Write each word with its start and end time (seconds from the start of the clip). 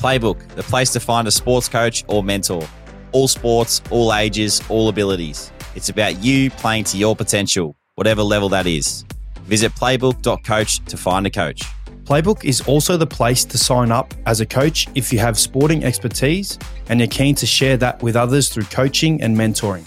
Playbook, 0.00 0.48
the 0.54 0.62
place 0.62 0.90
to 0.92 0.98
find 0.98 1.28
a 1.28 1.30
sports 1.30 1.68
coach 1.68 2.04
or 2.08 2.24
mentor. 2.24 2.66
All 3.12 3.28
sports, 3.28 3.82
all 3.90 4.14
ages, 4.14 4.62
all 4.70 4.88
abilities. 4.88 5.52
It's 5.74 5.90
about 5.90 6.24
you 6.24 6.50
playing 6.52 6.84
to 6.84 6.96
your 6.96 7.14
potential, 7.14 7.76
whatever 7.96 8.22
level 8.22 8.48
that 8.48 8.66
is. 8.66 9.04
Visit 9.42 9.72
playbook.coach 9.72 10.82
to 10.86 10.96
find 10.96 11.26
a 11.26 11.30
coach. 11.30 11.64
Playbook 12.04 12.46
is 12.46 12.62
also 12.62 12.96
the 12.96 13.06
place 13.06 13.44
to 13.44 13.58
sign 13.58 13.92
up 13.92 14.14
as 14.24 14.40
a 14.40 14.46
coach 14.46 14.88
if 14.94 15.12
you 15.12 15.18
have 15.18 15.38
sporting 15.38 15.84
expertise 15.84 16.58
and 16.88 16.98
you're 16.98 17.06
keen 17.06 17.34
to 17.34 17.44
share 17.44 17.76
that 17.76 18.02
with 18.02 18.16
others 18.16 18.48
through 18.48 18.64
coaching 18.64 19.20
and 19.20 19.36
mentoring. 19.36 19.86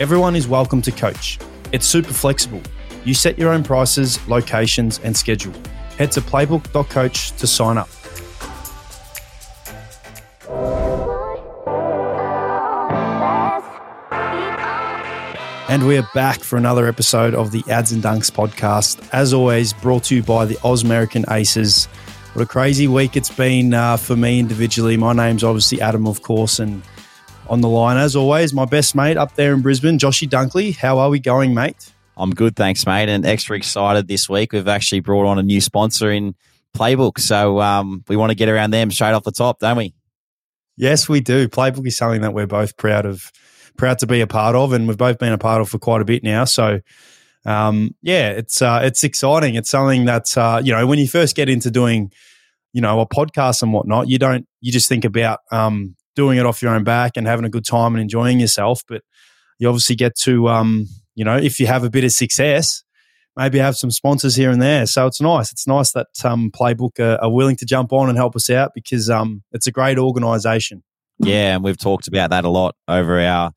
Everyone 0.00 0.34
is 0.34 0.48
welcome 0.48 0.82
to 0.82 0.90
coach. 0.90 1.38
It's 1.70 1.86
super 1.86 2.12
flexible. 2.12 2.60
You 3.04 3.14
set 3.14 3.38
your 3.38 3.52
own 3.52 3.62
prices, 3.62 4.18
locations, 4.26 4.98
and 5.04 5.16
schedule. 5.16 5.54
Head 5.96 6.10
to 6.10 6.20
playbook.coach 6.20 7.36
to 7.36 7.46
sign 7.46 7.78
up. 7.78 7.88
And 15.66 15.86
we 15.86 15.96
are 15.96 16.06
back 16.12 16.40
for 16.40 16.58
another 16.58 16.86
episode 16.86 17.34
of 17.34 17.50
the 17.50 17.64
Ads 17.70 17.92
and 17.92 18.02
Dunks 18.02 18.30
podcast. 18.30 19.08
As 19.12 19.32
always, 19.32 19.72
brought 19.72 20.04
to 20.04 20.16
you 20.16 20.22
by 20.22 20.44
the 20.44 20.56
Ausmerican 20.56 21.30
Aces. 21.32 21.86
What 22.34 22.42
a 22.42 22.46
crazy 22.46 22.86
week 22.88 23.16
it's 23.16 23.30
been 23.30 23.72
uh, 23.72 23.96
for 23.96 24.16
me 24.16 24.38
individually. 24.38 24.98
My 24.98 25.14
name's 25.14 25.42
obviously 25.42 25.80
Adam, 25.80 26.06
of 26.06 26.20
course, 26.20 26.58
and 26.58 26.82
on 27.48 27.62
the 27.62 27.68
line, 27.68 27.96
as 27.96 28.14
always, 28.14 28.52
my 28.52 28.66
best 28.66 28.94
mate 28.94 29.16
up 29.16 29.34
there 29.36 29.54
in 29.54 29.62
Brisbane, 29.62 29.98
Joshy 29.98 30.28
Dunkley. 30.28 30.76
How 30.76 30.98
are 30.98 31.08
we 31.08 31.20
going, 31.20 31.54
mate? 31.54 31.90
I'm 32.18 32.32
good, 32.32 32.54
thanks, 32.54 32.84
mate, 32.84 33.08
and 33.08 33.24
extra 33.24 33.56
excited 33.56 34.08
this 34.08 34.28
week. 34.28 34.52
We've 34.52 34.68
actually 34.68 35.00
brought 35.00 35.26
on 35.26 35.38
a 35.38 35.42
new 35.42 35.62
sponsor 35.62 36.10
in 36.10 36.34
Playbook, 36.76 37.18
so 37.18 37.60
um, 37.60 38.04
we 38.08 38.16
want 38.16 38.30
to 38.30 38.36
get 38.36 38.50
around 38.50 38.72
them 38.72 38.90
straight 38.90 39.12
off 39.12 39.24
the 39.24 39.32
top, 39.32 39.60
don't 39.60 39.78
we? 39.78 39.94
Yes, 40.76 41.08
we 41.08 41.20
do. 41.20 41.48
Playbook 41.48 41.86
is 41.86 41.96
something 41.96 42.22
that 42.22 42.34
we're 42.34 42.46
both 42.46 42.76
proud 42.76 43.06
of 43.06 43.30
proud 43.76 43.98
to 44.00 44.06
be 44.06 44.20
a 44.20 44.26
part 44.26 44.56
of, 44.56 44.72
and 44.72 44.86
we've 44.86 44.98
both 44.98 45.18
been 45.18 45.32
a 45.32 45.38
part 45.38 45.60
of 45.60 45.68
for 45.68 45.78
quite 45.78 46.00
a 46.00 46.04
bit 46.04 46.22
now. 46.22 46.44
So, 46.44 46.80
um, 47.44 47.94
yeah, 48.02 48.30
it's 48.30 48.62
uh, 48.62 48.80
it's 48.82 49.04
exciting. 49.04 49.54
It's 49.54 49.70
something 49.70 50.06
that 50.06 50.36
uh, 50.36 50.60
you 50.64 50.72
know 50.72 50.86
when 50.86 50.98
you 50.98 51.08
first 51.08 51.36
get 51.36 51.48
into 51.48 51.70
doing, 51.70 52.12
you 52.72 52.80
know, 52.80 53.00
a 53.00 53.06
podcast 53.06 53.62
and 53.62 53.72
whatnot, 53.72 54.08
you 54.08 54.18
don't 54.18 54.46
you 54.60 54.72
just 54.72 54.88
think 54.88 55.04
about 55.04 55.40
um, 55.50 55.96
doing 56.16 56.38
it 56.38 56.46
off 56.46 56.62
your 56.62 56.74
own 56.74 56.84
back 56.84 57.12
and 57.16 57.26
having 57.26 57.44
a 57.44 57.50
good 57.50 57.64
time 57.64 57.94
and 57.94 58.02
enjoying 58.02 58.40
yourself, 58.40 58.82
but 58.88 59.02
you 59.58 59.68
obviously 59.68 59.96
get 59.96 60.16
to 60.16 60.48
um, 60.48 60.86
you 61.14 61.24
know 61.24 61.36
if 61.36 61.60
you 61.60 61.66
have 61.66 61.84
a 61.84 61.90
bit 61.90 62.04
of 62.04 62.12
success. 62.12 62.83
Maybe 63.36 63.58
have 63.58 63.76
some 63.76 63.90
sponsors 63.90 64.36
here 64.36 64.50
and 64.50 64.62
there, 64.62 64.86
so 64.86 65.06
it's 65.06 65.20
nice. 65.20 65.50
It's 65.50 65.66
nice 65.66 65.92
that 65.92 66.06
um, 66.24 66.50
Playbook 66.52 67.00
are, 67.00 67.20
are 67.22 67.32
willing 67.32 67.56
to 67.56 67.64
jump 67.64 67.92
on 67.92 68.08
and 68.08 68.16
help 68.16 68.36
us 68.36 68.48
out 68.48 68.72
because 68.74 69.10
um, 69.10 69.42
it's 69.52 69.66
a 69.66 69.72
great 69.72 69.98
organisation. 69.98 70.84
Yeah, 71.18 71.54
and 71.54 71.64
we've 71.64 71.78
talked 71.78 72.08
about 72.08 72.30
that 72.30 72.44
a 72.44 72.48
lot 72.48 72.76
over 72.88 73.20
our, 73.20 73.52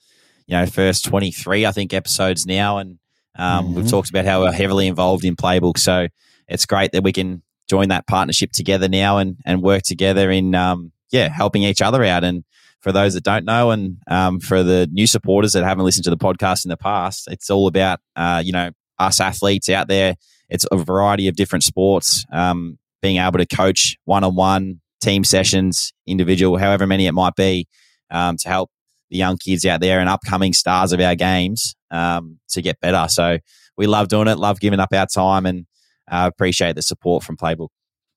you 0.46 0.58
know, 0.58 0.66
first 0.66 1.06
23, 1.06 1.66
I 1.66 1.72
think, 1.72 1.94
episodes 1.94 2.46
now. 2.46 2.78
And 2.78 3.00
um, 3.36 3.66
mm-hmm. 3.66 3.76
we've 3.76 3.90
talked 3.90 4.10
about 4.10 4.26
how 4.26 4.42
we're 4.42 4.52
heavily 4.52 4.88
involved 4.88 5.26
in 5.26 5.36
Playbook. 5.36 5.78
So 5.78 6.08
it's 6.48 6.66
great 6.66 6.92
that 6.92 7.04
we 7.04 7.14
can 7.14 7.44
join 7.70 7.90
that 7.90 8.08
partnership 8.08 8.52
together 8.52 8.88
now 8.88 9.18
and, 9.18 9.38
and 9.46 9.62
work 9.62 9.84
together 9.84 10.32
in, 10.32 10.56
um, 10.56 10.92
yeah, 11.12 11.30
helping 11.30 11.64
each 11.64 11.82
other 11.82 12.04
out. 12.04 12.24
And 12.24 12.44
for 12.80 12.92
those 12.92 13.16
that 13.16 13.24
don't 13.24 13.46
know, 13.46 13.72
and 13.72 13.98
um, 14.08 14.40
for 14.40 14.64
the 14.64 14.88
new 14.92 15.08
supporters 15.08 15.54
that 15.54 15.64
haven't 15.64 15.84
listened 15.84 16.04
to 16.06 16.10
the 16.10 16.18
podcast 16.18 16.64
in 16.64 16.70
the 16.70 16.78
past, 16.78 17.28
it's 17.30 17.50
all 17.50 17.68
about, 17.68 18.00
uh, 18.16 18.42
you 18.46 18.52
know, 18.52 18.72
us 19.00 19.20
athletes 19.20 19.70
out 19.70 19.88
there. 19.88 20.16
It's 20.50 20.66
a 20.72 20.78
variety 20.78 21.28
of 21.28 21.36
different 21.36 21.64
sports, 21.64 22.26
um, 22.32 22.78
being 23.02 23.18
able 23.18 23.38
to 23.38 23.46
coach 23.46 23.98
one 24.06 24.24
on 24.24 24.36
one, 24.36 24.82
team 25.02 25.24
sessions, 25.24 25.94
individual, 26.06 26.58
however 26.58 26.88
many 26.88 27.06
it 27.06 27.12
might 27.14 27.36
be, 27.36 27.68
um, 28.10 28.38
to 28.38 28.50
help 28.50 28.72
the 29.10 29.18
young 29.18 29.38
kids 29.38 29.66
out 29.66 29.82
there 29.82 30.00
and 30.00 30.10
upcoming 30.10 30.54
stars 30.54 30.92
of 30.92 31.00
our 31.00 31.16
games 31.16 31.76
um, 31.92 32.40
to 32.50 32.62
get 32.62 32.80
better. 32.80 33.08
So 33.10 33.40
we 33.78 33.88
love 33.88 34.08
doing 34.08 34.28
it, 34.28 34.38
love 34.38 34.60
giving 34.60 34.80
up 34.80 34.94
our 34.94 35.06
time, 35.06 35.46
and 35.46 35.66
uh, 36.10 36.30
appreciate 36.32 36.76
the 36.76 36.82
support 36.82 37.24
from 37.24 37.38
Playbook. 37.38 37.70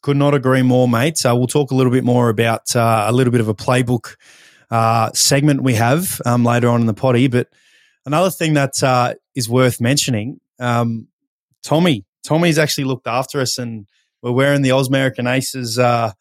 Could 0.02 0.16
not 0.16 0.34
agree 0.34 0.62
more, 0.62 0.88
mate. 0.88 1.24
Uh, 1.26 1.36
we'll 1.36 1.46
talk 1.46 1.70
a 1.70 1.74
little 1.74 1.92
bit 1.92 2.04
more 2.04 2.30
about 2.30 2.74
uh, 2.74 3.04
a 3.06 3.12
little 3.12 3.30
bit 3.30 3.42
of 3.42 3.48
a 3.48 3.54
playbook 3.54 4.16
uh, 4.70 5.10
segment 5.12 5.62
we 5.62 5.74
have 5.74 6.22
um, 6.24 6.44
later 6.44 6.68
on 6.68 6.80
in 6.80 6.86
the 6.86 6.94
potty. 6.94 7.28
But 7.28 7.48
another 8.06 8.30
thing 8.30 8.54
that 8.54 8.82
uh, 8.82 9.14
is 9.34 9.48
worth 9.48 9.80
mentioning, 9.80 10.40
um, 10.60 11.08
Tommy. 11.62 12.04
Tommy's 12.22 12.58
actually 12.58 12.84
looked 12.84 13.06
after 13.06 13.40
us, 13.40 13.58
and 13.58 13.86
we're 14.22 14.32
wearing 14.32 14.62
the 14.62 14.70
Ausmerican 14.70 15.30
Aces 15.30 15.78
uh, 15.78 16.12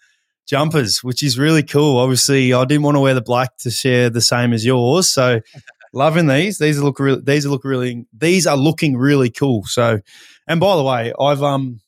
jumpers, 0.48 1.04
which 1.04 1.22
is 1.22 1.38
really 1.38 1.64
cool. 1.64 1.98
Obviously, 1.98 2.54
I 2.54 2.66
didn't 2.66 2.84
want 2.84 2.96
to 2.96 3.02
wear 3.02 3.14
the 3.14 3.22
black 3.22 3.58
to 3.60 3.70
share 3.70 4.10
the 4.10 4.22
same 4.22 4.54
as 4.54 4.66
yours, 4.66 5.08
so 5.08 5.42
loving 5.94 6.28
these. 6.28 6.58
These 6.58 6.82
look 6.82 7.00
really. 7.00 7.22
These 7.22 7.46
look 7.46 7.64
really. 7.64 8.06
These 8.18 8.48
are 8.48 8.58
looking 8.58 8.98
really 8.98 9.30
cool. 9.30 9.64
So, 9.66 10.00
and 10.48 10.60
by 10.60 10.76
the 10.76 10.84
way, 10.84 11.14
I've 11.20 11.44
um, 11.44 11.82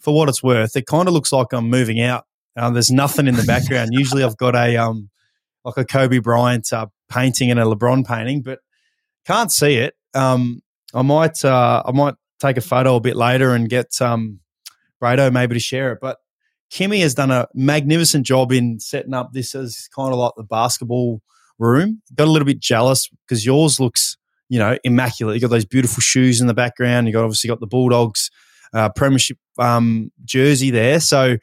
for 0.00 0.14
what 0.14 0.28
it's 0.28 0.42
worth, 0.42 0.76
it 0.76 0.86
kind 0.86 1.08
of 1.08 1.14
looks 1.14 1.32
like 1.32 1.52
I'm 1.52 1.68
moving 1.68 2.00
out. 2.00 2.24
Uh, 2.56 2.70
there's 2.70 2.90
nothing 2.90 3.26
in 3.26 3.36
the 3.36 3.44
background. 3.44 3.90
Usually, 3.92 4.22
I've 4.22 4.36
got 4.36 4.54
a 4.54 4.76
um, 4.76 5.10
like 5.64 5.76
a 5.76 5.84
Kobe 5.84 6.18
Bryant 6.18 6.72
uh, 6.72 6.86
painting 7.08 7.50
and 7.50 7.58
a 7.60 7.64
LeBron 7.64 8.06
painting, 8.06 8.42
but 8.42 8.60
can't 9.26 9.50
see 9.50 9.76
it. 9.76 9.94
Um, 10.14 10.62
I 10.94 11.02
might 11.02 11.44
uh, 11.44 11.82
I 11.84 11.92
might 11.92 12.14
take 12.38 12.56
a 12.56 12.60
photo 12.60 12.96
a 12.96 13.00
bit 13.00 13.16
later 13.16 13.54
and 13.54 13.68
get 13.68 14.00
um, 14.00 14.40
Brado 15.02 15.32
maybe 15.32 15.54
to 15.54 15.60
share 15.60 15.92
it, 15.92 15.98
but 16.00 16.18
Kimmy 16.72 17.00
has 17.00 17.14
done 17.14 17.30
a 17.30 17.48
magnificent 17.54 18.26
job 18.26 18.50
in 18.50 18.80
setting 18.80 19.12
up 19.12 19.32
this 19.32 19.54
as 19.54 19.88
kind 19.94 20.12
of 20.12 20.18
like 20.18 20.32
the 20.36 20.42
basketball 20.42 21.20
room. 21.58 22.00
Got 22.14 22.28
a 22.28 22.30
little 22.30 22.46
bit 22.46 22.60
jealous 22.60 23.08
because 23.26 23.44
yours 23.44 23.78
looks, 23.78 24.16
you 24.48 24.58
know, 24.58 24.78
immaculate. 24.82 25.34
You 25.34 25.40
got 25.42 25.50
those 25.50 25.66
beautiful 25.66 26.00
shoes 26.00 26.40
in 26.40 26.46
the 26.46 26.54
background. 26.54 27.06
You 27.06 27.12
got 27.12 27.24
obviously 27.24 27.48
got 27.48 27.60
the 27.60 27.66
Bulldogs 27.66 28.30
uh, 28.72 28.88
Premiership 28.88 29.36
um, 29.58 30.10
jersey 30.24 30.70
there. 30.70 30.98
So 31.00 31.36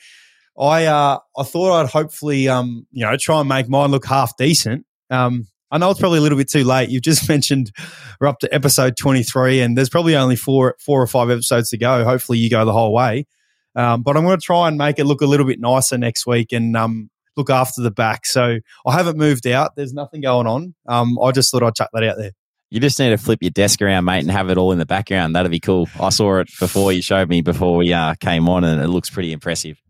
I 0.60 0.86
uh, 0.86 1.20
I 1.38 1.44
thought 1.44 1.80
I'd 1.80 1.90
hopefully 1.90 2.50
um, 2.50 2.88
you 2.92 3.06
know 3.06 3.16
try 3.16 3.40
and 3.40 3.48
make 3.48 3.70
mine 3.70 3.92
look 3.92 4.06
half 4.06 4.36
decent. 4.36 4.86
Um, 5.12 5.48
I 5.72 5.78
know 5.78 5.92
it's 5.92 6.00
probably 6.00 6.20
a 6.20 6.22
little 6.22 6.38
bit 6.38 6.50
too 6.50 6.64
late. 6.64 6.90
You've 6.90 7.04
just 7.04 7.28
mentioned 7.30 7.72
we're 8.20 8.28
up 8.28 8.40
to 8.40 8.54
episode 8.54 8.98
23 8.98 9.62
and 9.62 9.78
there's 9.78 9.90
probably 9.90 10.16
only 10.16 10.36
four 10.36 10.76
four 10.80 11.02
or 11.02 11.08
five 11.08 11.30
episodes 11.30 11.70
to 11.70 11.78
go. 11.78 12.04
Hopefully 12.04 12.38
you 12.38 12.50
go 12.50 12.66
the 12.66 12.74
whole 12.74 12.94
way. 12.94 13.26
Um, 13.76 14.02
but 14.02 14.18
I'm 14.18 14.26
going 14.26 14.38
to 14.38 14.44
try 14.46 14.68
and 14.68 14.78
make 14.78 15.00
it 15.00 15.06
look 15.06 15.22
a 15.22 15.26
little 15.26 15.46
bit 15.46 15.60
nicer 15.60 15.98
next 15.98 16.26
week 16.26 16.52
and 16.52 16.76
um, 16.76 17.10
look 17.38 17.50
after 17.50 17.82
the 17.82 17.92
back. 17.92 18.26
So 18.26 18.58
I 18.86 18.94
haven't 18.94 19.18
moved 19.18 19.48
out. 19.48 19.76
There's 19.76 19.94
nothing 19.94 20.22
going 20.22 20.48
on. 20.48 20.76
Um, 20.88 21.18
I 21.20 21.32
just 21.32 21.52
thought 21.52 21.64
I'd 21.64 21.76
chuck 21.76 21.90
that 21.94 22.04
out 22.04 22.18
there. 22.18 22.32
You 22.72 22.80
just 22.80 23.00
need 23.00 23.10
to 23.10 23.18
flip 23.18 23.40
your 23.42 23.50
desk 23.50 23.82
around, 23.82 24.06
mate, 24.06 24.20
and 24.20 24.30
have 24.30 24.50
it 24.52 24.58
all 24.58 24.72
in 24.72 24.78
the 24.78 24.86
background. 24.86 25.36
That'd 25.36 25.50
be 25.50 25.60
cool. 25.60 25.88
I 26.00 26.10
saw 26.10 26.40
it 26.40 26.50
before 26.60 26.92
you 26.92 27.02
showed 27.02 27.28
me 27.28 27.42
before 27.42 27.76
we 27.76 27.94
uh, 27.94 28.14
came 28.20 28.48
on, 28.48 28.64
and 28.64 28.80
it 28.80 28.90
looks 28.90 29.10
pretty 29.10 29.32
impressive. 29.32 29.82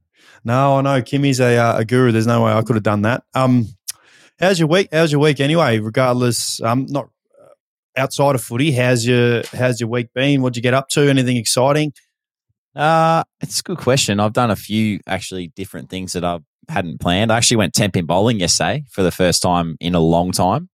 No, 0.46 0.78
I 0.78 0.82
know 0.82 1.02
Kimmy's 1.02 1.42
a, 1.42 1.58
uh, 1.58 1.80
a 1.80 1.86
guru. 1.86 2.14
There's 2.14 2.28
no 2.28 2.46
way 2.46 2.54
I 2.54 2.62
could 2.62 2.78
have 2.78 2.84
done 2.84 3.02
that. 3.02 3.24
Um, 3.34 3.68
how's 4.40 4.60
your 4.60 4.68
week? 4.68 4.90
How's 4.92 5.12
your 5.12 5.22
week 5.22 5.40
anyway? 5.40 5.80
Regardless, 5.80 6.62
um, 6.62 6.86
not 6.90 7.10
uh, 7.40 8.00
outside 8.02 8.36
of 8.36 8.42
footy. 8.44 8.72
How's 8.72 9.06
your 9.06 9.44
How's 9.54 9.80
your 9.80 9.90
week 9.90 10.14
been? 10.14 10.42
What'd 10.42 10.56
you 10.56 10.62
get 10.64 10.74
up 10.74 10.90
to? 10.90 11.10
Anything 11.10 11.38
exciting? 11.38 11.94
Uh, 12.76 13.24
it's 13.42 13.60
a 13.60 13.64
good 13.64 13.78
question. 13.78 14.20
I've 14.20 14.34
done 14.34 14.52
a 14.52 14.56
few 14.56 15.00
actually 15.08 15.48
different 15.56 15.90
things 15.90 16.14
that 16.14 16.24
I 16.24 16.40
hadn't 16.70 17.00
planned. 17.02 17.32
I 17.32 17.38
actually 17.38 17.58
went 17.58 17.74
10 17.74 17.92
pin 17.92 18.06
bowling 18.06 18.40
yesterday 18.40 18.84
for 18.92 19.04
the 19.04 19.12
first 19.12 19.42
time 19.42 19.76
in 19.80 19.96
a 19.96 20.00
long 20.00 20.32
time. 20.32 20.70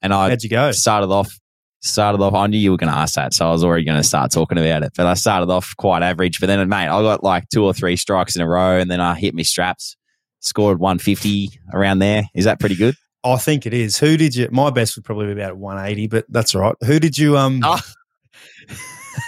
And 0.00 0.14
I 0.14 0.28
How'd 0.30 0.42
you 0.42 0.50
go? 0.50 0.70
started 0.72 1.10
off 1.10 1.38
started 1.80 2.22
off 2.22 2.32
I 2.34 2.46
knew 2.46 2.56
you 2.56 2.70
were 2.70 2.76
gonna 2.78 2.92
ask 2.92 3.14
that, 3.16 3.34
so 3.34 3.46
I 3.46 3.52
was 3.52 3.62
already 3.62 3.84
gonna 3.84 4.02
start 4.02 4.30
talking 4.30 4.58
about 4.58 4.82
it. 4.84 4.92
But 4.96 5.06
I 5.06 5.14
started 5.14 5.50
off 5.50 5.74
quite 5.76 6.02
average, 6.02 6.40
but 6.40 6.46
then 6.46 6.66
mate, 6.68 6.88
I 6.88 7.02
got 7.02 7.22
like 7.22 7.48
two 7.50 7.64
or 7.64 7.74
three 7.74 7.96
strikes 7.96 8.36
in 8.36 8.42
a 8.42 8.48
row 8.48 8.78
and 8.78 8.90
then 8.90 9.00
I 9.00 9.14
hit 9.14 9.34
my 9.34 9.42
straps, 9.42 9.96
scored 10.44 10.78
one 10.78 10.98
fifty 10.98 11.50
around 11.72 11.98
there. 11.98 12.24
Is 12.34 12.44
that 12.44 12.60
pretty 12.60 12.76
good? 12.76 12.94
I 13.24 13.36
think 13.36 13.66
it 13.66 13.72
is. 13.74 13.98
Who 13.98 14.16
did 14.16 14.34
you 14.34 14.48
my 14.50 14.70
best 14.70 14.96
would 14.96 15.04
probably 15.04 15.26
be 15.26 15.40
about 15.40 15.56
one 15.56 15.84
eighty, 15.84 16.06
but 16.06 16.26
that's 16.28 16.54
all 16.54 16.60
right. 16.60 16.76
Who 16.84 17.00
did 17.00 17.16
you 17.16 17.36
um 17.36 17.60
oh. 17.64 17.80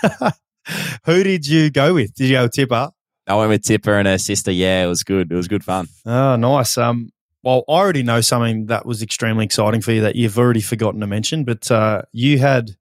Who 1.04 1.22
did 1.22 1.46
you 1.46 1.70
go 1.70 1.94
with? 1.94 2.14
Did 2.14 2.28
you 2.28 2.36
go 2.36 2.42
with 2.44 2.52
Tipper? 2.52 2.90
I 3.26 3.34
went 3.34 3.50
with 3.50 3.62
Tipper 3.62 3.98
and 3.98 4.06
her 4.06 4.18
sister. 4.18 4.50
Yeah, 4.50 4.84
it 4.84 4.86
was 4.86 5.02
good. 5.02 5.30
It 5.30 5.34
was 5.34 5.48
good 5.48 5.64
fun. 5.64 5.88
Oh, 6.04 6.36
nice. 6.36 6.78
Um, 6.78 7.10
well, 7.42 7.64
I 7.68 7.72
already 7.72 8.02
know 8.02 8.20
something 8.20 8.66
that 8.66 8.86
was 8.86 9.02
extremely 9.02 9.44
exciting 9.44 9.80
for 9.80 9.92
you 9.92 10.00
that 10.02 10.16
you've 10.16 10.38
already 10.38 10.60
forgotten 10.60 11.00
to 11.00 11.06
mention, 11.06 11.44
but 11.44 11.70
uh, 11.70 12.02
you 12.12 12.38
had 12.38 12.72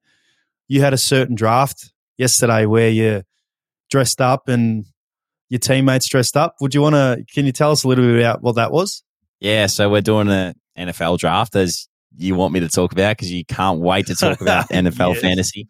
you 0.67 0.81
had 0.81 0.93
a 0.93 0.97
certain 0.97 1.35
draft 1.35 1.93
yesterday 2.17 2.65
where 2.65 2.89
you 2.89 3.23
dressed 3.89 4.21
up 4.21 4.47
and 4.47 4.85
your 5.49 5.59
teammates 5.59 6.07
dressed 6.09 6.37
up. 6.37 6.55
Would 6.61 6.73
you 6.73 6.81
want 6.81 6.95
to? 6.95 7.23
Can 7.33 7.45
you 7.45 7.51
tell 7.51 7.71
us 7.71 7.83
a 7.83 7.87
little 7.87 8.05
bit 8.05 8.19
about 8.19 8.41
what 8.41 8.55
that 8.55 8.71
was? 8.71 9.03
Yeah, 9.39 9.67
so 9.67 9.89
we're 9.89 10.01
doing 10.01 10.29
an 10.29 10.55
NFL 10.77 11.19
draft 11.19 11.55
as 11.55 11.87
you 12.17 12.35
want 12.35 12.53
me 12.53 12.61
to 12.61 12.69
talk 12.69 12.91
about 12.91 13.17
because 13.17 13.31
you 13.31 13.45
can't 13.45 13.79
wait 13.79 14.07
to 14.07 14.15
talk 14.15 14.41
about 14.41 14.69
NFL 14.69 15.13
yes. 15.13 15.21
fantasy. 15.21 15.67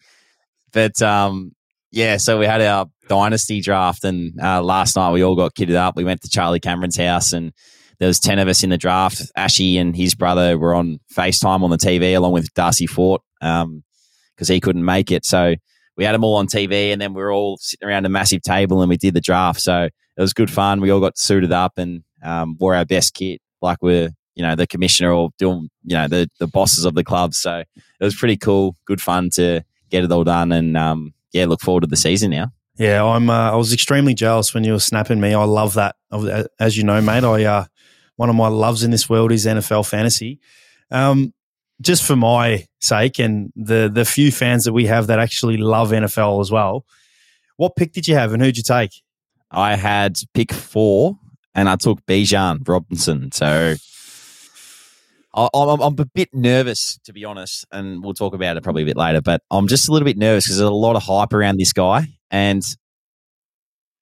But 0.72 1.01
um, 1.01 1.54
yeah, 1.92 2.18
so 2.18 2.38
we 2.38 2.45
had 2.45 2.62
our 2.62 2.88
dynasty 3.07 3.62
draft, 3.62 4.04
and 4.04 4.39
uh, 4.42 4.62
last 4.62 4.95
night 4.95 5.12
we 5.12 5.24
all 5.24 5.36
got 5.36 5.56
kitted 5.56 5.75
up. 5.75 5.95
We 5.95 6.04
went 6.04 6.22
to 6.22 6.30
Charlie 6.30 6.60
Cameron's 6.60 6.98
house, 6.98 7.33
and 7.33 7.54
there 8.00 8.07
was 8.07 8.19
10 8.19 8.39
of 8.39 8.48
us 8.48 8.63
in 8.63 8.69
the 8.69 8.77
draft. 8.77 9.22
Ashy 9.36 9.77
and 9.77 9.95
his 9.95 10.16
brother 10.16 10.57
were 10.57 10.75
on 10.75 11.00
FaceTime 11.13 11.63
on 11.63 11.69
the 11.69 11.77
TV 11.77 12.16
along 12.16 12.33
with 12.33 12.54
Darcy 12.54 12.88
Fort 12.88 13.22
because 13.39 13.63
um, 13.63 13.83
he 14.54 14.60
couldn't 14.60 14.83
make 14.83 15.12
it. 15.12 15.25
So 15.25 15.56
we 15.97 16.03
had 16.03 16.13
them 16.13 16.24
all 16.24 16.36
on 16.36 16.47
TV 16.47 16.92
and 16.92 17.01
then 17.01 17.13
we 17.13 17.21
were 17.21 17.31
all 17.31 17.57
sitting 17.57 17.88
around 17.88 18.06
a 18.06 18.09
massive 18.09 18.42
table 18.42 18.81
and 18.81 18.89
we 18.89 18.97
did 18.97 19.13
the 19.13 19.21
draft. 19.21 19.62
So 19.62 19.83
it 19.83 20.21
was 20.21 20.33
good 20.33 20.51
fun. 20.51 20.81
We 20.81 20.89
all 20.89 21.00
got 21.00 21.18
suited 21.18 21.51
up 21.51 21.77
and 21.77 22.03
um, 22.24 22.57
wore 22.59 22.75
our 22.75 22.86
best 22.86 23.13
kit 23.13 23.42
like 23.62 23.77
we're, 23.81 24.09
you 24.36 24.44
know, 24.44 24.56
the 24.56 24.68
commissioner 24.68 25.12
or 25.12 25.30
doing, 25.38 25.69
you 25.83 25.95
know, 25.95 26.07
the, 26.07 26.30
the 26.39 26.47
bosses 26.47 26.86
of 26.86 26.95
the 26.95 27.03
club. 27.03 27.33
So 27.33 27.59
it 27.59 28.03
was 28.03 28.15
pretty 28.15 28.38
cool. 28.38 28.75
Good 28.86 29.01
fun 29.01 29.30
to 29.31 29.63
get 29.89 30.03
it 30.03 30.12
all 30.12 30.24
done 30.24 30.51
and, 30.51 30.75
um, 30.75 31.13
yeah, 31.31 31.45
look 31.45 31.62
forward 31.62 31.81
to 31.81 31.88
the 31.88 31.98
season 31.98 32.31
now. 32.31 32.51
Yeah, 32.77 33.06
I'm. 33.06 33.30
Uh, 33.30 33.51
I 33.51 33.56
was 33.56 33.71
extremely 33.71 34.13
jealous 34.13 34.53
when 34.53 34.63
you 34.65 34.74
were 34.74 34.80
snapping 34.80 35.21
me. 35.21 35.33
I 35.33 35.44
love 35.44 35.75
that. 35.75 35.95
As 36.59 36.77
you 36.77 36.83
know, 36.83 37.01
mate, 37.01 37.24
I 37.24 37.45
uh, 37.45 37.65
one 38.18 38.30
of 38.30 38.36
my 38.36 38.48
loves 38.48 38.83
in 38.83 38.91
this 38.91 39.09
world 39.09 39.31
is 39.31 39.45
NFL 39.45 39.88
fantasy. 39.88 40.39
Um, 40.91 41.33
just 41.81 42.04
for 42.04 42.16
my 42.16 42.66
sake 42.81 43.19
and 43.19 43.51
the 43.56 43.89
the 43.94 44.06
few 44.06 44.31
fans 44.31 44.63
that 44.63 44.74
we 44.74 44.86
have 44.86 45.07
that 45.07 45.19
actually 45.19 45.57
love 45.57 45.92
NFL 45.92 46.42
as 46.42 46.51
well. 46.51 46.86
What 47.57 47.75
pick 47.75 47.94
did 47.94 48.07
you 48.07 48.16
have 48.16 48.33
and 48.33 48.42
who'd 48.42 48.57
you 48.57 48.63
take? 48.63 48.92
I 49.51 49.75
had 49.75 50.18
pick 50.33 50.51
four 50.51 51.18
and 51.54 51.69
I 51.69 51.75
took 51.77 52.06
Bijan 52.06 52.68
Robinson. 52.68 53.31
So 53.31 53.75
I, 55.36 55.50
I'm, 55.54 55.81
I'm 55.81 56.00
a 56.00 56.06
bit 56.06 56.33
nervous, 56.33 56.98
to 57.06 57.13
be 57.13 57.25
honest, 57.25 57.66
and 57.72 58.04
we'll 58.04 58.13
talk 58.13 58.33
about 58.33 58.57
it 58.57 58.63
probably 58.63 58.83
a 58.83 58.86
bit 58.86 58.98
later. 58.98 59.22
But 59.22 59.42
I'm 59.51 59.68
just 59.68 59.89
a 59.89 59.92
little 59.92 60.06
bit 60.06 60.18
nervous 60.18 60.45
because 60.45 60.57
there's 60.57 60.69
a 60.69 60.74
lot 60.74 60.95
of 60.95 61.04
hype 61.04 61.33
around 61.33 61.57
this 61.57 61.74
guy, 61.74 62.07
and 62.31 62.63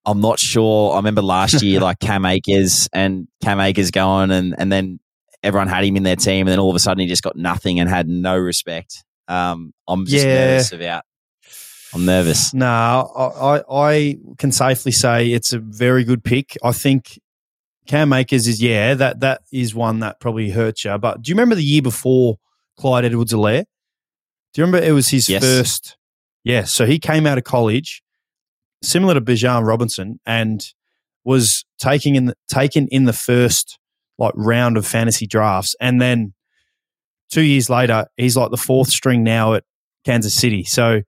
I'm 0.06 0.22
not 0.22 0.40
sure. 0.40 0.94
I 0.94 0.98
remember 0.98 1.22
last 1.22 1.62
year, 1.64 1.80
like 1.80 2.00
Cam 2.00 2.26
Akers 2.26 2.88
and 2.94 3.28
Cam 3.42 3.60
Akers 3.60 3.92
going, 3.92 4.32
and 4.32 4.56
and 4.58 4.72
then 4.72 5.00
everyone 5.44 5.68
had 5.68 5.84
him 5.84 5.96
in 5.96 6.04
their 6.04 6.16
team, 6.16 6.48
and 6.48 6.50
then 6.50 6.60
all 6.60 6.70
of 6.70 6.76
a 6.76 6.80
sudden 6.80 7.02
he 7.02 7.08
just 7.08 7.24
got 7.24 7.36
nothing 7.36 7.80
and 7.80 7.90
had 7.90 8.08
no 8.08 8.38
respect. 8.38 9.04
Um, 9.28 9.74
I'm 9.88 10.06
just 10.06 10.26
yeah. 10.26 10.34
nervous 10.34 10.72
about. 10.72 11.04
I'm 11.94 12.06
nervous. 12.06 12.54
No, 12.54 12.66
I, 12.66 13.62
I 13.70 14.18
can 14.40 14.52
safely 14.52 14.92
say 14.92 15.32
it's 15.32 15.54
a 15.54 15.60
very 15.60 16.04
good 16.04 16.24
pick. 16.24 16.58
I 16.64 16.72
think 16.72 17.20
Cam 17.86 18.12
Akers 18.14 18.48
is 18.48 18.62
yeah 18.62 18.96
that 18.96 19.20
that 19.20 19.42
is 19.52 19.76
one 19.76 20.00
that 20.00 20.20
probably 20.20 20.50
hurts 20.50 20.86
you. 20.86 20.98
But 20.98 21.22
do 21.22 21.30
you 21.30 21.36
remember 21.36 21.54
the 21.54 21.64
year 21.64 21.84
before 21.84 22.40
Clyde 22.78 23.06
Edwards-Helaire? 23.06 23.66
Do 24.54 24.62
you 24.62 24.66
remember 24.66 24.86
it 24.86 24.92
was 24.92 25.10
his 25.10 25.30
yes. 25.30 25.44
first? 25.44 25.98
Yeah, 26.44 26.64
so 26.64 26.86
he 26.86 26.98
came 26.98 27.28
out 27.28 27.38
of 27.38 27.44
college 27.44 28.02
similar 28.82 29.14
to 29.14 29.22
Bijan 29.22 29.66
Robinson, 29.66 30.20
and 30.26 30.66
was 31.24 31.64
taking 31.80 32.16
in 32.16 32.26
the, 32.26 32.36
taken 32.50 32.88
in 32.90 33.06
the 33.06 33.14
first 33.14 33.80
like 34.24 34.34
round 34.36 34.78
of 34.78 34.86
fantasy 34.86 35.28
drafts, 35.28 35.76
and 35.80 36.02
then 36.02 36.34
two 37.30 37.42
years 37.42 37.70
later, 37.70 38.06
he's 38.18 38.38
like 38.38 38.52
the 38.52 38.58
fourth 38.58 38.90
string 38.90 39.24
now 39.24 39.54
at 39.54 39.64
Kansas 40.06 40.34
City. 40.34 40.64
So 40.64 41.02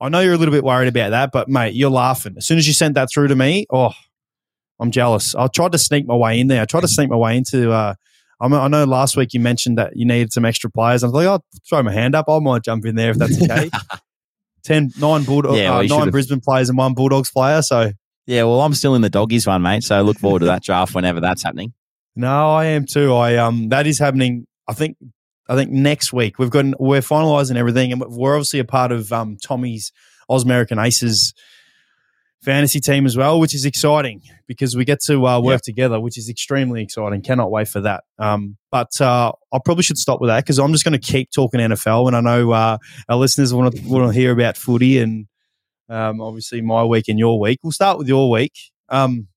I 0.00 0.08
know 0.08 0.20
you're 0.20 0.34
a 0.34 0.36
little 0.36 0.54
bit 0.54 0.64
worried 0.64 0.88
about 0.88 1.10
that, 1.10 1.30
but 1.32 1.48
mate, 1.48 1.74
you're 1.74 1.90
laughing. 1.90 2.34
As 2.36 2.46
soon 2.46 2.58
as 2.58 2.66
you 2.66 2.72
sent 2.72 2.94
that 2.94 3.08
through 3.12 3.28
to 3.28 3.36
me, 3.36 3.66
oh, 3.70 3.92
I'm 4.80 4.90
jealous. 4.90 5.34
I 5.34 5.48
tried 5.48 5.72
to 5.72 5.78
sneak 5.78 6.06
my 6.06 6.14
way 6.14 6.38
in 6.38 6.46
there. 6.46 6.62
I 6.62 6.64
tried 6.64 6.82
to 6.82 6.88
sneak 6.88 7.10
my 7.10 7.16
way 7.16 7.36
into. 7.36 7.72
Uh, 7.72 7.94
I 8.40 8.68
know 8.68 8.84
last 8.84 9.16
week 9.16 9.34
you 9.34 9.40
mentioned 9.40 9.78
that 9.78 9.96
you 9.96 10.06
needed 10.06 10.32
some 10.32 10.44
extra 10.44 10.70
players. 10.70 11.02
I 11.02 11.08
was 11.08 11.14
like, 11.14 11.26
I'll 11.26 11.44
throw 11.68 11.82
my 11.82 11.92
hand 11.92 12.14
up. 12.14 12.26
I 12.28 12.38
might 12.38 12.62
jump 12.62 12.86
in 12.86 12.94
there 12.94 13.10
if 13.10 13.18
that's 13.18 13.42
okay. 13.42 13.68
10, 14.64 14.92
nine, 15.00 15.24
Bulldog, 15.24 15.56
yeah, 15.56 15.70
well, 15.70 15.80
uh, 15.80 15.98
nine 15.98 16.10
Brisbane 16.10 16.40
players 16.40 16.68
and 16.68 16.76
one 16.76 16.94
Bulldogs 16.94 17.30
player. 17.30 17.62
So 17.62 17.90
yeah, 18.26 18.42
well, 18.42 18.60
I'm 18.60 18.74
still 18.74 18.94
in 18.94 19.02
the 19.02 19.08
doggies 19.08 19.46
one, 19.46 19.62
mate. 19.62 19.82
So 19.82 20.00
look 20.02 20.18
forward 20.18 20.40
to 20.40 20.46
that 20.46 20.62
draft 20.62 20.94
whenever 20.94 21.20
that's 21.20 21.42
happening. 21.42 21.72
No, 22.18 22.50
I 22.50 22.64
am 22.64 22.84
too. 22.84 23.14
I 23.14 23.36
um, 23.36 23.68
that 23.68 23.86
is 23.86 24.00
happening. 24.00 24.48
I 24.66 24.72
think 24.72 24.96
I 25.48 25.54
think 25.54 25.70
next 25.70 26.12
week 26.12 26.36
we've 26.36 26.50
got 26.50 26.64
we're 26.80 27.00
finalising 27.00 27.54
everything, 27.54 27.92
and 27.92 28.02
we're 28.08 28.34
obviously 28.34 28.58
a 28.58 28.64
part 28.64 28.90
of 28.90 29.12
um, 29.12 29.36
Tommy's 29.40 29.92
Ausmerican 30.28 30.84
Aces 30.84 31.32
fantasy 32.42 32.80
team 32.80 33.06
as 33.06 33.16
well, 33.16 33.38
which 33.38 33.54
is 33.54 33.64
exciting 33.64 34.20
because 34.48 34.74
we 34.74 34.84
get 34.84 34.98
to 35.02 35.28
uh, 35.28 35.40
work 35.40 35.58
yep. 35.58 35.62
together, 35.62 36.00
which 36.00 36.18
is 36.18 36.28
extremely 36.28 36.82
exciting. 36.82 37.22
Cannot 37.22 37.52
wait 37.52 37.68
for 37.68 37.82
that. 37.82 38.02
Um, 38.18 38.56
but 38.72 39.00
uh, 39.00 39.30
I 39.52 39.58
probably 39.64 39.84
should 39.84 39.98
stop 39.98 40.20
with 40.20 40.26
that 40.26 40.42
because 40.42 40.58
I'm 40.58 40.72
just 40.72 40.84
going 40.84 40.98
to 40.98 41.12
keep 41.12 41.30
talking 41.30 41.60
NFL, 41.60 42.08
and 42.08 42.16
I 42.16 42.20
know 42.20 42.50
uh, 42.50 42.78
our 43.08 43.16
listeners 43.16 43.54
want 43.54 43.76
to 43.76 43.82
want 43.88 44.12
to 44.12 44.18
hear 44.18 44.32
about 44.32 44.56
footy 44.56 44.98
and 44.98 45.28
um, 45.88 46.20
obviously 46.20 46.62
my 46.62 46.82
week 46.82 47.06
and 47.06 47.16
your 47.16 47.38
week. 47.38 47.60
We'll 47.62 47.70
start 47.70 47.96
with 47.96 48.08
your 48.08 48.28
week. 48.28 48.54
Um, 48.88 49.28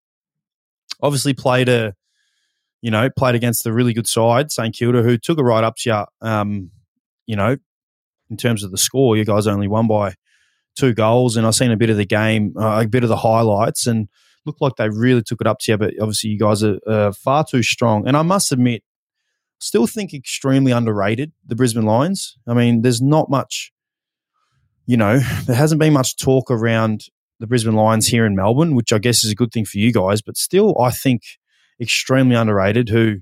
obviously 0.99 1.35
played 1.35 1.69
a 1.69 1.93
you 2.81 2.91
know 2.91 3.09
played 3.09 3.35
against 3.35 3.65
a 3.65 3.73
really 3.73 3.93
good 3.93 4.07
side, 4.07 4.51
St 4.51 4.75
Kilda, 4.75 5.03
who 5.03 5.17
took 5.17 5.39
a 5.39 5.43
right 5.43 5.63
up 5.63 5.75
to 5.77 5.89
you. 5.89 6.27
Um, 6.27 6.71
you 7.25 7.35
know, 7.35 7.57
in 8.29 8.37
terms 8.37 8.63
of 8.63 8.71
the 8.71 8.77
score, 8.77 9.15
you 9.15 9.25
guys 9.25 9.47
only 9.47 9.67
won 9.67 9.87
by 9.87 10.15
two 10.75 10.93
goals, 10.93 11.37
and 11.37 11.45
I've 11.45 11.55
seen 11.55 11.71
a 11.71 11.77
bit 11.77 11.89
of 11.89 11.97
the 11.97 12.05
game, 12.05 12.53
uh, 12.57 12.81
a 12.83 12.87
bit 12.87 13.03
of 13.03 13.09
the 13.09 13.17
highlights, 13.17 13.87
and 13.87 14.07
looked 14.45 14.61
like 14.61 14.75
they 14.77 14.89
really 14.89 15.21
took 15.21 15.41
it 15.41 15.47
up 15.47 15.59
to 15.59 15.71
you. 15.71 15.77
But 15.77 15.93
obviously, 15.99 16.31
you 16.31 16.39
guys 16.39 16.63
are 16.63 16.79
uh, 16.87 17.11
far 17.11 17.45
too 17.45 17.63
strong. 17.63 18.07
And 18.07 18.17
I 18.17 18.21
must 18.21 18.51
admit, 18.51 18.83
still 19.59 19.87
think 19.87 20.13
extremely 20.13 20.71
underrated 20.71 21.31
the 21.45 21.55
Brisbane 21.55 21.85
Lions. 21.85 22.37
I 22.47 22.53
mean, 22.53 22.81
there's 22.81 23.01
not 23.01 23.29
much, 23.29 23.71
you 24.85 24.97
know, 24.97 25.19
there 25.45 25.55
hasn't 25.55 25.79
been 25.79 25.93
much 25.93 26.17
talk 26.17 26.49
around 26.49 27.05
the 27.39 27.47
Brisbane 27.47 27.75
Lions 27.75 28.07
here 28.07 28.25
in 28.25 28.35
Melbourne, 28.35 28.75
which 28.75 28.93
I 28.93 28.99
guess 28.99 29.23
is 29.23 29.31
a 29.31 29.35
good 29.35 29.51
thing 29.51 29.65
for 29.65 29.77
you 29.77 29.91
guys. 29.91 30.21
But 30.21 30.37
still, 30.37 30.79
I 30.79 30.91
think 30.91 31.23
extremely 31.81 32.35
underrated. 32.35 32.89
Who 32.89 33.17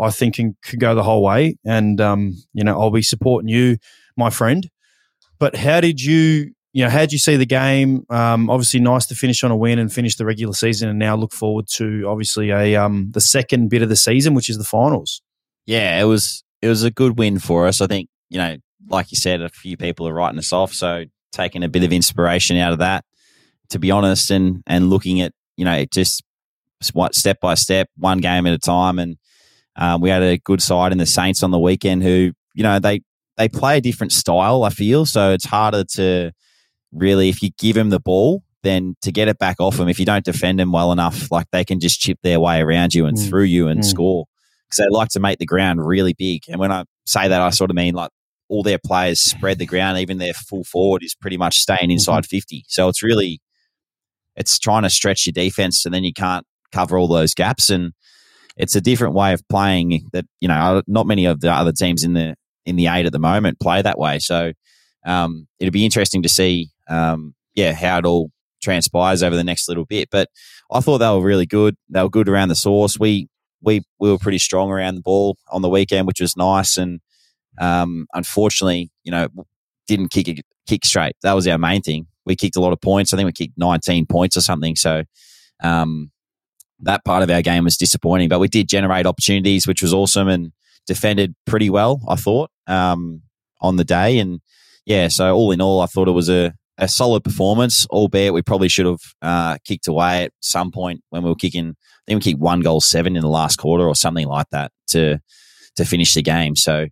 I 0.00 0.10
think 0.10 0.36
can, 0.36 0.56
could 0.62 0.80
go 0.80 0.94
the 0.94 1.02
whole 1.02 1.22
way. 1.22 1.56
And 1.64 2.00
um, 2.00 2.34
you 2.52 2.64
know, 2.64 2.80
I'll 2.80 2.90
be 2.90 3.02
supporting 3.02 3.48
you, 3.48 3.76
my 4.16 4.30
friend. 4.30 4.68
But 5.38 5.56
how 5.56 5.80
did 5.80 6.00
you 6.00 6.52
you 6.72 6.84
know, 6.84 6.90
how 6.90 7.00
did 7.00 7.12
you 7.12 7.18
see 7.18 7.36
the 7.36 7.46
game? 7.46 8.04
Um, 8.10 8.48
obviously, 8.48 8.80
nice 8.80 9.06
to 9.06 9.14
finish 9.14 9.42
on 9.42 9.50
a 9.50 9.56
win 9.56 9.78
and 9.78 9.92
finish 9.92 10.16
the 10.16 10.24
regular 10.24 10.54
season, 10.54 10.88
and 10.88 10.98
now 10.98 11.16
look 11.16 11.32
forward 11.32 11.66
to 11.74 12.04
obviously 12.06 12.50
a 12.50 12.76
um, 12.76 13.10
the 13.12 13.20
second 13.20 13.70
bit 13.70 13.82
of 13.82 13.88
the 13.88 13.96
season, 13.96 14.34
which 14.34 14.48
is 14.48 14.56
the 14.56 14.64
finals. 14.64 15.20
Yeah, 15.66 16.00
it 16.00 16.04
was 16.04 16.44
it 16.62 16.68
was 16.68 16.84
a 16.84 16.90
good 16.90 17.18
win 17.18 17.38
for 17.38 17.66
us. 17.66 17.80
I 17.80 17.86
think 17.86 18.08
you 18.28 18.38
know, 18.38 18.56
like 18.88 19.10
you 19.10 19.16
said, 19.16 19.42
a 19.42 19.48
few 19.48 19.76
people 19.76 20.06
are 20.06 20.14
writing 20.14 20.38
us 20.38 20.52
off, 20.52 20.72
so 20.72 21.04
taking 21.32 21.64
a 21.64 21.68
bit 21.68 21.82
of 21.82 21.92
inspiration 21.92 22.56
out 22.56 22.72
of 22.72 22.78
that, 22.78 23.04
to 23.70 23.80
be 23.80 23.90
honest, 23.90 24.30
and 24.30 24.62
and 24.66 24.90
looking 24.90 25.20
at 25.20 25.32
you 25.56 25.64
know 25.64 25.84
just 25.86 26.22
step 26.82 27.38
by 27.40 27.54
step, 27.54 27.88
one 27.96 28.18
game 28.18 28.46
at 28.46 28.52
a 28.52 28.58
time, 28.58 28.98
and 28.98 29.16
um, 29.76 30.00
we 30.00 30.10
had 30.10 30.22
a 30.22 30.38
good 30.38 30.62
side 30.62 30.92
in 30.92 30.98
the 30.98 31.06
Saints 31.06 31.42
on 31.42 31.50
the 31.50 31.58
weekend 31.58 32.02
who 32.02 32.32
you 32.54 32.62
know 32.62 32.78
they 32.78 33.02
they 33.36 33.48
play 33.48 33.78
a 33.78 33.80
different 33.80 34.12
style. 34.12 34.64
I 34.64 34.70
feel 34.70 35.06
so 35.06 35.32
it's 35.32 35.46
harder 35.46 35.84
to 35.94 36.32
really, 36.92 37.28
if 37.28 37.42
you 37.42 37.50
give 37.58 37.76
them 37.76 37.90
the 37.90 38.00
ball, 38.00 38.42
then 38.62 38.96
to 39.02 39.12
get 39.12 39.28
it 39.28 39.38
back 39.38 39.56
off 39.60 39.76
them, 39.76 39.88
if 39.88 39.98
you 39.98 40.04
don't 40.04 40.24
defend 40.24 40.58
them 40.58 40.72
well 40.72 40.92
enough, 40.92 41.30
like 41.30 41.46
they 41.50 41.64
can 41.64 41.80
just 41.80 42.00
chip 42.00 42.18
their 42.22 42.40
way 42.40 42.60
around 42.60 42.94
you 42.94 43.06
and 43.06 43.16
mm. 43.16 43.28
through 43.28 43.44
you 43.44 43.68
and 43.68 43.80
mm. 43.80 43.84
score 43.84 44.26
because 44.66 44.78
they 44.78 44.88
like 44.90 45.08
to 45.10 45.20
make 45.20 45.38
the 45.38 45.46
ground 45.46 45.84
really 45.84 46.12
big. 46.12 46.42
And 46.48 46.60
when 46.60 46.70
I 46.70 46.84
say 47.06 47.28
that, 47.28 47.40
I 47.40 47.50
sort 47.50 47.70
of 47.70 47.76
mean 47.76 47.94
like 47.94 48.10
all 48.48 48.62
their 48.62 48.78
players 48.78 49.20
spread 49.20 49.58
the 49.58 49.66
ground, 49.66 49.98
even 49.98 50.18
their 50.18 50.34
full 50.34 50.64
forward 50.64 51.02
is 51.02 51.14
pretty 51.14 51.36
much 51.36 51.56
staying 51.56 51.78
mm-hmm. 51.80 51.92
inside 51.92 52.24
mm-hmm. 52.24 52.36
50. 52.36 52.64
So 52.68 52.88
it's 52.88 53.02
really, 53.02 53.40
it's 54.36 54.58
trying 54.58 54.82
to 54.82 54.90
stretch 54.90 55.26
your 55.26 55.32
defense 55.32 55.84
and 55.84 55.94
then 55.94 56.04
you 56.04 56.12
can't 56.12 56.46
cover 56.72 56.98
all 56.98 57.08
those 57.08 57.34
gaps. 57.34 57.70
And 57.70 57.92
it's 58.56 58.76
a 58.76 58.80
different 58.80 59.14
way 59.14 59.32
of 59.32 59.46
playing 59.48 60.08
that, 60.12 60.26
you 60.40 60.48
know, 60.48 60.82
not 60.86 61.06
many 61.06 61.24
of 61.24 61.40
the 61.40 61.50
other 61.50 61.72
teams 61.72 62.04
in 62.04 62.14
the, 62.14 62.34
in 62.66 62.76
the 62.76 62.86
eight 62.88 63.06
at 63.06 63.12
the 63.12 63.18
moment 63.18 63.60
play 63.60 63.82
that 63.82 63.98
way. 63.98 64.18
So 64.18 64.52
um, 65.06 65.48
it'll 65.58 65.72
be 65.72 65.84
interesting 65.84 66.22
to 66.22 66.28
see 66.28 66.70
um, 66.88 67.34
yeah, 67.54 67.72
how 67.72 67.98
it 67.98 68.06
all 68.06 68.30
transpires 68.62 69.22
over 69.22 69.36
the 69.36 69.44
next 69.44 69.68
little 69.68 69.86
bit. 69.86 70.08
But 70.10 70.28
I 70.70 70.80
thought 70.80 70.98
they 70.98 71.08
were 71.08 71.22
really 71.22 71.46
good. 71.46 71.76
They 71.88 72.02
were 72.02 72.10
good 72.10 72.28
around 72.28 72.48
the 72.48 72.54
source. 72.54 72.98
We 72.98 73.28
we 73.62 73.82
we 73.98 74.10
were 74.10 74.18
pretty 74.18 74.38
strong 74.38 74.70
around 74.70 74.94
the 74.94 75.02
ball 75.02 75.36
on 75.50 75.62
the 75.62 75.68
weekend, 75.68 76.06
which 76.06 76.20
was 76.20 76.36
nice. 76.36 76.76
And 76.76 77.00
um, 77.58 78.06
unfortunately, 78.12 78.90
you 79.04 79.12
know, 79.12 79.28
didn't 79.86 80.08
kick 80.08 80.42
kick 80.66 80.84
straight. 80.84 81.16
That 81.22 81.34
was 81.34 81.48
our 81.48 81.58
main 81.58 81.82
thing. 81.82 82.06
We 82.26 82.36
kicked 82.36 82.56
a 82.56 82.60
lot 82.60 82.72
of 82.72 82.80
points. 82.80 83.12
I 83.12 83.16
think 83.16 83.26
we 83.26 83.32
kicked 83.32 83.58
19 83.58 84.06
points 84.06 84.36
or 84.36 84.40
something. 84.40 84.76
So 84.76 85.04
um, 85.62 86.10
that 86.82 87.04
part 87.04 87.22
of 87.22 87.30
our 87.30 87.42
game 87.42 87.64
was 87.64 87.76
disappointing. 87.76 88.28
But 88.28 88.40
we 88.40 88.48
did 88.48 88.68
generate 88.68 89.06
opportunities, 89.06 89.66
which 89.66 89.82
was 89.82 89.92
awesome, 89.92 90.28
and 90.28 90.52
defended 90.86 91.34
pretty 91.46 91.70
well. 91.70 92.00
I 92.08 92.16
thought 92.16 92.50
um, 92.66 93.22
on 93.60 93.76
the 93.76 93.84
day, 93.84 94.18
and 94.18 94.40
yeah. 94.86 95.08
So 95.08 95.34
all 95.34 95.52
in 95.52 95.60
all, 95.60 95.80
I 95.80 95.86
thought 95.86 96.08
it 96.08 96.12
was 96.12 96.28
a 96.28 96.54
a 96.78 96.88
solid 96.88 97.22
performance, 97.22 97.86
albeit 97.88 98.32
we 98.32 98.42
probably 98.42 98.68
should 98.68 98.86
have 98.86 99.00
uh, 99.20 99.58
kicked 99.64 99.86
away 99.86 100.24
at 100.24 100.32
some 100.40 100.70
point 100.70 101.02
when 101.10 101.22
we 101.22 101.28
were 101.28 101.36
kicking. 101.36 101.70
I 101.70 102.02
think 102.06 102.24
we 102.24 102.32
kicked 102.32 102.40
one 102.40 102.60
goal 102.60 102.80
seven 102.80 103.16
in 103.16 103.22
the 103.22 103.28
last 103.28 103.56
quarter 103.56 103.86
or 103.86 103.94
something 103.94 104.26
like 104.26 104.46
that 104.50 104.72
to 104.88 105.20
to 105.76 105.84
finish 105.84 106.14
the 106.14 106.22
game. 106.22 106.56
So 106.56 106.86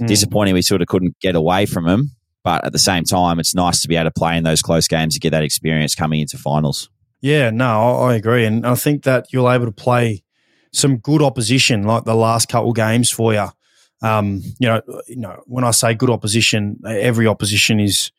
mm. 0.00 0.06
disappointing 0.06 0.54
we 0.54 0.62
sort 0.62 0.80
of 0.80 0.88
couldn't 0.88 1.18
get 1.20 1.34
away 1.34 1.66
from 1.66 1.84
them. 1.84 2.12
But 2.44 2.64
at 2.64 2.72
the 2.72 2.78
same 2.78 3.04
time, 3.04 3.38
it's 3.38 3.54
nice 3.54 3.82
to 3.82 3.88
be 3.88 3.96
able 3.96 4.10
to 4.10 4.18
play 4.18 4.36
in 4.36 4.42
those 4.42 4.62
close 4.62 4.88
games 4.88 5.14
to 5.14 5.20
get 5.20 5.30
that 5.30 5.44
experience 5.44 5.94
coming 5.94 6.20
into 6.20 6.36
finals. 6.36 6.88
Yeah, 7.22 7.50
no, 7.50 8.00
I 8.00 8.16
agree, 8.16 8.44
and 8.44 8.66
I 8.66 8.74
think 8.74 9.04
that 9.04 9.32
you're 9.32 9.50
able 9.50 9.66
to 9.66 9.72
play 9.72 10.24
some 10.72 10.96
good 10.96 11.22
opposition 11.22 11.84
like 11.84 12.04
the 12.04 12.16
last 12.16 12.48
couple 12.48 12.72
games 12.72 13.10
for 13.10 13.32
you. 13.32 13.46
Um, 14.02 14.42
you 14.58 14.66
know, 14.68 14.82
you 15.06 15.16
know, 15.16 15.40
when 15.46 15.62
I 15.62 15.70
say 15.70 15.94
good 15.94 16.10
opposition, 16.10 16.80
every 16.84 17.28
opposition 17.28 17.78
is 17.78 18.10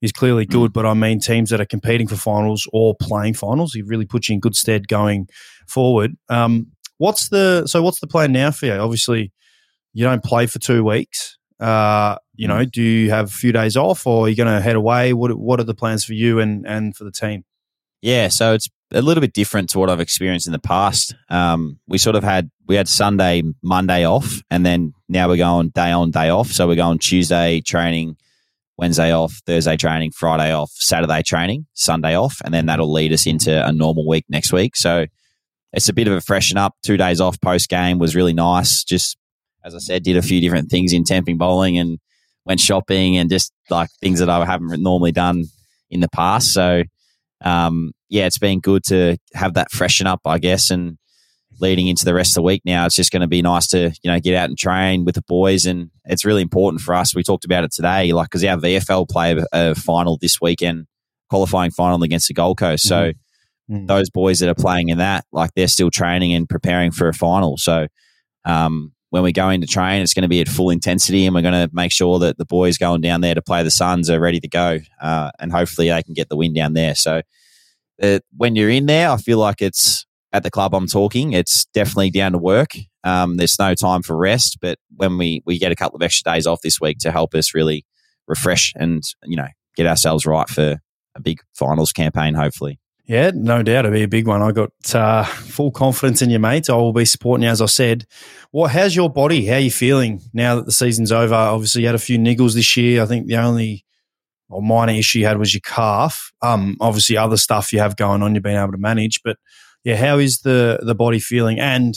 is 0.00 0.12
clearly 0.12 0.46
good, 0.46 0.70
mm. 0.70 0.74
but 0.74 0.86
I 0.86 0.94
mean 0.94 1.18
teams 1.18 1.50
that 1.50 1.60
are 1.60 1.66
competing 1.66 2.06
for 2.06 2.14
finals 2.14 2.68
or 2.72 2.94
playing 2.94 3.34
finals. 3.34 3.72
He 3.72 3.82
really 3.82 4.06
puts 4.06 4.28
you 4.28 4.34
in 4.34 4.40
good 4.40 4.54
stead 4.54 4.86
going 4.86 5.28
forward. 5.66 6.16
Um, 6.28 6.68
what's 6.98 7.30
the 7.30 7.66
so 7.66 7.82
what's 7.82 7.98
the 7.98 8.06
plan 8.06 8.30
now 8.30 8.52
for 8.52 8.66
you? 8.66 8.74
Obviously, 8.74 9.32
you 9.92 10.04
don't 10.04 10.22
play 10.22 10.46
for 10.46 10.60
two 10.60 10.84
weeks. 10.84 11.36
Uh, 11.58 12.16
you 12.34 12.46
know, 12.46 12.64
mm. 12.64 12.70
do 12.70 12.82
you 12.82 13.10
have 13.10 13.26
a 13.26 13.32
few 13.32 13.50
days 13.50 13.76
off, 13.76 14.06
or 14.06 14.26
are 14.26 14.28
you 14.28 14.36
going 14.36 14.52
to 14.52 14.60
head 14.60 14.76
away? 14.76 15.12
What 15.12 15.36
What 15.36 15.58
are 15.58 15.64
the 15.64 15.74
plans 15.74 16.04
for 16.04 16.14
you 16.14 16.38
and 16.38 16.64
and 16.64 16.96
for 16.96 17.02
the 17.02 17.12
team? 17.12 17.44
Yeah, 18.02 18.28
so 18.28 18.52
it's 18.52 18.68
a 18.92 19.00
little 19.00 19.20
bit 19.20 19.32
different 19.32 19.70
to 19.70 19.78
what 19.78 19.88
I've 19.88 20.00
experienced 20.00 20.48
in 20.48 20.52
the 20.52 20.58
past. 20.58 21.14
Um, 21.30 21.78
we 21.86 21.98
sort 21.98 22.16
of 22.16 22.24
had 22.24 22.50
we 22.66 22.74
had 22.74 22.88
Sunday, 22.88 23.42
Monday 23.62 24.04
off, 24.04 24.42
and 24.50 24.66
then 24.66 24.92
now 25.08 25.28
we're 25.28 25.36
going 25.36 25.68
day 25.68 25.92
on, 25.92 26.10
day 26.10 26.28
off. 26.28 26.48
So 26.48 26.66
we're 26.66 26.74
going 26.74 26.98
Tuesday 26.98 27.60
training, 27.60 28.16
Wednesday 28.76 29.12
off, 29.12 29.40
Thursday 29.46 29.76
training, 29.76 30.10
Friday 30.10 30.52
off, 30.52 30.72
Saturday 30.74 31.22
training, 31.22 31.66
Sunday 31.74 32.16
off, 32.16 32.40
and 32.44 32.52
then 32.52 32.66
that'll 32.66 32.92
lead 32.92 33.12
us 33.12 33.24
into 33.24 33.64
a 33.64 33.72
normal 33.72 34.06
week 34.06 34.24
next 34.28 34.52
week. 34.52 34.74
So 34.74 35.06
it's 35.72 35.88
a 35.88 35.92
bit 35.92 36.08
of 36.08 36.14
a 36.14 36.20
freshen 36.20 36.58
up. 36.58 36.74
Two 36.82 36.96
days 36.96 37.20
off 37.20 37.40
post 37.40 37.68
game 37.68 38.00
was 38.00 38.16
really 38.16 38.34
nice. 38.34 38.82
Just 38.82 39.16
as 39.64 39.76
I 39.76 39.78
said, 39.78 40.02
did 40.02 40.16
a 40.16 40.22
few 40.22 40.40
different 40.40 40.70
things 40.70 40.92
in 40.92 41.04
Temping 41.04 41.38
bowling 41.38 41.78
and 41.78 42.00
went 42.44 42.58
shopping 42.58 43.16
and 43.16 43.30
just 43.30 43.52
like 43.70 43.90
things 44.00 44.18
that 44.18 44.28
I 44.28 44.44
haven't 44.44 44.82
normally 44.82 45.12
done 45.12 45.44
in 45.88 46.00
the 46.00 46.08
past. 46.08 46.52
So 46.52 46.82
um, 47.42 47.92
yeah, 48.08 48.26
it's 48.26 48.38
been 48.38 48.60
good 48.60 48.84
to 48.84 49.16
have 49.34 49.54
that 49.54 49.70
freshen 49.70 50.06
up, 50.06 50.20
I 50.24 50.38
guess, 50.38 50.70
and 50.70 50.98
leading 51.60 51.86
into 51.86 52.04
the 52.04 52.14
rest 52.14 52.32
of 52.32 52.34
the 52.36 52.42
week 52.42 52.62
now, 52.64 52.86
it's 52.86 52.96
just 52.96 53.12
going 53.12 53.20
to 53.20 53.28
be 53.28 53.42
nice 53.42 53.68
to 53.68 53.92
you 54.02 54.10
know 54.10 54.18
get 54.20 54.34
out 54.34 54.48
and 54.48 54.58
train 54.58 55.04
with 55.04 55.14
the 55.14 55.22
boys, 55.22 55.66
and 55.66 55.90
it's 56.04 56.24
really 56.24 56.42
important 56.42 56.82
for 56.82 56.94
us. 56.94 57.14
We 57.14 57.22
talked 57.22 57.44
about 57.44 57.64
it 57.64 57.72
today, 57.72 58.12
like 58.12 58.28
because 58.28 58.44
our 58.44 58.56
VFL 58.56 59.08
play 59.08 59.38
a, 59.38 59.46
a, 59.52 59.74
final 59.74 60.18
this 60.20 60.40
weekend, 60.40 60.86
qualifying 61.30 61.70
final 61.70 62.02
against 62.02 62.28
the 62.28 62.34
Gold 62.34 62.58
Coast. 62.58 62.84
So 62.86 63.12
mm-hmm. 63.12 63.76
mm. 63.76 63.86
those 63.86 64.10
boys 64.10 64.40
that 64.40 64.48
are 64.48 64.54
playing 64.54 64.88
in 64.88 64.98
that, 64.98 65.24
like 65.32 65.50
they're 65.54 65.68
still 65.68 65.90
training 65.90 66.34
and 66.34 66.48
preparing 66.48 66.90
for 66.90 67.08
a 67.08 67.14
final. 67.14 67.56
So 67.56 67.86
um, 68.44 68.92
when 69.12 69.22
we 69.22 69.30
go 69.30 69.50
into 69.50 69.66
train, 69.66 70.00
it's 70.00 70.14
going 70.14 70.22
to 70.22 70.28
be 70.28 70.40
at 70.40 70.48
full 70.48 70.70
intensity, 70.70 71.26
and 71.26 71.34
we're 71.34 71.42
going 71.42 71.68
to 71.68 71.74
make 71.74 71.92
sure 71.92 72.18
that 72.20 72.38
the 72.38 72.46
boys 72.46 72.78
going 72.78 73.02
down 73.02 73.20
there 73.20 73.34
to 73.34 73.42
play 73.42 73.62
the 73.62 73.70
Suns 73.70 74.08
are 74.08 74.18
ready 74.18 74.40
to 74.40 74.48
go, 74.48 74.78
uh, 75.02 75.30
and 75.38 75.52
hopefully 75.52 75.90
they 75.90 76.02
can 76.02 76.14
get 76.14 76.30
the 76.30 76.36
win 76.36 76.54
down 76.54 76.72
there. 76.72 76.94
So 76.94 77.20
uh, 78.02 78.20
when 78.34 78.56
you're 78.56 78.70
in 78.70 78.86
there, 78.86 79.10
I 79.10 79.18
feel 79.18 79.36
like 79.36 79.60
it's 79.60 80.06
at 80.32 80.44
the 80.44 80.50
club 80.50 80.74
I'm 80.74 80.86
talking. 80.86 81.34
It's 81.34 81.66
definitely 81.74 82.10
down 82.10 82.32
to 82.32 82.38
work. 82.38 82.70
Um, 83.04 83.36
there's 83.36 83.58
no 83.58 83.74
time 83.74 84.00
for 84.00 84.16
rest, 84.16 84.56
but 84.62 84.78
when 84.96 85.18
we 85.18 85.42
we 85.44 85.58
get 85.58 85.72
a 85.72 85.76
couple 85.76 85.96
of 85.96 86.02
extra 86.02 86.32
days 86.32 86.46
off 86.46 86.62
this 86.62 86.80
week 86.80 86.96
to 87.00 87.12
help 87.12 87.34
us 87.34 87.52
really 87.52 87.84
refresh 88.26 88.72
and 88.76 89.02
you 89.24 89.36
know 89.36 89.48
get 89.76 89.86
ourselves 89.86 90.24
right 90.24 90.48
for 90.48 90.78
a 91.14 91.20
big 91.20 91.40
finals 91.52 91.92
campaign, 91.92 92.32
hopefully. 92.32 92.78
Yeah, 93.12 93.30
no 93.34 93.62
doubt 93.62 93.84
it'll 93.84 93.94
be 93.94 94.04
a 94.04 94.08
big 94.08 94.26
one. 94.26 94.40
I 94.40 94.52
got 94.52 94.70
uh, 94.94 95.24
full 95.24 95.70
confidence 95.70 96.22
in 96.22 96.30
you, 96.30 96.38
mate. 96.38 96.70
I 96.70 96.76
will 96.76 96.94
be 96.94 97.04
supporting 97.04 97.42
you, 97.42 97.50
as 97.50 97.60
I 97.60 97.66
said. 97.66 98.06
What? 98.52 98.70
How's 98.70 98.96
your 98.96 99.10
body? 99.10 99.44
How 99.44 99.56
are 99.56 99.58
you 99.58 99.70
feeling 99.70 100.22
now 100.32 100.54
that 100.54 100.64
the 100.64 100.72
season's 100.72 101.12
over? 101.12 101.34
Obviously, 101.34 101.82
you 101.82 101.88
had 101.88 101.94
a 101.94 101.98
few 101.98 102.16
niggles 102.16 102.54
this 102.54 102.74
year. 102.74 103.02
I 103.02 103.04
think 103.04 103.26
the 103.26 103.36
only 103.36 103.84
or 104.48 104.62
minor 104.62 104.94
issue 104.94 105.18
you 105.18 105.26
had 105.26 105.36
was 105.36 105.52
your 105.52 105.60
calf. 105.60 106.32
Um, 106.40 106.78
obviously, 106.80 107.18
other 107.18 107.36
stuff 107.36 107.70
you 107.70 107.80
have 107.80 107.96
going 107.96 108.22
on, 108.22 108.34
you've 108.34 108.44
been 108.44 108.56
able 108.56 108.72
to 108.72 108.78
manage. 108.78 109.20
But 109.22 109.36
yeah, 109.84 109.96
how 109.96 110.16
is 110.16 110.38
the 110.38 110.78
the 110.80 110.94
body 110.94 111.18
feeling? 111.18 111.60
And 111.60 111.94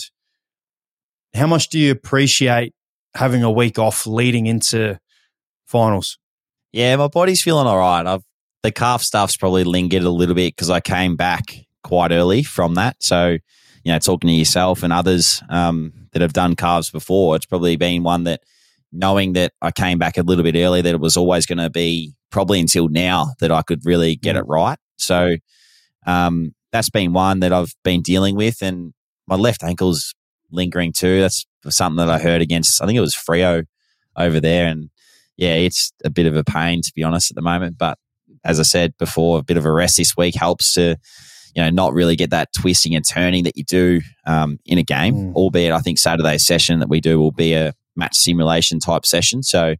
how 1.34 1.48
much 1.48 1.70
do 1.70 1.80
you 1.80 1.92
appreciate 1.94 2.76
having 3.16 3.42
a 3.42 3.50
week 3.50 3.80
off 3.80 4.06
leading 4.06 4.48
into 4.48 5.00
finals? 5.66 6.20
Yeah, 6.74 6.98
my 6.98 7.08
body's 7.08 7.42
feeling 7.42 7.68
all 7.68 7.78
right. 7.78 8.06
I've 8.06 8.24
the 8.66 8.72
calf 8.72 9.04
stuff's 9.04 9.38
probably 9.38 9.64
lingered 9.64 10.02
a 10.02 10.10
little 10.10 10.34
bit 10.34 10.56
because 10.56 10.72
I 10.72 10.80
came 10.80 11.16
back 11.16 11.44
quite 11.84 12.12
early 12.12 12.42
from 12.42 12.74
that. 12.74 12.96
So, 13.00 13.38
you 13.84 13.92
know, 13.92 14.00
talking 14.00 14.28
to 14.28 14.34
yourself 14.34 14.82
and 14.82 14.92
others 14.92 15.44
um, 15.50 15.94
that 16.14 16.24
have 16.24 16.34
done 16.34 16.56
calves 16.56 16.90
before, 16.90 17.36
it's 17.36 17.46
probably 17.46 17.76
been 17.76 18.02
one 18.02 18.24
that 18.24 18.42
knowing 18.92 19.34
that 19.34 19.54
I 19.62 19.70
came 19.70 20.00
back 20.00 20.18
a 20.18 20.24
little 20.24 20.44
bit 20.44 20.56
early, 20.56 20.82
that 20.82 20.96
it 20.96 21.00
was 21.00 21.16
always 21.16 21.46
going 21.46 21.60
to 21.60 21.70
be 21.70 22.16
probably 22.32 22.60
until 22.60 22.90
now 22.90 23.34
that 23.40 23.52
I 23.52 23.62
could 23.62 23.86
really 23.86 24.16
get 24.16 24.36
it 24.36 24.46
right. 24.48 24.80
So, 24.98 25.36
um, 26.08 26.56
that's 26.72 26.90
been 26.90 27.14
one 27.14 27.42
that 27.42 27.54
I've 27.54 27.76
been 27.84 28.02
dealing 28.02 28.36
with, 28.36 28.64
and 28.64 28.94
my 29.28 29.36
left 29.36 29.64
ankle's 29.64 30.16
lingering 30.52 30.92
too. 30.92 31.22
That's 31.22 31.46
something 31.70 31.98
that 31.98 32.10
I 32.10 32.18
heard 32.18 32.42
against. 32.42 32.82
I 32.82 32.88
think 32.88 32.98
it 32.98 33.02
was 33.02 33.16
Freo 33.16 33.66
over 34.18 34.40
there, 34.40 34.66
and 34.66 34.90
yeah, 35.38 35.54
it's 35.54 35.94
a 36.04 36.10
bit 36.10 36.26
of 36.26 36.36
a 36.36 36.44
pain 36.44 36.82
to 36.82 36.92
be 36.96 37.04
honest 37.04 37.30
at 37.32 37.36
the 37.36 37.42
moment. 37.42 37.78
But 37.78 37.98
as 38.46 38.60
I 38.60 38.64
said 38.64 38.94
before, 38.98 39.40
a 39.40 39.44
bit 39.44 39.58
of 39.58 39.66
a 39.66 39.72
rest 39.72 39.98
this 39.98 40.16
week 40.16 40.36
helps 40.36 40.74
to, 40.76 40.96
you 41.56 41.64
know, 41.64 41.70
not 41.72 41.94
really 41.94 42.16
get 42.16 42.30
that 42.30 42.54
twisting 42.54 42.96
and 42.96 43.06
turning 43.06 43.44
that 43.44 43.58
you 43.58 43.64
do 43.64 44.02
um, 44.26 44.60
in 44.66 44.78
a 44.78 44.84
game. 44.84 45.16
Mm. 45.16 45.34
Albeit, 45.34 45.74
I 45.74 45.80
think 45.80 45.98
Saturday's 45.98 46.46
session 46.46 46.80
that 46.80 46.90
we 46.90 47.02
do 47.02 47.20
will 47.20 47.32
be 47.32 47.54
a 47.54 47.74
match 47.96 48.16
simulation 48.16 48.80
type 48.80 49.06
session. 49.06 49.42
So 49.42 49.76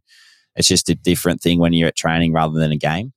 it's 0.56 0.68
just 0.68 0.90
a 0.90 0.94
different 0.94 1.40
thing 1.40 1.60
when 1.60 1.72
you're 1.72 1.88
at 1.88 1.96
training 1.96 2.32
rather 2.32 2.58
than 2.58 2.72
a 2.72 2.76
game. 2.76 3.12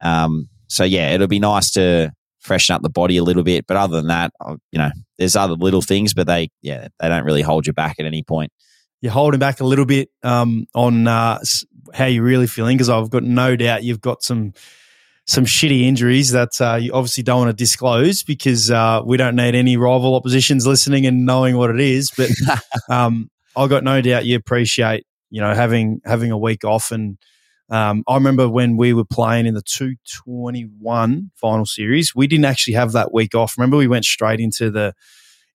Um, 0.00 0.48
so 0.68 0.84
yeah, 0.84 1.10
it'll 1.10 1.26
be 1.26 1.38
nice 1.38 1.70
to 1.72 2.12
freshen 2.40 2.74
up 2.74 2.82
the 2.82 2.90
body 2.90 3.16
a 3.16 3.24
little 3.24 3.42
bit. 3.42 3.66
But 3.66 3.76
other 3.76 3.96
than 3.96 4.08
that, 4.08 4.32
you 4.72 4.78
know, 4.78 4.90
there's 5.18 5.36
other 5.36 5.54
little 5.54 5.82
things, 5.82 6.14
but 6.14 6.26
they, 6.26 6.48
yeah, 6.62 6.88
they 6.98 7.08
don't 7.08 7.24
really 7.24 7.42
hold 7.42 7.66
you 7.66 7.72
back 7.72 7.96
at 7.98 8.06
any 8.06 8.22
point. 8.22 8.52
You're 9.00 9.12
holding 9.12 9.40
back 9.40 9.60
a 9.60 9.64
little 9.64 9.84
bit 9.84 10.08
um, 10.22 10.66
on 10.74 11.06
uh, 11.06 11.40
how 11.92 12.06
you're 12.06 12.24
really 12.24 12.46
feeling 12.46 12.76
because 12.76 12.88
I've 12.88 13.10
got 13.10 13.22
no 13.22 13.54
doubt 13.54 13.82
you've 13.82 14.00
got 14.00 14.22
some 14.22 14.54
some 15.26 15.44
shitty 15.44 15.82
injuries 15.82 16.32
that 16.32 16.60
uh, 16.60 16.74
you 16.74 16.92
obviously 16.92 17.22
don't 17.22 17.38
want 17.40 17.50
to 17.50 17.56
disclose 17.56 18.22
because 18.22 18.70
uh, 18.70 19.00
we 19.04 19.16
don't 19.16 19.36
need 19.36 19.54
any 19.54 19.76
rival 19.76 20.14
oppositions 20.14 20.66
listening 20.66 21.06
and 21.06 21.24
knowing 21.24 21.56
what 21.56 21.70
it 21.70 21.80
is. 21.80 22.10
But 22.16 22.30
um, 22.88 23.30
I 23.56 23.66
got 23.66 23.84
no 23.84 24.00
doubt 24.00 24.26
you 24.26 24.36
appreciate 24.36 25.06
you 25.30 25.40
know 25.40 25.54
having 25.54 26.00
having 26.04 26.30
a 26.30 26.38
week 26.38 26.64
off. 26.64 26.90
And 26.90 27.18
um, 27.70 28.04
I 28.06 28.14
remember 28.14 28.48
when 28.48 28.76
we 28.76 28.92
were 28.92 29.04
playing 29.04 29.46
in 29.46 29.54
the 29.54 29.62
two 29.62 29.96
twenty 30.24 30.68
one 30.78 31.30
final 31.36 31.66
series, 31.66 32.14
we 32.14 32.26
didn't 32.26 32.44
actually 32.44 32.74
have 32.74 32.92
that 32.92 33.12
week 33.12 33.34
off. 33.34 33.56
Remember, 33.56 33.76
we 33.76 33.88
went 33.88 34.04
straight 34.04 34.40
into 34.40 34.70
the 34.70 34.94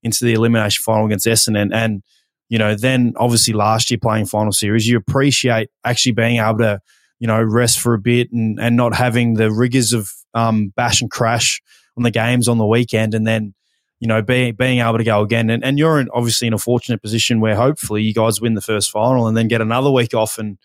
into 0.02 0.26
the 0.26 0.34
elimination 0.34 0.82
final 0.82 1.06
against 1.06 1.28
Essendon 1.28 1.70
and 1.74 2.02
you 2.50 2.58
know, 2.58 2.76
then 2.76 3.14
obviously 3.16 3.54
last 3.54 3.90
year 3.92 4.00
playing 4.02 4.26
final 4.26 4.52
series, 4.52 4.88
you 4.88 4.98
appreciate 4.98 5.70
actually 5.86 6.14
being 6.14 6.38
able 6.38 6.58
to 6.58 6.80
you 7.20 7.28
know, 7.28 7.42
rest 7.42 7.80
for 7.80 7.94
a 7.94 8.00
bit 8.00 8.32
and, 8.32 8.60
and 8.60 8.76
not 8.76 8.96
having 8.96 9.36
the 9.36 9.52
rigors 9.52 9.94
of 9.94 10.12
um, 10.34 10.74
bash 10.76 11.02
and 11.02 11.12
crash 11.12 11.62
on 11.98 12.04
the 12.04 12.12
games 12.12 12.48
on 12.48 12.58
the 12.58 12.66
weekend 12.66 13.14
and 13.14 13.28
then, 13.28 13.54
you 14.00 14.08
know, 14.08 14.22
being 14.22 14.56
being 14.56 14.80
able 14.80 14.98
to 14.98 15.04
go 15.04 15.22
again. 15.22 15.50
And, 15.50 15.64
and 15.64 15.78
you're 15.78 16.00
in, 16.00 16.08
obviously 16.14 16.48
in 16.48 16.54
a 16.54 16.58
fortunate 16.58 17.02
position 17.02 17.42
where 17.42 17.56
hopefully 17.56 18.02
you 18.02 18.14
guys 18.14 18.40
win 18.40 18.54
the 18.54 18.62
first 18.62 18.90
final 18.92 19.28
and 19.28 19.36
then 19.36 19.48
get 19.48 19.62
another 19.62 19.92
week 19.92 20.14
off 20.14 20.38
and 20.38 20.58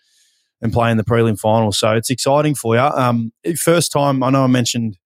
and 0.61 0.71
play 0.71 0.89
in 0.89 0.97
the 0.97 1.03
prelim 1.03 1.37
final. 1.37 1.71
So 1.71 1.91
it's 1.93 2.09
exciting 2.09 2.55
for 2.55 2.75
you. 2.75 2.81
Um, 2.81 3.33
first 3.57 3.91
time 3.91 4.23
I 4.23 4.29
know 4.29 4.45
I 4.45 4.47
mentioned 4.47 4.97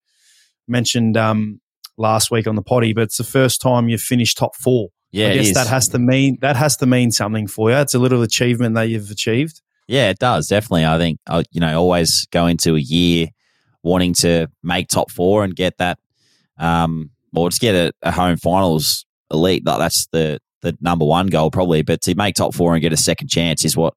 mentioned 0.68 1.16
um, 1.16 1.60
last 1.96 2.30
week 2.30 2.46
on 2.46 2.54
the 2.54 2.62
potty, 2.62 2.92
but 2.92 3.02
it's 3.02 3.18
the 3.18 3.24
first 3.24 3.60
time 3.60 3.88
you've 3.88 4.00
finished 4.00 4.38
top 4.38 4.54
four. 4.54 4.88
Yeah, 5.12 5.30
I 5.30 5.34
guess 5.34 5.54
that 5.54 5.66
has 5.66 5.88
to 5.88 5.98
mean 5.98 6.38
that 6.40 6.54
has 6.54 6.76
to 6.76 6.86
mean 6.86 7.10
something 7.10 7.48
for 7.48 7.70
you. 7.70 7.76
It's 7.76 7.94
a 7.94 7.98
little 7.98 8.22
achievement 8.22 8.76
that 8.76 8.84
you've 8.84 9.10
achieved. 9.10 9.60
Yeah, 9.90 10.10
it 10.10 10.20
does 10.20 10.46
definitely. 10.46 10.86
I 10.86 10.98
think 10.98 11.18
uh, 11.26 11.42
you 11.50 11.60
know 11.60 11.76
always 11.76 12.24
go 12.30 12.46
into 12.46 12.76
a 12.76 12.80
year 12.80 13.26
wanting 13.82 14.14
to 14.14 14.46
make 14.62 14.86
top 14.86 15.10
four 15.10 15.42
and 15.42 15.54
get 15.54 15.78
that, 15.78 15.98
um, 16.58 17.10
or 17.34 17.48
just 17.50 17.60
get 17.60 17.74
a, 17.74 17.92
a 18.02 18.12
home 18.12 18.36
finals 18.36 19.04
elite. 19.32 19.64
That's 19.64 20.06
the 20.12 20.38
the 20.62 20.78
number 20.80 21.04
one 21.04 21.26
goal 21.26 21.50
probably. 21.50 21.82
But 21.82 22.02
to 22.02 22.14
make 22.14 22.36
top 22.36 22.54
four 22.54 22.72
and 22.72 22.80
get 22.80 22.92
a 22.92 22.96
second 22.96 23.28
chance 23.30 23.64
is 23.64 23.76
what 23.76 23.94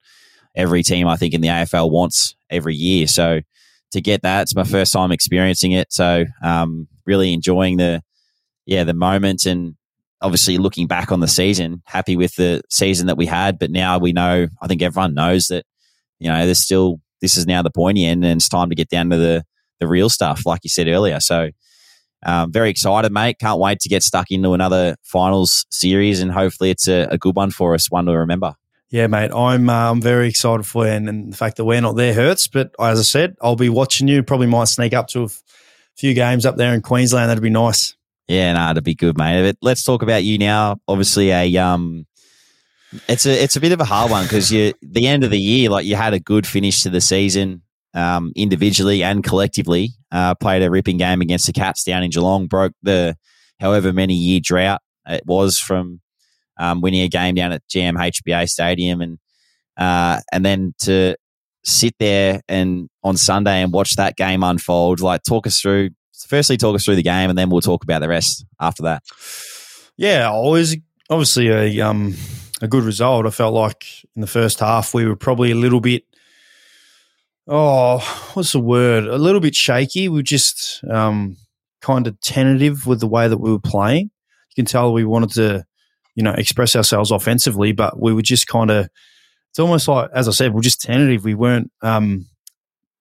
every 0.56 0.82
team 0.82 1.08
I 1.08 1.16
think 1.16 1.36
in 1.36 1.42
the 1.42 1.50
AFL 1.50 1.92
wants 1.92 2.36
every 2.50 2.74
year. 2.74 3.06
So 3.06 3.42
to 3.92 4.02
get 4.02 4.24
that, 4.24 4.42
it's 4.42 4.56
my 4.56 4.64
first 4.64 4.94
time 4.94 5.12
experiencing 5.12 5.74
it. 5.74 5.94
So 5.94 6.26
um, 6.42 6.88
really 7.06 7.34
enjoying 7.34 7.78
the 7.78 8.02
yeah 8.66 8.84
the 8.84 8.96
moment 8.96 9.46
and 9.46 9.76
obviously 10.24 10.58
looking 10.58 10.88
back 10.88 11.12
on 11.12 11.20
the 11.20 11.28
season, 11.28 11.84
happy 11.86 12.16
with 12.16 12.34
the 12.36 12.64
season 12.72 13.06
that 13.06 13.18
we 13.18 13.28
had. 13.28 13.60
But 13.60 13.70
now 13.70 14.00
we 14.00 14.12
know, 14.12 14.48
I 14.60 14.66
think 14.68 14.82
everyone 14.82 15.14
knows 15.14 15.50
that 15.50 15.66
you 16.20 16.30
know, 16.30 16.46
there's 16.46 16.62
still 16.62 17.00
this 17.22 17.38
is 17.38 17.48
now 17.48 17.62
the 17.62 17.72
pointy 17.72 18.06
end, 18.06 18.24
and 18.24 18.40
it's 18.40 18.50
time 18.50 18.70
to 18.70 18.76
get 18.76 18.90
down 18.90 19.10
to 19.10 19.18
the 19.18 19.44
the 19.80 19.88
real 19.88 20.10
stuff, 20.10 20.46
like 20.46 20.62
you 20.64 20.70
said 20.70 20.88
earlier. 20.88 21.20
So, 21.20 21.50
um, 22.26 22.52
very 22.52 22.70
excited, 22.70 23.12
mate. 23.12 23.40
Can't 23.40 23.60
wait 23.60 23.80
to 23.80 23.90
get 23.90 24.04
stuck 24.04 24.32
into 24.32 24.54
another 24.54 24.96
finals 25.04 25.66
series, 25.72 26.22
and 26.22 26.32
hopefully, 26.32 26.70
it's 26.70 26.88
a, 26.88 27.08
a 27.10 27.18
good 27.18 27.36
one 27.36 27.52
for 27.52 27.74
us, 27.74 27.92
one 27.92 28.06
to 28.06 28.18
remember. 28.18 28.56
Yeah, 28.90 29.08
mate, 29.08 29.32
I'm 29.34 29.70
uh, 29.70 29.92
I'm 29.92 30.02
very 30.02 30.28
excited 30.28 30.68
for 30.68 30.86
you, 30.86 30.92
and, 30.92 31.10
and, 31.10 31.34
the 31.34 31.38
fact 31.38 31.58
that 31.58 31.66
we're 31.66 31.82
not 31.82 31.96
there 31.96 32.14
hurts. 32.14 32.48
But 32.48 32.76
as 32.80 33.00
I 33.00 33.04
said, 33.04 33.36
I'll 33.42 33.56
be 33.56 33.70
watching 33.70 34.08
you. 34.08 34.22
Probably 34.22 34.48
might 34.48 34.68
sneak 34.68 34.94
up 34.94 35.08
to 35.10 35.22
a 35.22 35.26
f- 35.26 35.42
few 35.98 36.14
games 36.14 36.46
up 36.46 36.58
there 36.58 36.74
in 36.74 36.82
Queensland. 36.82 37.30
That'd 37.30 37.42
be 37.42 37.50
nice. 37.50 37.96
Yeah, 38.28 38.54
no, 38.54 38.70
it'd 38.70 38.84
be 38.84 38.96
good, 38.96 39.18
mate. 39.18 39.44
But 39.44 39.58
let's 39.62 39.84
talk 39.84 40.04
about 40.04 40.24
you 40.24 40.38
now. 40.38 40.78
Obviously, 40.88 41.32
a 41.32 41.58
um, 41.58 42.06
it's 43.08 43.26
a 43.26 43.44
it's 43.44 43.56
a 43.56 43.62
bit 43.62 43.72
of 43.72 43.80
a 43.80 43.86
hard 43.86 44.12
one 44.12 44.24
because 44.24 44.52
you 44.52 44.74
the 44.82 45.08
end 45.08 45.24
of 45.24 45.32
the 45.32 45.40
year, 45.40 45.70
like 45.70 45.86
you 45.86 45.96
had 45.96 46.14
a 46.14 46.20
good 46.20 46.46
finish 46.46 46.84
to 46.84 46.90
the 46.90 47.02
season, 47.02 47.62
um, 47.94 48.32
individually 48.36 49.04
and 49.04 49.24
collectively. 49.24 49.90
Uh, 50.12 50.36
played 50.36 50.62
a 50.62 50.70
ripping 50.70 50.98
game 50.98 51.22
against 51.22 51.48
the 51.48 51.54
Cats 51.54 51.84
down 51.84 52.04
in 52.04 52.12
Geelong, 52.12 52.48
broke 52.48 52.74
the 52.84 53.16
however 53.60 53.92
many 53.92 54.14
year 54.14 54.40
drought 54.42 54.82
it 55.08 55.26
was 55.26 55.58
from 55.58 56.02
um, 56.58 56.82
winning 56.82 57.02
a 57.02 57.08
game 57.08 57.36
down 57.36 57.52
at 57.52 57.68
GMHBA 57.68 58.48
Stadium, 58.50 59.02
and 59.02 59.18
uh, 59.78 60.20
and 60.32 60.46
then 60.46 60.74
to 60.80 61.16
sit 61.64 61.96
there 62.00 62.42
and 62.48 62.90
on 63.04 63.18
Sunday 63.18 63.62
and 63.62 63.72
watch 63.72 63.96
that 63.96 64.16
game 64.16 64.44
unfold. 64.44 65.00
Like, 65.00 65.24
talk 65.24 65.48
us 65.48 65.60
through. 65.60 65.92
Firstly, 66.28 66.58
talk 66.58 66.76
us 66.76 66.86
through 66.86 66.96
the 66.96 67.04
game, 67.04 67.30
and 67.30 67.38
then 67.38 67.50
we'll 67.50 67.62
talk 67.62 67.84
about 67.84 68.00
the 68.00 68.08
rest 68.08 68.46
after 68.60 68.84
that. 68.84 69.04
Yeah, 69.98 70.30
always 70.30 70.76
obviously 71.10 71.50
a 71.50 71.82
um 71.82 72.16
a 72.64 72.68
good 72.68 72.84
result. 72.84 73.26
I 73.26 73.30
felt 73.30 73.54
like 73.54 73.86
in 74.16 74.22
the 74.22 74.28
first 74.28 74.62
half 74.62 74.94
we 74.94 75.06
were 75.06 75.18
probably 75.18 75.52
a 75.52 75.56
little 75.56 75.82
bit. 75.82 76.06
Oh, 77.46 78.00
what's 78.34 78.54
the 78.54 78.60
word? 78.60 79.06
A 79.06 79.18
little 79.18 79.42
bit 79.42 79.54
shaky. 79.54 80.08
We 80.08 80.20
were 80.20 80.24
just 80.24 80.82
um, 80.90 81.36
kind 81.82 82.08
of 82.08 82.20
tentative 82.22 82.88
with 82.88 83.02
the 83.02 83.08
way 83.08 83.28
that 83.28 83.38
we 83.38 83.52
were 83.52 83.60
playing. 83.60 84.12
You 84.50 84.64
can 84.64 84.66
tell 84.66 84.94
we 84.94 85.04
wanted 85.04 85.32
to, 85.32 85.66
you 86.16 86.24
know, 86.24 86.32
express 86.32 86.74
ourselves 86.74 87.12
offensively, 87.12 87.74
but 87.74 88.02
we 88.02 88.14
were 88.14 88.22
just 88.22 88.48
kind 88.48 88.72
of 88.72 88.88
it's 89.50 89.60
almost 89.60 89.90
like, 89.90 90.10
as 90.16 90.30
I 90.30 90.32
said, 90.32 90.54
we're 90.54 90.62
just 90.62 90.82
tentative. 90.82 91.26
We 91.26 91.36
weren't 91.36 91.70
um, 91.82 92.28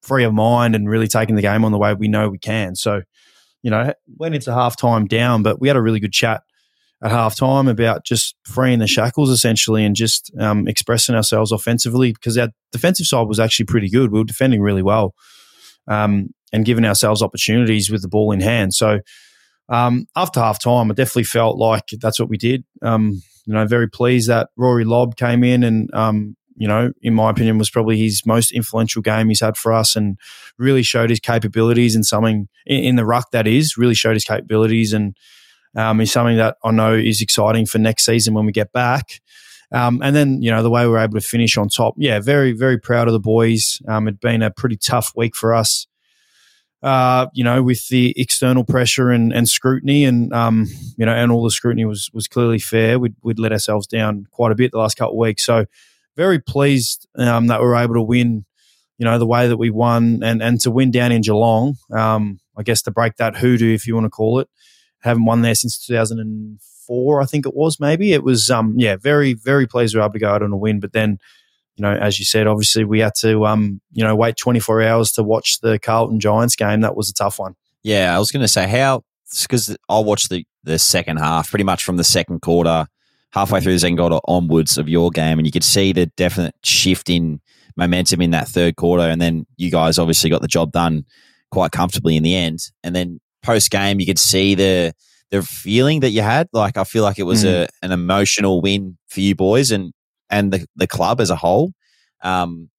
free 0.02 0.24
of 0.24 0.34
mind 0.34 0.74
and 0.74 0.88
really 0.88 1.08
taking 1.08 1.36
the 1.36 1.40
game 1.40 1.64
on 1.64 1.70
the 1.70 1.78
way 1.78 1.94
we 1.94 2.08
know 2.08 2.28
we 2.28 2.38
can. 2.38 2.74
So, 2.74 3.02
you 3.62 3.70
know, 3.70 3.94
went 4.18 4.34
into 4.34 4.50
halftime 4.50 5.08
down, 5.08 5.44
but 5.44 5.60
we 5.60 5.68
had 5.68 5.76
a 5.76 5.82
really 5.82 6.00
good 6.00 6.12
chat 6.12 6.42
at 7.02 7.10
halftime 7.10 7.68
about 7.68 8.04
just 8.04 8.36
freeing 8.44 8.78
the 8.78 8.86
shackles 8.86 9.28
essentially 9.28 9.84
and 9.84 9.96
just 9.96 10.30
um, 10.38 10.68
expressing 10.68 11.14
ourselves 11.14 11.50
offensively 11.50 12.12
because 12.12 12.38
our 12.38 12.48
defensive 12.70 13.06
side 13.06 13.26
was 13.26 13.40
actually 13.40 13.66
pretty 13.66 13.88
good. 13.88 14.12
We 14.12 14.20
were 14.20 14.24
defending 14.24 14.62
really 14.62 14.82
well 14.82 15.14
um, 15.88 16.28
and 16.52 16.64
giving 16.64 16.84
ourselves 16.84 17.22
opportunities 17.22 17.90
with 17.90 18.02
the 18.02 18.08
ball 18.08 18.30
in 18.30 18.40
hand. 18.40 18.74
So, 18.74 19.00
um, 19.68 20.06
after 20.16 20.40
half 20.40 20.60
time, 20.60 20.90
I 20.90 20.94
definitely 20.94 21.24
felt 21.24 21.56
like 21.56 21.84
that's 22.00 22.20
what 22.20 22.28
we 22.28 22.36
did. 22.36 22.64
Um, 22.82 23.22
you 23.46 23.54
know, 23.54 23.66
very 23.66 23.88
pleased 23.88 24.28
that 24.28 24.50
Rory 24.56 24.84
Lobb 24.84 25.16
came 25.16 25.42
in 25.42 25.64
and 25.64 25.92
um, 25.94 26.36
you 26.54 26.68
know, 26.68 26.92
in 27.00 27.14
my 27.14 27.30
opinion, 27.30 27.58
was 27.58 27.70
probably 27.70 27.98
his 27.98 28.24
most 28.26 28.52
influential 28.52 29.02
game 29.02 29.28
he's 29.28 29.40
had 29.40 29.56
for 29.56 29.72
us 29.72 29.96
and 29.96 30.18
really 30.58 30.82
showed 30.82 31.10
his 31.10 31.18
capabilities 31.18 31.96
in 31.96 32.04
something 32.04 32.48
in, 32.66 32.84
in 32.84 32.96
the 32.96 33.06
ruck 33.06 33.30
that 33.32 33.48
is 33.48 33.76
really 33.76 33.94
showed 33.94 34.14
his 34.14 34.24
capabilities 34.24 34.92
and 34.92 35.16
um, 35.76 36.00
is 36.00 36.12
something 36.12 36.36
that 36.36 36.56
I 36.64 36.70
know 36.70 36.94
is 36.94 37.20
exciting 37.20 37.66
for 37.66 37.78
next 37.78 38.04
season 38.04 38.34
when 38.34 38.46
we 38.46 38.52
get 38.52 38.72
back. 38.72 39.20
Um, 39.72 40.02
and 40.02 40.14
then, 40.14 40.42
you 40.42 40.50
know, 40.50 40.62
the 40.62 40.70
way 40.70 40.86
we 40.86 40.92
are 40.92 40.98
able 40.98 41.18
to 41.18 41.26
finish 41.26 41.56
on 41.56 41.68
top. 41.68 41.94
Yeah, 41.96 42.20
very, 42.20 42.52
very 42.52 42.78
proud 42.78 43.08
of 43.08 43.12
the 43.12 43.20
boys. 43.20 43.80
Um, 43.88 44.06
it'd 44.06 44.20
been 44.20 44.42
a 44.42 44.50
pretty 44.50 44.76
tough 44.76 45.12
week 45.16 45.34
for 45.34 45.54
us, 45.54 45.86
uh, 46.82 47.28
you 47.32 47.42
know, 47.42 47.62
with 47.62 47.88
the 47.88 48.12
external 48.20 48.64
pressure 48.64 49.10
and, 49.10 49.32
and 49.32 49.48
scrutiny 49.48 50.04
and, 50.04 50.30
um, 50.34 50.66
you 50.98 51.06
know, 51.06 51.14
and 51.14 51.32
all 51.32 51.42
the 51.42 51.50
scrutiny 51.50 51.86
was, 51.86 52.10
was 52.12 52.28
clearly 52.28 52.58
fair. 52.58 52.98
We'd, 52.98 53.14
we'd 53.22 53.38
let 53.38 53.52
ourselves 53.52 53.86
down 53.86 54.26
quite 54.30 54.52
a 54.52 54.54
bit 54.54 54.72
the 54.72 54.78
last 54.78 54.98
couple 54.98 55.14
of 55.14 55.18
weeks. 55.18 55.44
So, 55.44 55.64
very 56.16 56.38
pleased 56.38 57.08
um, 57.16 57.46
that 57.46 57.60
we 57.60 57.66
were 57.66 57.76
able 57.76 57.94
to 57.94 58.02
win, 58.02 58.44
you 58.98 59.04
know, 59.04 59.18
the 59.18 59.26
way 59.26 59.48
that 59.48 59.56
we 59.56 59.70
won 59.70 60.22
and, 60.22 60.42
and 60.42 60.60
to 60.60 60.70
win 60.70 60.90
down 60.90 61.12
in 61.12 61.22
Geelong. 61.22 61.76
Um, 61.90 62.40
I 62.56 62.62
guess 62.62 62.82
to 62.82 62.90
break 62.90 63.16
that 63.16 63.36
hoodoo, 63.36 63.72
if 63.72 63.86
you 63.86 63.94
want 63.94 64.04
to 64.04 64.10
call 64.10 64.38
it. 64.40 64.48
Haven't 65.02 65.24
won 65.24 65.42
there 65.42 65.54
since 65.54 65.84
2004, 65.86 67.22
I 67.22 67.26
think 67.26 67.46
it 67.46 67.54
was, 67.54 67.78
maybe. 67.80 68.12
It 68.12 68.22
was, 68.22 68.50
um, 68.50 68.74
yeah, 68.76 68.96
very, 68.96 69.34
very 69.34 69.66
pleased 69.66 69.94
we 69.94 69.98
were 69.98 70.04
able 70.04 70.14
to 70.14 70.18
go 70.18 70.30
out 70.30 70.42
on 70.42 70.52
a 70.52 70.56
win. 70.56 70.80
But 70.80 70.92
then, 70.92 71.18
you 71.76 71.82
know, 71.82 71.92
as 71.92 72.18
you 72.18 72.24
said, 72.24 72.46
obviously 72.46 72.84
we 72.84 73.00
had 73.00 73.14
to, 73.20 73.46
um, 73.46 73.80
you 73.92 74.04
know, 74.04 74.14
wait 74.14 74.36
24 74.36 74.82
hours 74.82 75.12
to 75.12 75.22
watch 75.22 75.60
the 75.60 75.78
Carlton 75.78 76.20
Giants 76.20 76.56
game. 76.56 76.80
That 76.82 76.96
was 76.96 77.10
a 77.10 77.14
tough 77.14 77.38
one. 77.38 77.54
Yeah, 77.82 78.14
I 78.14 78.18
was 78.18 78.30
going 78.30 78.42
to 78.42 78.48
say 78.48 78.68
how, 78.68 79.04
because 79.40 79.76
I 79.88 79.98
watched 79.98 80.30
the, 80.30 80.46
the 80.62 80.78
second 80.78 81.16
half 81.16 81.50
pretty 81.50 81.64
much 81.64 81.84
from 81.84 81.96
the 81.96 82.04
second 82.04 82.42
quarter 82.42 82.86
halfway 83.32 83.60
through 83.60 83.72
the 83.72 83.78
second 83.78 83.96
quarter 83.96 84.20
onwards 84.28 84.78
of 84.78 84.88
your 84.88 85.10
game, 85.10 85.38
and 85.38 85.46
you 85.46 85.52
could 85.52 85.64
see 85.64 85.92
the 85.92 86.06
definite 86.06 86.54
shift 86.62 87.10
in 87.10 87.40
momentum 87.76 88.20
in 88.20 88.30
that 88.30 88.48
third 88.48 88.76
quarter. 88.76 89.04
And 89.04 89.20
then 89.20 89.46
you 89.56 89.70
guys 89.70 89.98
obviously 89.98 90.30
got 90.30 90.42
the 90.42 90.48
job 90.48 90.72
done 90.72 91.04
quite 91.50 91.72
comfortably 91.72 92.16
in 92.16 92.22
the 92.22 92.34
end. 92.34 92.60
And 92.84 92.94
then 92.94 93.20
post 93.42 93.70
game, 93.70 94.00
you 94.00 94.06
could 94.06 94.18
see 94.18 94.54
the 94.54 94.92
the 95.30 95.42
feeling 95.42 96.00
that 96.00 96.10
you 96.10 96.22
had. 96.22 96.48
Like 96.52 96.76
I 96.76 96.84
feel 96.84 97.02
like 97.02 97.18
it 97.18 97.24
was 97.24 97.44
mm. 97.44 97.64
a 97.64 97.68
an 97.82 97.92
emotional 97.92 98.60
win 98.60 98.98
for 99.08 99.20
you 99.20 99.34
boys 99.34 99.70
and 99.70 99.92
and 100.30 100.52
the 100.52 100.66
the 100.76 100.86
club 100.86 101.20
as 101.20 101.30
a 101.30 101.36
whole. 101.36 101.72
Um, 102.22 102.70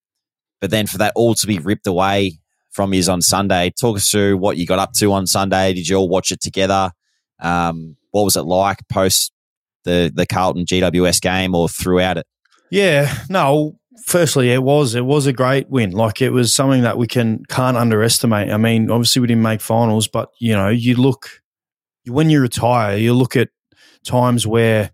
but 0.62 0.72
then 0.72 0.88
for 0.88 0.98
that 1.00 1.14
all 1.16 1.36
to 1.36 1.48
be 1.48 1.60
ripped 1.60 1.88
away 1.88 2.40
from 2.72 2.94
you 2.94 3.04
on 3.10 3.22
Sunday, 3.22 3.72
talk 3.80 3.98
us 3.98 4.10
through 4.10 4.38
what 4.38 4.58
you 4.58 4.66
got 4.66 4.80
up 4.80 4.94
to 4.94 5.12
on 5.12 5.28
Sunday. 5.28 5.74
Did 5.74 5.88
you 5.88 5.98
all 5.98 6.10
watch 6.10 6.32
it 6.32 6.42
together? 6.42 6.92
Um, 7.40 7.98
what 8.12 8.24
was 8.24 8.36
it 8.36 8.44
like 8.44 8.80
post 8.88 9.34
the 9.84 10.12
the 10.14 10.26
Carlton 10.26 10.66
GWS 10.66 11.22
game 11.22 11.56
or 11.56 11.68
throughout 11.68 12.18
it? 12.18 12.26
Yeah, 12.72 13.14
no. 13.30 13.78
Firstly, 14.06 14.52
it 14.52 14.64
was 14.64 14.96
it 14.96 15.06
was 15.06 15.28
a 15.28 15.34
great 15.34 15.70
win. 15.70 15.92
Like 15.92 16.22
it 16.22 16.32
was 16.32 16.54
something 16.54 16.82
that 16.82 16.98
we 16.98 17.08
can 17.08 17.44
can't 17.46 17.78
underestimate. 17.78 18.52
I 18.52 18.58
mean, 18.58 18.90
obviously 18.90 19.22
we 19.22 19.28
didn't 19.28 19.44
make 19.44 19.62
finals, 19.62 20.08
but 20.08 20.30
you 20.40 20.54
know, 20.54 20.70
you 20.70 20.96
look 20.96 21.42
when 22.08 22.30
you 22.30 22.42
retire, 22.42 22.98
you 22.98 23.14
look 23.14 23.36
at 23.36 23.50
times 24.06 24.46
where 24.46 24.92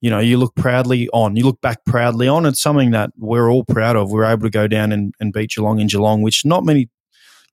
you 0.00 0.10
know 0.10 0.18
you 0.18 0.36
look 0.36 0.54
proudly 0.56 1.08
on. 1.10 1.36
You 1.36 1.44
look 1.44 1.60
back 1.60 1.84
proudly 1.84 2.28
on. 2.28 2.46
It's 2.46 2.60
something 2.60 2.90
that 2.90 3.10
we're 3.16 3.50
all 3.50 3.64
proud 3.64 3.96
of. 3.96 4.10
We 4.10 4.20
are 4.20 4.32
able 4.32 4.42
to 4.42 4.50
go 4.50 4.66
down 4.66 4.92
and, 4.92 5.14
and 5.20 5.32
beat 5.32 5.50
Geelong 5.50 5.78
in 5.78 5.86
Geelong, 5.86 6.22
which 6.22 6.44
not 6.44 6.64
many 6.64 6.88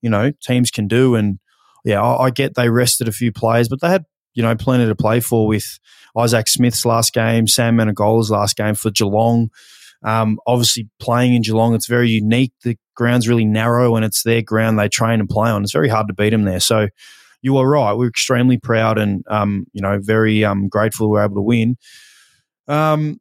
you 0.01 0.09
know 0.09 0.31
teams 0.41 0.71
can 0.71 0.87
do. 0.87 1.15
And 1.15 1.39
yeah, 1.85 2.01
I, 2.01 2.25
I 2.25 2.29
get 2.31 2.55
they 2.55 2.69
rested 2.69 3.07
a 3.07 3.13
few 3.13 3.31
players, 3.31 3.69
but 3.69 3.81
they 3.81 3.89
had 3.89 4.05
you 4.37 4.43
know, 4.43 4.55
plenty 4.55 4.85
to 4.85 4.95
play 4.95 5.19
for 5.19 5.47
with 5.47 5.79
Isaac 6.15 6.47
Smith's 6.47 6.85
last 6.85 7.11
game, 7.11 7.47
Sam 7.47 7.75
Menegola's 7.75 8.29
last 8.29 8.55
game 8.55 8.75
for 8.75 8.91
Geelong. 8.91 9.49
Um, 10.03 10.39
obviously, 10.45 10.89
playing 10.99 11.35
in 11.35 11.41
Geelong, 11.41 11.73
it's 11.73 11.87
very 11.87 12.09
unique. 12.09 12.53
The 12.63 12.77
ground's 12.95 13.27
really 13.27 13.45
narrow 13.45 13.95
and 13.95 14.05
it's 14.05 14.23
their 14.23 14.41
ground 14.41 14.79
they 14.79 14.89
train 14.89 15.19
and 15.19 15.29
play 15.29 15.49
on. 15.49 15.63
It's 15.63 15.73
very 15.73 15.89
hard 15.89 16.07
to 16.07 16.13
beat 16.13 16.29
them 16.29 16.43
there. 16.43 16.59
So 16.59 16.87
you 17.41 17.57
are 17.57 17.67
right. 17.67 17.93
We're 17.93 18.07
extremely 18.07 18.57
proud 18.57 18.97
and, 18.97 19.23
um, 19.27 19.65
you 19.73 19.81
know, 19.81 19.99
very 19.99 20.43
um, 20.45 20.67
grateful 20.67 21.09
we 21.09 21.13
were 21.13 21.23
able 21.23 21.35
to 21.35 21.41
win. 21.41 21.77
Um, 22.67 23.19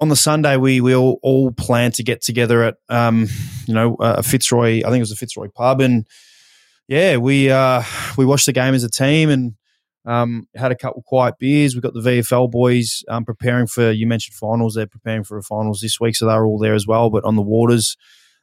on 0.00 0.08
the 0.08 0.16
Sunday, 0.16 0.56
we 0.56 0.80
we 0.80 0.94
all, 0.94 1.18
all 1.22 1.50
planned 1.50 1.94
to 1.94 2.02
get 2.02 2.22
together 2.22 2.62
at 2.62 2.76
um, 2.88 3.26
you 3.66 3.74
know 3.74 3.96
a 4.00 4.22
Fitzroy. 4.22 4.78
I 4.78 4.90
think 4.90 4.96
it 4.96 5.00
was 5.00 5.12
a 5.12 5.16
Fitzroy 5.16 5.48
pub, 5.48 5.80
and 5.80 6.06
yeah, 6.86 7.16
we 7.16 7.50
uh, 7.50 7.82
we 8.16 8.24
watched 8.24 8.46
the 8.46 8.52
game 8.52 8.74
as 8.74 8.84
a 8.84 8.90
team, 8.90 9.28
and 9.28 9.54
um, 10.08 10.48
had 10.56 10.72
a 10.72 10.76
couple 10.76 11.02
quiet 11.02 11.34
beers. 11.38 11.74
We've 11.74 11.82
got 11.82 11.92
the 11.92 12.00
VFL 12.00 12.50
boys 12.50 13.04
um, 13.08 13.26
preparing 13.26 13.66
for, 13.66 13.90
you 13.90 14.06
mentioned 14.06 14.34
finals, 14.34 14.74
they're 14.74 14.86
preparing 14.86 15.22
for 15.22 15.36
a 15.36 15.42
finals 15.42 15.80
this 15.80 16.00
week, 16.00 16.16
so 16.16 16.26
they're 16.26 16.46
all 16.46 16.58
there 16.58 16.74
as 16.74 16.86
well, 16.86 17.10
but 17.10 17.24
on 17.24 17.36
the 17.36 17.42
waters 17.42 17.94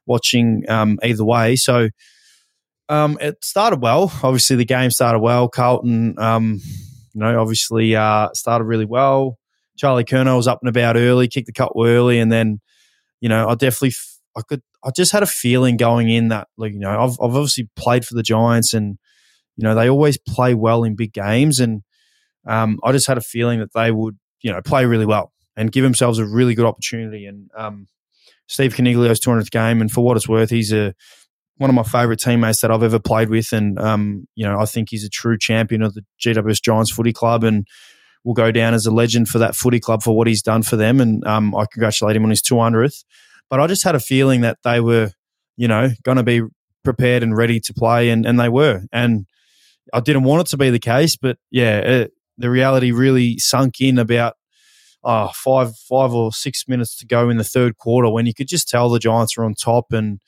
watching 0.06 0.63
um, 0.69 0.99
either 1.01 1.25
way. 1.25 1.56
So 1.56 1.89
um, 2.88 3.17
it 3.19 3.43
started 3.43 3.82
well. 3.82 4.13
Obviously, 4.21 4.58
the 4.58 4.65
game 4.65 4.91
started 4.91 5.19
well. 5.19 5.49
Carlton, 5.49 6.19
um, 6.19 6.62
you 7.13 7.19
know, 7.19 7.41
obviously 7.41 7.95
uh, 7.95 8.30
started 8.34 8.65
really 8.65 8.86
well. 8.86 9.39
Charlie 9.75 10.04
Curnow 10.04 10.38
was 10.38 10.47
up 10.47 10.60
and 10.62 10.69
about 10.69 10.97
early, 10.97 11.28
kicked 11.28 11.47
the 11.47 11.51
couple 11.51 11.84
early, 11.84 12.19
and 12.19 12.32
then, 12.32 12.62
you 13.21 13.28
know, 13.28 13.49
I 13.49 13.56
definitely, 13.56 13.95
I 14.38 14.41
could, 14.47 14.62
I 14.84 14.91
just 14.95 15.12
had 15.12 15.23
a 15.23 15.28
feeling 15.28 15.78
going 15.78 16.10
in 16.10 16.28
that, 16.28 16.47
like, 16.58 16.73
you 16.73 16.80
know, 16.80 16.91
I've, 16.91 17.13
I've 17.13 17.36
obviously 17.36 17.69
played 17.75 18.06
for 18.06 18.13
the 18.13 18.23
Giants 18.23 18.75
and 18.75 18.99
you 19.56 19.63
know, 19.63 19.76
they 19.76 19.89
always 19.89 20.18
play 20.18 20.54
well 20.54 20.84
in 20.84 20.96
big 20.96 21.13
games. 21.13 21.60
And 21.60 21.84
um, 22.48 22.80
I 22.84 22.91
just 22.91 23.08
had 23.08 23.18
a 23.18 23.22
feeling 23.22 23.60
that 23.60 23.74
they 23.74 23.91
would, 23.91 24.18
you 24.41 24.52
know, 24.52 24.62
play 24.62 24.86
really 24.86 25.06
well 25.06 25.32
and 25.56 25.72
give 25.72 25.84
themselves 25.84 26.20
a 26.20 26.26
really 26.26 26.56
good 26.56 26.65
opportunity. 26.65 27.26
And 27.26 27.50
um, 27.56 27.88
Steve 28.48 28.76
Coniglio's 28.76 29.20
200th 29.20 29.52
game, 29.52 29.82
and 29.82 29.91
for 29.91 30.04
what 30.04 30.18
it's 30.18 30.30
worth, 30.30 30.50
he's 30.50 30.72
a 30.72 30.94
one 31.58 31.70
of 31.70 31.76
my 31.76 31.84
favourite 31.84 32.20
teammates 32.20 32.60
that 32.62 32.72
I've 32.72 32.84
ever 32.84 33.00
played 33.00 33.30
with, 33.30 33.54
and 33.54 33.80
um, 33.80 34.28
you 34.36 34.46
know 34.46 34.60
I 34.60 34.65
think 34.65 34.89
he's 34.89 35.06
a 35.06 35.10
true 35.10 35.38
champion 35.38 35.82
of 35.82 35.94
the 35.94 36.04
GWS 36.22 36.62
Giants 36.62 36.91
Footy 36.91 37.13
Club, 37.13 37.44
and 37.44 37.65
will 38.26 38.34
go 38.34 38.52
down 38.52 38.74
as 38.74 38.86
a 38.86 38.91
legend 38.91 39.30
for 39.30 39.39
that 39.39 39.56
footy 39.56 39.80
club 39.80 40.04
for 40.04 40.18
what 40.18 40.28
he's 40.28 40.41
done 40.41 40.63
for 40.63 40.76
them. 40.76 41.00
And 41.00 41.26
um, 41.26 41.56
I 41.56 41.65
congratulate 41.72 42.15
him 42.15 42.24
on 42.24 42.32
his 42.32 42.41
200th. 42.41 43.06
But 43.50 43.60
I 43.60 43.68
just 43.68 43.84
had 43.84 43.94
a 43.94 44.00
feeling 44.00 44.41
that 44.41 44.58
they 44.63 44.82
were, 44.82 45.12
you 45.56 45.68
know, 45.68 45.91
going 46.02 46.18
to 46.18 46.24
be 46.24 46.41
prepared 46.84 47.22
and 47.22 47.38
ready 47.38 47.60
to 47.62 47.74
play, 47.74 48.10
and 48.10 48.26
and 48.26 48.39
they 48.39 48.50
were. 48.50 48.84
And 48.91 49.26
I 49.93 50.00
didn't 50.00 50.24
want 50.24 50.41
it 50.41 50.52
to 50.52 50.58
be 50.58 50.69
the 50.69 50.80
case, 50.80 51.15
but 51.15 51.38
yeah, 51.52 51.78
it, 51.78 52.12
the 52.38 52.50
reality 52.50 52.91
really 52.91 53.38
sunk 53.38 53.80
in 53.82 53.98
about 53.98 54.36
five 55.04 55.76
five 55.78 56.13
or 56.13 56.32
six 56.32 56.67
minutes 56.67 56.98
to 56.98 57.06
go 57.06 57.30
in 57.30 57.38
the 57.38 57.43
third 57.43 57.78
quarter 57.78 58.10
when 58.10 58.26
you 58.26 58.34
could 58.34 58.48
just 58.48 58.67
tell 58.67 58.89
the 58.89 59.00
Giants 59.00 59.38
were 59.38 59.45
on 59.45 59.54
top 59.54 59.93
and 59.93 60.19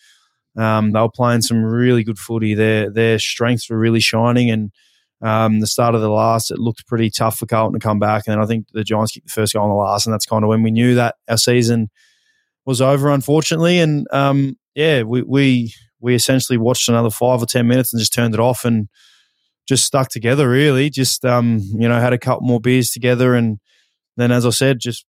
um, 0.58 0.92
they 0.92 1.00
were 1.00 1.10
playing 1.10 1.42
some 1.42 1.64
really 1.64 2.04
good 2.04 2.20
footy. 2.20 2.54
Their 2.54 2.92
their 2.92 3.20
strengths 3.20 3.70
were 3.70 3.80
really 3.80 4.00
shining, 4.00 4.50
and 4.52 4.72
Um, 5.20 5.62
the 5.62 5.68
start 5.68 5.96
of 5.96 6.02
the 6.02 6.12
last, 6.12 6.52
it 6.52 6.60
looked 6.60 6.86
pretty 6.86 7.10
tough 7.10 7.40
for 7.40 7.48
Carlton 7.48 7.80
to 7.80 7.84
come 7.88 7.98
back, 8.00 8.28
and 8.28 8.34
then 8.34 8.44
I 8.44 8.46
think 8.46 8.68
the 8.72 8.84
Giants 8.84 9.14
kicked 9.14 9.28
the 9.28 9.34
first 9.34 9.54
goal 9.54 9.64
in 9.66 9.72
the 9.72 9.76
last, 9.76 10.06
and 10.06 10.14
that's 10.14 10.28
kind 10.28 10.44
of 10.44 10.48
when 10.48 10.62
we 10.62 10.70
knew 10.70 10.94
that 10.94 11.16
our 11.28 11.38
season 11.40 11.90
was 12.66 12.82
over, 12.82 13.10
unfortunately. 13.10 13.80
And 13.80 14.06
um, 14.12 14.58
yeah, 14.76 15.02
we 15.02 15.24
we 15.24 15.74
we 16.00 16.14
essentially 16.14 16.58
watched 16.60 16.88
another 16.88 17.10
five 17.10 17.42
or 17.42 17.48
ten 17.48 17.68
minutes 17.68 17.92
and 17.94 18.00
just 18.00 18.14
turned 18.14 18.36
it 18.36 18.40
off 18.40 18.64
and 18.64 18.90
just 19.68 19.86
stuck 19.86 20.10
together. 20.10 20.50
Really, 20.50 20.90
just 20.90 21.26
um, 21.26 21.60
you 21.74 21.88
know, 21.88 22.00
had 22.00 22.14
a 22.14 22.18
couple 22.18 22.48
more 22.48 22.62
beers 22.62 22.92
together, 22.92 23.36
and 23.36 23.60
then 24.16 24.32
as 24.32 24.46
I 24.46 24.50
said, 24.50 24.80
just 24.80 25.06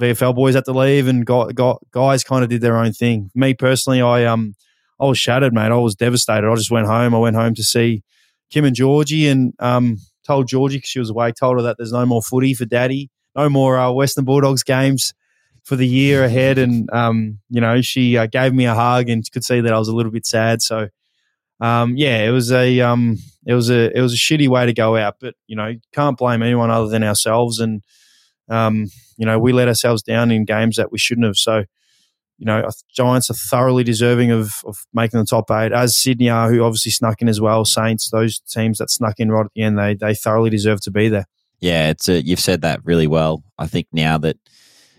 VFL 0.00 0.34
boys 0.34 0.54
had 0.54 0.64
to 0.64 0.72
leave, 0.72 1.06
and 1.06 1.24
got, 1.24 1.54
got 1.54 1.80
guys 1.90 2.24
kind 2.24 2.42
of 2.42 2.50
did 2.50 2.60
their 2.60 2.76
own 2.76 2.92
thing. 2.92 3.30
Me 3.34 3.54
personally, 3.54 4.00
I 4.00 4.24
um, 4.24 4.54
I 5.00 5.04
was 5.06 5.18
shattered, 5.18 5.52
mate. 5.52 5.70
I 5.70 5.76
was 5.76 5.94
devastated. 5.94 6.48
I 6.48 6.54
just 6.54 6.70
went 6.70 6.86
home. 6.86 7.14
I 7.14 7.18
went 7.18 7.36
home 7.36 7.54
to 7.54 7.62
see 7.62 8.02
Kim 8.50 8.64
and 8.64 8.74
Georgie, 8.74 9.28
and 9.28 9.54
um, 9.58 9.98
told 10.26 10.48
Georgie 10.48 10.78
because 10.78 10.90
she 10.90 10.98
was 10.98 11.10
away, 11.10 11.32
told 11.32 11.56
her 11.56 11.62
that 11.62 11.76
there's 11.78 11.92
no 11.92 12.06
more 12.06 12.22
footy 12.22 12.54
for 12.54 12.64
Daddy, 12.64 13.10
no 13.36 13.48
more 13.48 13.78
uh, 13.78 13.90
Western 13.90 14.24
Bulldogs 14.24 14.62
games 14.62 15.12
for 15.64 15.76
the 15.76 15.86
year 15.86 16.24
ahead. 16.24 16.58
And 16.58 16.90
um, 16.92 17.38
you 17.50 17.60
know, 17.60 17.80
she 17.82 18.16
uh, 18.16 18.26
gave 18.26 18.54
me 18.54 18.66
a 18.66 18.74
hug 18.74 19.08
and 19.08 19.24
could 19.30 19.44
see 19.44 19.60
that 19.60 19.72
I 19.72 19.78
was 19.78 19.88
a 19.88 19.94
little 19.94 20.12
bit 20.12 20.26
sad. 20.26 20.62
So 20.62 20.88
um, 21.60 21.96
yeah, 21.96 22.24
it 22.24 22.30
was 22.30 22.50
a 22.50 22.80
um, 22.80 23.18
it 23.46 23.54
was 23.54 23.70
a 23.70 23.96
it 23.96 24.00
was 24.00 24.12
a 24.12 24.16
shitty 24.16 24.48
way 24.48 24.66
to 24.66 24.72
go 24.72 24.96
out, 24.96 25.16
but 25.20 25.34
you 25.46 25.56
know, 25.56 25.74
can't 25.92 26.18
blame 26.18 26.42
anyone 26.42 26.70
other 26.70 26.88
than 26.88 27.02
ourselves. 27.02 27.58
And 27.60 27.82
um, 28.48 28.86
you 29.16 29.26
know, 29.26 29.38
we 29.38 29.52
let 29.52 29.68
ourselves 29.68 30.02
down 30.02 30.30
in 30.30 30.44
games 30.44 30.76
that 30.76 30.92
we 30.92 30.98
shouldn't 30.98 31.26
have. 31.26 31.36
So 31.36 31.64
you 32.42 32.46
know, 32.46 32.68
Giants 32.92 33.30
are 33.30 33.34
thoroughly 33.34 33.84
deserving 33.84 34.32
of, 34.32 34.52
of 34.66 34.78
making 34.92 35.20
the 35.20 35.26
top 35.26 35.48
eight, 35.52 35.70
as 35.70 35.96
Sydney 35.96 36.28
are, 36.28 36.50
who 36.50 36.64
obviously 36.64 36.90
snuck 36.90 37.22
in 37.22 37.28
as 37.28 37.40
well. 37.40 37.64
Saints, 37.64 38.10
those 38.10 38.40
teams 38.40 38.78
that 38.78 38.90
snuck 38.90 39.20
in 39.20 39.30
right 39.30 39.44
at 39.46 39.52
the 39.54 39.62
end, 39.62 39.78
they 39.78 39.94
they 39.94 40.12
thoroughly 40.12 40.50
deserve 40.50 40.80
to 40.80 40.90
be 40.90 41.08
there. 41.08 41.26
Yeah, 41.60 41.90
it's 41.90 42.08
a, 42.08 42.20
you've 42.20 42.40
said 42.40 42.62
that 42.62 42.84
really 42.84 43.06
well. 43.06 43.44
I 43.58 43.68
think 43.68 43.86
now 43.92 44.18
that 44.18 44.38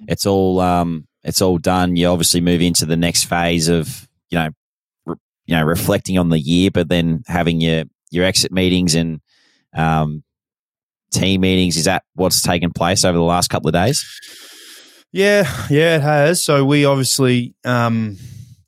it's 0.07 0.25
all 0.25 0.61
um, 0.61 1.05
it's 1.23 1.41
all 1.41 1.57
done, 1.57 1.97
you 1.97 2.07
obviously 2.07 2.39
move 2.39 2.61
into 2.61 2.85
the 2.85 2.95
next 2.95 3.25
phase 3.25 3.67
of 3.67 4.07
you 4.29 4.37
know 4.37 4.49
you 5.45 5.55
know 5.55 5.63
reflecting 5.63 6.17
on 6.17 6.29
the 6.29 6.39
year, 6.39 6.71
but 6.71 6.87
then 6.87 7.23
having 7.27 7.59
your 7.59 7.83
your 8.13 8.25
exit 8.25 8.51
meetings 8.51 8.95
and 8.95 9.19
um, 9.75 10.23
team 11.11 11.41
meetings. 11.41 11.77
Is 11.77 11.85
that 11.85 12.03
what's 12.15 12.41
taken 12.41 12.71
place 12.71 13.03
over 13.03 13.17
the 13.17 13.23
last 13.23 13.49
couple 13.49 13.67
of 13.67 13.73
days? 13.73 14.05
Yeah, 15.11 15.43
yeah, 15.69 15.97
it 15.97 16.01
has. 16.01 16.43
So 16.43 16.65
we 16.65 16.85
obviously, 16.85 17.55
um, 17.63 18.17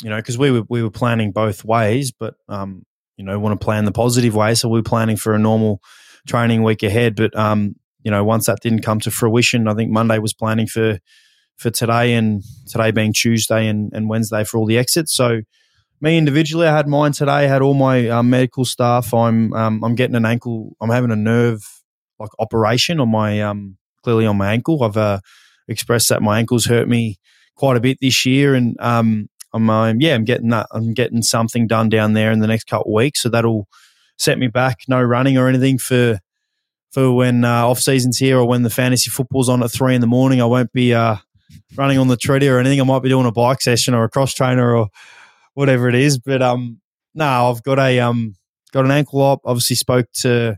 you 0.04 0.10
know, 0.10 0.18
because 0.18 0.38
we 0.38 0.52
were 0.52 0.64
we 0.70 0.84
were 0.84 0.92
planning 0.92 1.32
both 1.32 1.66
ways, 1.66 2.12
but 2.12 2.36
um, 2.48 2.84
you 3.18 3.26
know, 3.26 3.40
want 3.40 3.60
to 3.60 3.64
plan 3.64 3.86
the 3.86 3.92
positive 3.92 4.36
way. 4.36 4.54
So 4.56 4.70
we 4.70 4.80
are 4.80 4.84
planning 4.84 5.18
for 5.18 5.34
a 5.34 5.40
normal 5.40 5.82
training 6.28 6.64
week 6.64 6.84
ahead. 6.84 7.16
But 7.16 7.36
um, 7.36 7.76
you 8.04 8.12
know, 8.12 8.24
once 8.24 8.46
that 8.46 8.60
didn't 8.62 8.84
come 8.84 9.00
to 9.02 9.12
fruition, 9.12 9.68
I 9.68 9.74
think 9.74 9.92
Monday 9.92 10.20
was 10.20 10.34
planning 10.34 10.68
for 10.68 11.00
for 11.58 11.70
today 11.70 12.14
and 12.14 12.44
today 12.68 12.92
being 12.92 13.14
Tuesday 13.14 13.68
and, 13.68 13.92
and 13.94 14.10
Wednesday 14.10 14.44
for 14.44 14.58
all 14.58 14.66
the 14.66 14.78
exits. 14.78 15.16
So 15.16 15.42
me 16.02 16.18
individually, 16.18 16.68
I 16.68 16.76
had 16.76 16.88
mine 16.88 17.14
today. 17.14 17.32
I 17.32 17.42
had 17.44 17.62
all 17.62 17.74
my 17.74 18.10
um, 18.10 18.30
medical 18.30 18.66
staff. 18.66 19.14
I'm 19.14 19.54
um, 19.54 19.84
I'm 19.84 19.96
getting 19.96 20.16
an 20.16 20.26
ankle. 20.26 20.76
I'm 20.82 20.90
having 20.90 21.12
a 21.12 21.16
nerve 21.16 21.64
like 22.20 22.32
operation 22.40 23.00
on 23.00 23.10
my 23.10 23.42
um 23.42 23.78
clearly 24.04 24.26
on 24.26 24.38
my 24.38 24.52
ankle. 24.52 24.84
I've 24.84 24.98
uh, 24.98 25.20
expressed 25.68 26.10
that 26.10 26.22
my 26.22 26.40
ankles 26.40 26.66
hurt 26.66 26.88
me 26.88 27.18
quite 27.56 27.78
a 27.78 27.82
bit 27.82 27.98
this 28.02 28.26
year, 28.26 28.56
and 28.56 28.76
um, 28.80 29.30
I'm 29.54 29.70
uh, 29.70 29.94
yeah, 29.98 30.16
I'm 30.16 30.26
getting 30.26 30.50
that. 30.50 30.68
I'm 30.72 30.94
getting 30.94 31.22
something 31.22 31.68
done 31.68 31.90
down 31.90 32.14
there 32.14 32.32
in 32.32 32.40
the 32.40 32.48
next 32.48 32.66
couple 32.66 32.92
of 32.92 32.96
weeks, 32.96 33.22
so 33.22 33.30
that'll 33.30 33.68
set 34.18 34.38
me 34.38 34.48
back. 34.48 34.80
No 34.88 35.02
running 35.02 35.38
or 35.38 35.48
anything 35.48 35.78
for 35.78 36.20
for 36.92 37.14
when 37.14 37.44
uh, 37.44 37.68
off 37.68 37.80
season's 37.80 38.18
here 38.18 38.38
or 38.38 38.48
when 38.48 38.64
the 38.64 38.70
fantasy 38.70 39.10
football's 39.10 39.50
on 39.50 39.64
at 39.64 39.72
three 39.72 39.96
in 39.96 40.02
the 40.02 40.08
morning. 40.08 40.42
I 40.42 40.46
won't 40.46 40.72
be 40.72 40.94
uh, 40.94 41.18
running 41.76 41.98
on 41.98 42.08
the 42.08 42.16
treadie 42.16 42.50
or 42.50 42.60
anything. 42.60 42.80
I 42.80 42.86
might 42.86 43.02
be 43.02 43.10
doing 43.10 43.26
a 43.26 43.32
bike 43.32 43.62
session 43.62 43.94
or 43.94 44.06
a 44.06 44.10
cross 44.10 44.34
trainer 44.34 44.74
or 44.76 44.88
whatever 45.56 45.90
it 45.90 45.96
is. 45.96 46.20
But 46.20 46.44
um, 46.44 46.80
no, 47.16 47.50
I've 47.50 47.64
got 47.64 47.80
a 47.80 48.00
um, 48.00 48.36
got 48.72 48.86
an 48.86 48.92
ankle 48.92 49.22
op. 49.22 49.42
Obviously, 49.44 49.76
spoke 49.76 50.08
to 50.22 50.58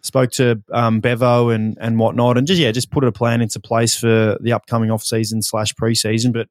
spoke 0.00 0.30
to 0.32 0.62
um, 0.72 1.00
Bevo 1.00 1.50
and 1.50 1.76
and 1.80 1.98
whatnot, 1.98 2.38
and 2.38 2.46
just 2.46 2.60
yeah, 2.60 2.72
just 2.72 2.90
put 2.90 3.04
a 3.04 3.12
plan 3.12 3.42
into 3.42 3.60
place 3.60 3.96
for 3.96 4.38
the 4.40 4.52
upcoming 4.52 4.90
off 4.90 5.02
season 5.02 5.42
slash 5.42 5.74
preseason. 5.74 6.32
But 6.32 6.48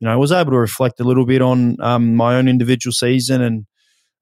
you 0.00 0.06
know, 0.06 0.12
I 0.12 0.16
was 0.16 0.32
able 0.32 0.52
to 0.52 0.58
reflect 0.58 1.00
a 1.00 1.04
little 1.04 1.26
bit 1.26 1.42
on 1.42 1.76
um, 1.80 2.14
my 2.14 2.36
own 2.36 2.48
individual 2.48 2.92
season, 2.92 3.42
and 3.42 3.66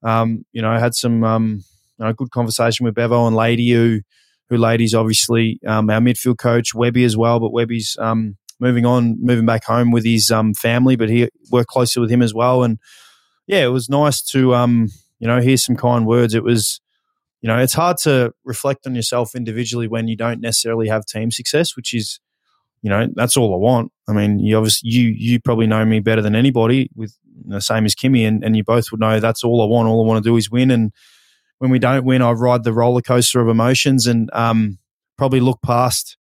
um, 0.03 0.45
you 0.53 0.63
know, 0.63 0.77
had 0.79 0.95
some 0.95 1.23
um, 1.23 1.63
you 1.99 2.05
know, 2.05 2.13
good 2.13 2.31
conversation 2.31 2.85
with 2.85 2.95
Bevo 2.95 3.27
and 3.27 3.37
Lady, 3.37 3.71
who 3.71 4.01
who 4.49 4.57
Lady's 4.59 4.95
obviously 4.95 5.61
um, 5.67 5.89
our 5.89 6.01
midfield 6.01 6.39
coach, 6.39 6.75
Webby 6.75 7.05
as 7.05 7.17
well, 7.17 7.41
but 7.41 7.53
Webby's 7.53 7.97
um, 7.99 8.37
moving 8.63 8.87
on, 8.87 9.19
moving 9.21 9.45
back 9.45 9.65
home 9.65 9.91
with 9.91 10.05
his 10.05 10.33
family, 10.57 10.97
but 10.97 11.11
he 11.11 11.29
worked 11.51 11.69
closely 11.69 12.01
with 12.01 12.11
him 12.11 12.23
as 12.23 12.33
well, 12.33 12.63
and 12.63 12.79
yeah, 13.47 13.65
it 13.65 13.69
was 13.73 13.91
nice 13.91 14.23
to 14.23 14.39
you 15.19 15.29
know 15.29 15.41
hear 15.41 15.59
some 15.59 15.77
kind 15.77 16.07
words. 16.07 16.35
It 16.35 16.45
was 16.45 16.81
you 17.43 17.49
know, 17.49 17.59
it's 17.59 17.75
hard 17.75 17.97
to 17.99 18.33
reflect 18.45 18.87
on 18.87 18.95
yourself 18.95 19.35
individually 19.35 19.89
when 19.89 20.07
you 20.07 20.17
don't 20.17 20.41
necessarily 20.41 20.87
have 20.89 21.05
team 21.05 21.33
success, 21.33 21.75
which 21.75 21.93
is, 21.93 22.21
you 22.83 22.89
know, 22.89 23.09
that's 23.15 23.37
all 23.37 23.53
I 23.53 23.59
want. 23.59 23.91
I 24.09 24.13
mean, 24.13 24.39
you 24.39 24.57
obviously 24.57 24.91
you 24.91 25.09
you 25.09 25.41
probably 25.41 25.67
know 25.67 25.85
me 25.85 25.99
better 25.99 26.23
than 26.23 26.37
anybody, 26.37 26.89
with 26.95 27.17
the 27.45 27.61
same 27.61 27.85
as 27.85 27.97
Kimmy, 27.97 28.27
and, 28.27 28.45
and 28.45 28.57
you 28.57 28.63
both 28.63 28.93
would 28.93 29.01
know 29.01 29.19
that's 29.19 29.43
all 29.43 29.61
I 29.61 29.67
want. 29.67 29.89
All 29.89 30.05
I 30.05 30.07
want 30.07 30.23
to 30.23 30.31
do 30.31 30.37
is 30.37 30.51
win, 30.51 30.71
and 30.71 30.93
when 31.59 31.71
we 31.73 31.81
don't 31.81 32.05
win, 32.05 32.23
I 32.23 32.31
ride 32.31 32.63
the 32.63 32.73
roller 32.73 33.03
coaster 33.03 33.41
of 33.41 33.49
emotions 33.49 34.07
and 34.07 34.31
um, 34.33 34.79
probably 35.19 35.41
look 35.41 35.61
past, 35.63 36.17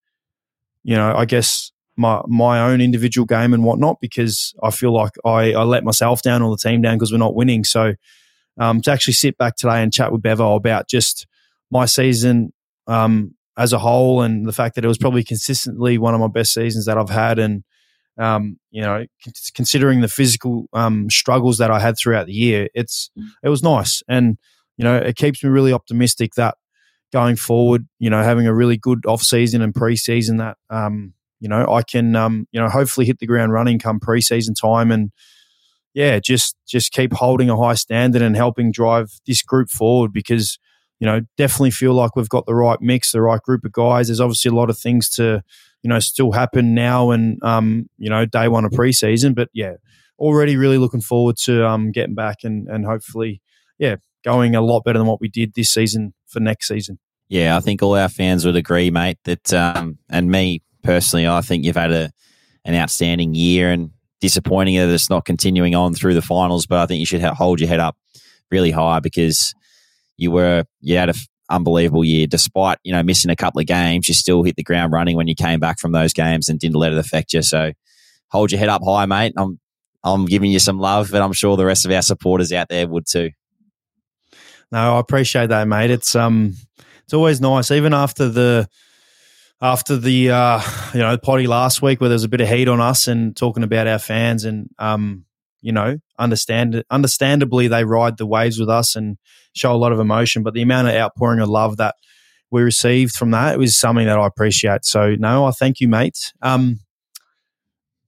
you 0.84 0.95
know, 0.95 1.15
I 1.15 1.25
guess 1.25 1.71
my 1.97 2.21
my 2.27 2.60
own 2.60 2.82
individual 2.82 3.25
game 3.25 3.54
and 3.54 3.63
whatnot 3.63 3.97
because 4.01 4.54
I 4.63 4.71
feel 4.71 4.93
like 4.93 5.12
I, 5.25 5.54
I 5.54 5.63
let 5.63 5.84
myself 5.84 6.21
down 6.21 6.41
or 6.41 6.56
the 6.56 6.69
team 6.69 6.82
down 6.82 6.97
because 6.97 7.12
we're 7.12 7.17
not 7.17 7.36
winning. 7.36 7.63
So 7.63 7.93
um, 8.60 8.82
to 8.82 8.91
actually 8.91 9.13
sit 9.13 9.38
back 9.38 9.56
today 9.56 9.82
and 9.82 9.93
chat 9.93 10.12
with 10.12 10.21
Bevo 10.21 10.56
about 10.56 10.88
just 10.88 11.27
my 11.69 11.86
season 11.86 12.54
um, 12.88 13.36
as 13.58 13.73
a 13.73 13.80
whole 13.80 14.21
and 14.21 14.45
the 14.45 14.54
fact 14.54 14.75
that 14.75 14.86
it 14.86 14.88
was 14.88 14.97
probably 14.97 15.23
consistently 15.23 15.97
one 15.97 16.13
of 16.13 16.19
my 16.19 16.27
best 16.27 16.54
seasons 16.54 16.86
that 16.86 16.97
I've 16.97 17.10
had. 17.10 17.39
And, 17.39 17.63
um, 18.19 18.58
you 18.69 18.82
know, 18.82 19.06
considering 19.56 20.01
the 20.01 20.08
physical 20.08 20.67
um, 20.73 21.10
struggles 21.10 21.58
that 21.58 21.71
I 21.71 21.80
had 21.80 21.97
throughout 21.97 22.27
the 22.27 22.34
year, 22.34 22.69
it's 22.73 23.10
it 23.43 23.49
was 23.49 23.63
nice. 23.63 24.04
And, 24.08 24.38
you 24.77 24.84
know, 24.84 24.95
it 24.95 25.15
keeps 25.15 25.43
me 25.43 25.49
really 25.49 25.73
optimistic 25.73 26.34
that 26.36 26.56
going 27.13 27.36
forward, 27.36 27.88
you 27.99 28.10
know, 28.10 28.23
having 28.23 28.47
a 28.47 28.54
really 28.54 28.77
good 28.77 29.06
off 29.06 29.21
season 29.21 29.62
and 29.62 29.73
preseason 29.73 30.38
that, 30.38 30.58
um, 30.69 31.13
you 31.41 31.49
know, 31.49 31.65
I 31.67 31.82
can, 31.82 32.15
um, 32.15 32.47
you 32.51 32.62
know, 32.62 32.69
hopefully 32.69 33.06
hit 33.06 33.19
the 33.19 33.25
ground 33.25 33.51
running 33.51 33.80
come 33.80 33.99
preseason 33.99 34.56
time 34.60 34.91
and, 34.91 35.12
yeah, 35.93 36.19
just 36.19 36.56
just 36.65 36.93
keep 36.93 37.12
holding 37.12 37.49
a 37.49 37.58
high 37.58 37.73
standard 37.73 38.21
and 38.21 38.36
helping 38.36 38.71
drive 38.71 39.10
this 39.27 39.41
group 39.41 39.69
forward 39.69 40.13
because 40.13 40.58
you 40.99 41.06
know 41.06 41.21
definitely 41.36 41.71
feel 41.71 41.93
like 41.93 42.15
we've 42.15 42.30
got 42.30 42.45
the 42.45 42.56
right 42.56 42.80
mix, 42.80 43.12
the 43.12 43.21
right 43.21 43.41
group 43.41 43.65
of 43.65 43.73
guys. 43.73 44.08
There's 44.08 44.21
obviously 44.21 44.49
a 44.49 44.56
lot 44.56 44.69
of 44.69 44.77
things 44.77 45.10
to 45.15 45.43
you 45.84 45.89
know 45.89 45.99
still 45.99 46.32
happen 46.32 46.73
now 46.73 47.12
and 47.12 47.43
um, 47.43 47.89
you 47.97 48.10
know 48.10 48.25
day 48.25 48.47
one 48.47 48.63
of 48.63 48.71
preseason, 48.71 49.36
but 49.36 49.49
yeah, 49.54 49.73
already 50.17 50.56
really 50.56 50.77
looking 50.77 51.01
forward 51.01 51.36
to 51.43 51.67
um, 51.67 51.91
getting 51.91 52.15
back 52.15 52.38
and 52.43 52.69
and 52.69 52.86
hopefully 52.86 53.41
yeah 53.77 53.97
going 54.23 54.56
a 54.56 54.62
lot 54.62 54.84
better 54.86 54.99
than 54.99 55.08
what 55.08 55.19
we 55.19 55.27
did 55.27 55.56
this 55.56 55.73
season 55.73 56.13
for 56.27 56.39
next 56.39 56.69
season. 56.69 56.99
Yeah, 57.27 57.58
I 57.58 57.60
think 57.60 57.82
all 57.82 57.95
our 57.95 58.10
fans 58.10 58.45
would 58.45 58.56
agree, 58.56 58.91
mate. 58.91 59.17
That 59.25 59.54
um, 59.54 59.97
and 60.10 60.30
me 60.30 60.62
personally, 60.84 61.28
I 61.28 61.41
think 61.41 61.65
you've 61.65 61.76
had 61.76 61.91
a 61.91 62.12
an 62.63 62.76
outstanding 62.76 63.34
year 63.34 63.72
and 63.72 63.91
disappointing 64.20 64.76
that 64.76 64.89
it's 64.89 65.10
not 65.10 65.26
continuing 65.26 65.74
on 65.74 65.94
through 65.94 66.13
the 66.13 66.22
finals. 66.22 66.65
But 66.65 66.80
I 66.80 66.86
think 66.86 67.00
you 67.00 67.06
should 67.06 67.22
hold 67.22 67.60
your 67.60 67.70
head 67.70 67.80
up 67.80 67.98
really 68.52 68.72
high 68.72 69.00
because 69.00 69.54
you 70.17 70.32
were 70.32 70.65
you 70.82 70.98
had 70.98 71.10
an 71.10 71.15
unbelievable 71.50 72.06
year. 72.06 72.28
Despite 72.28 72.78
you 72.84 72.94
know 72.94 73.04
missing 73.04 73.32
a 73.32 73.36
couple 73.36 73.62
of 73.62 73.67
games, 73.67 74.08
you 74.08 74.13
still 74.13 74.44
hit 74.44 74.56
the 74.56 74.63
ground 74.63 74.94
running 74.94 75.17
when 75.17 75.28
you 75.28 75.36
came 75.36 75.60
back 75.60 75.80
from 75.80 75.91
those 75.91 76.13
games 76.13 76.50
and 76.50 76.60
didn't 76.60 76.76
let 76.76 76.94
it 76.94 77.00
affect 77.00 77.34
you. 77.34 77.41
So 77.41 77.74
hold 78.30 78.52
your 78.52 78.60
head 78.60 78.70
up 78.70 78.82
high, 78.84 79.06
mate. 79.06 79.34
I'm 79.38 79.60
I'm 80.04 80.26
giving 80.26 80.52
you 80.52 80.60
some 80.60 80.80
love, 80.80 81.10
but 81.12 81.22
I'm 81.22 81.34
sure 81.34 81.58
the 81.58 81.65
rest 81.65 81.86
of 81.86 81.91
our 81.91 82.02
supporters 82.02 82.52
out 82.52 82.70
there 82.70 82.88
would 82.88 83.06
too. 83.08 83.32
No, 84.72 84.96
I 84.96 85.00
appreciate 85.00 85.50
that, 85.50 85.67
mate. 85.67 85.91
It's 85.91 86.15
um, 86.15 86.56
it's 87.04 87.13
always 87.13 87.41
nice, 87.41 87.72
even 87.72 87.94
after 87.94 88.30
the 88.30 88.67
after 89.62 89.95
the 89.95 90.32
uh, 90.32 90.62
you 90.93 91.00
know 91.00 91.17
potty 91.17 91.47
last 91.47 91.82
week 91.82 92.02
where 92.02 92.10
there 92.10 92.15
was 92.15 92.24
a 92.24 92.30
bit 92.30 92.41
of 92.41 92.50
heat 92.50 92.67
on 92.67 92.82
us 92.82 93.08
and 93.08 93.36
talking 93.36 93.63
about 93.63 93.88
our 93.88 94.00
fans 94.00 94.43
and 94.43 94.69
um, 94.80 95.26
you 95.62 95.71
know 95.71 95.97
understand 96.17 96.84
understandably 96.89 97.67
they 97.67 97.86
ride 97.86 98.17
the 98.17 98.26
waves 98.26 98.60
with 98.60 98.69
us 98.69 98.95
and 98.95 99.17
show 99.54 99.74
a 99.74 99.78
lot 99.78 99.91
of 99.91 100.00
emotion 100.00 100.43
but 100.43 100.54
the 100.54 100.62
amount 100.62 100.88
of 100.88 100.95
outpouring 100.95 101.39
of 101.39 101.50
love 101.50 101.78
that 101.78 101.95
we 102.50 102.62
received 102.62 103.13
from 103.13 103.32
that 103.32 103.58
was 103.58 103.78
something 103.78 104.08
that 104.08 104.19
I 104.19 104.28
appreciate. 104.28 104.84
So 104.84 105.15
no 105.17 105.45
I 105.45 105.52
thank 105.52 105.80
you 105.80 105.88
mate. 105.88 106.34
Um, 106.41 106.80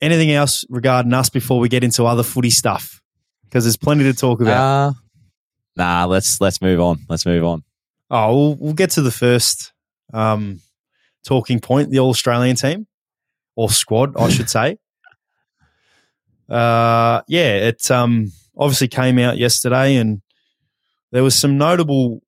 anything 0.02 0.32
else 0.32 0.66
regarding 0.70 1.13
us 1.13 1.30
before 1.30 1.60
we 1.60 1.70
get 1.70 1.84
into 1.84 2.06
other 2.06 2.24
footy 2.24 2.50
stuff? 2.50 3.02
Because 3.46 3.63
there's 3.63 3.78
plenty 3.78 4.04
to 4.06 4.13
talk 4.13 4.42
about. 4.42 4.58
Uh, 4.58 4.94
nah 5.76 6.06
let's 6.06 6.42
let's 6.42 6.62
move 6.62 6.82
on. 6.82 7.00
Let's 7.08 7.26
move 7.26 7.44
on. 7.44 7.63
Oh, 8.10 8.36
we'll, 8.36 8.56
we'll 8.56 8.74
get 8.74 8.92
to 8.92 9.02
the 9.02 9.12
first 9.12 9.72
um, 10.13 10.60
talking 11.24 11.60
point, 11.60 11.90
the 11.90 12.00
All 12.00 12.10
Australian 12.10 12.56
team 12.56 12.88
or 13.56 13.70
squad, 13.70 14.18
I 14.18 14.30
should 14.30 14.50
say. 14.50 14.78
Uh, 16.50 17.22
yeah, 17.28 17.56
it 17.56 17.90
um, 17.90 18.32
obviously 18.58 18.88
came 18.88 19.18
out 19.18 19.38
yesterday, 19.38 19.96
and 19.96 20.22
there 21.12 21.24
was 21.24 21.36
some 21.36 21.58
notable 21.58 22.22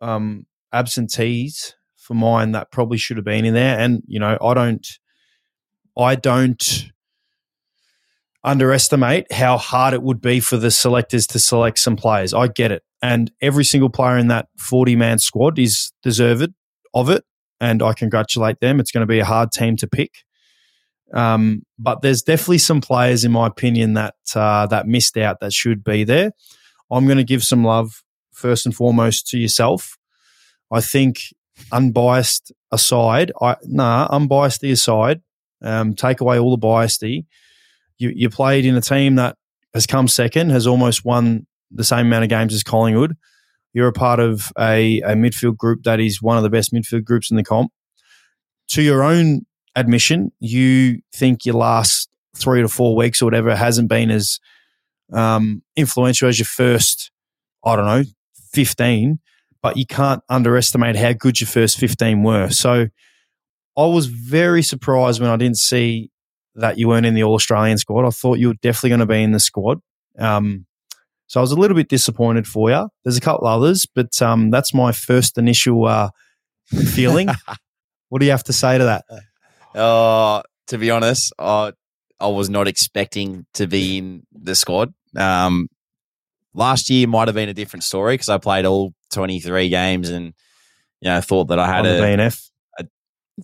um, 0.00 0.46
absentees 0.72 1.74
for 1.96 2.14
mine 2.14 2.52
that 2.52 2.70
probably 2.70 2.98
should 2.98 3.16
have 3.16 3.24
been 3.24 3.44
in 3.44 3.54
there. 3.54 3.78
And 3.78 4.02
you 4.06 4.20
know, 4.20 4.38
I 4.40 4.54
don't, 4.54 4.86
I 5.98 6.14
don't 6.14 6.90
underestimate 8.44 9.32
how 9.32 9.58
hard 9.58 9.92
it 9.92 10.02
would 10.02 10.20
be 10.20 10.38
for 10.38 10.56
the 10.56 10.70
selectors 10.70 11.26
to 11.26 11.38
select 11.40 11.78
some 11.78 11.96
players. 11.96 12.32
I 12.32 12.46
get 12.46 12.70
it, 12.70 12.82
and 13.02 13.32
every 13.42 13.64
single 13.64 13.90
player 13.90 14.16
in 14.16 14.28
that 14.28 14.48
forty-man 14.56 15.18
squad 15.18 15.58
is 15.58 15.92
deserved 16.02 16.54
of 16.94 17.10
it, 17.10 17.24
and 17.60 17.82
I 17.82 17.92
congratulate 17.92 18.60
them. 18.60 18.80
It's 18.80 18.90
going 18.90 19.02
to 19.02 19.06
be 19.06 19.20
a 19.20 19.24
hard 19.24 19.52
team 19.52 19.76
to 19.76 19.86
pick. 19.86 20.24
Um, 21.12 21.62
but 21.78 22.02
there's 22.02 22.22
definitely 22.22 22.58
some 22.58 22.80
players, 22.80 23.24
in 23.24 23.32
my 23.32 23.46
opinion, 23.46 23.94
that 23.94 24.14
uh, 24.34 24.66
that 24.66 24.86
missed 24.86 25.16
out 25.16 25.40
that 25.40 25.52
should 25.52 25.84
be 25.84 26.04
there. 26.04 26.32
I'm 26.90 27.06
going 27.06 27.18
to 27.18 27.24
give 27.24 27.44
some 27.44 27.64
love 27.64 28.02
first 28.32 28.66
and 28.66 28.74
foremost 28.74 29.28
to 29.28 29.38
yourself. 29.38 29.96
I 30.70 30.80
think 30.80 31.18
unbiased 31.72 32.52
aside, 32.72 33.32
I 33.40 33.56
nah, 33.64 34.08
unbiased 34.10 34.62
aside, 34.64 35.22
um, 35.62 35.94
take 35.94 36.20
away 36.20 36.38
all 36.38 36.56
the 36.56 36.66
biasy. 36.66 37.26
You 37.98 38.12
you 38.14 38.28
played 38.28 38.66
in 38.66 38.76
a 38.76 38.80
team 38.80 39.14
that 39.14 39.36
has 39.74 39.86
come 39.86 40.08
second, 40.08 40.50
has 40.50 40.66
almost 40.66 41.04
won 41.04 41.46
the 41.70 41.84
same 41.84 42.06
amount 42.06 42.24
of 42.24 42.30
games 42.30 42.54
as 42.54 42.62
Collingwood. 42.62 43.16
You're 43.76 43.88
a 43.88 43.92
part 43.92 44.20
of 44.20 44.50
a, 44.58 45.00
a 45.02 45.10
midfield 45.10 45.58
group 45.58 45.82
that 45.82 46.00
is 46.00 46.22
one 46.22 46.38
of 46.38 46.42
the 46.42 46.48
best 46.48 46.72
midfield 46.72 47.04
groups 47.04 47.30
in 47.30 47.36
the 47.36 47.44
comp. 47.44 47.70
To 48.68 48.80
your 48.80 49.02
own 49.02 49.42
admission, 49.74 50.32
you 50.40 51.02
think 51.14 51.44
your 51.44 51.56
last 51.56 52.08
three 52.34 52.62
to 52.62 52.68
four 52.68 52.96
weeks 52.96 53.20
or 53.20 53.26
whatever 53.26 53.54
hasn't 53.54 53.90
been 53.90 54.10
as 54.10 54.40
um, 55.12 55.62
influential 55.76 56.26
as 56.26 56.38
your 56.38 56.46
first, 56.46 57.10
I 57.66 57.76
don't 57.76 57.84
know, 57.84 58.04
15, 58.54 59.18
but 59.60 59.76
you 59.76 59.84
can't 59.84 60.22
underestimate 60.30 60.96
how 60.96 61.12
good 61.12 61.38
your 61.38 61.48
first 61.48 61.76
15 61.76 62.22
were. 62.22 62.48
So 62.48 62.86
I 63.76 63.84
was 63.84 64.06
very 64.06 64.62
surprised 64.62 65.20
when 65.20 65.28
I 65.28 65.36
didn't 65.36 65.58
see 65.58 66.10
that 66.54 66.78
you 66.78 66.88
weren't 66.88 67.04
in 67.04 67.12
the 67.12 67.24
All 67.24 67.34
Australian 67.34 67.76
squad. 67.76 68.06
I 68.06 68.10
thought 68.10 68.38
you 68.38 68.48
were 68.48 68.54
definitely 68.54 68.88
going 68.88 69.00
to 69.00 69.06
be 69.06 69.22
in 69.22 69.32
the 69.32 69.38
squad. 69.38 69.82
Um, 70.18 70.64
so 71.26 71.40
I 71.40 71.42
was 71.42 71.52
a 71.52 71.56
little 71.56 71.74
bit 71.74 71.88
disappointed 71.88 72.46
for 72.46 72.70
you. 72.70 72.88
There's 73.04 73.16
a 73.16 73.20
couple 73.20 73.46
others, 73.46 73.86
but 73.86 74.20
um, 74.22 74.50
that's 74.50 74.72
my 74.72 74.92
first 74.92 75.38
initial 75.38 75.86
uh, 75.86 76.10
feeling. 76.66 77.28
what 78.08 78.20
do 78.20 78.24
you 78.24 78.30
have 78.30 78.44
to 78.44 78.52
say 78.52 78.78
to 78.78 78.84
that? 78.84 79.04
Uh, 79.78 80.42
to 80.68 80.78
be 80.78 80.90
honest, 80.90 81.32
I 81.38 81.72
I 82.18 82.28
was 82.28 82.48
not 82.48 82.66
expecting 82.68 83.46
to 83.54 83.66
be 83.66 83.98
in 83.98 84.26
the 84.32 84.54
squad. 84.54 84.94
Um, 85.16 85.68
last 86.54 86.88
year 86.88 87.06
might 87.06 87.28
have 87.28 87.34
been 87.34 87.48
a 87.48 87.54
different 87.54 87.84
story 87.84 88.14
because 88.14 88.28
I 88.28 88.38
played 88.38 88.64
all 88.64 88.94
23 89.10 89.68
games 89.68 90.08
and 90.08 90.32
you 91.00 91.10
know 91.10 91.20
thought 91.20 91.48
that 91.48 91.58
I 91.58 91.66
had 91.66 91.86
On 91.86 91.86
a, 91.86 92.00
BNF. 92.00 92.50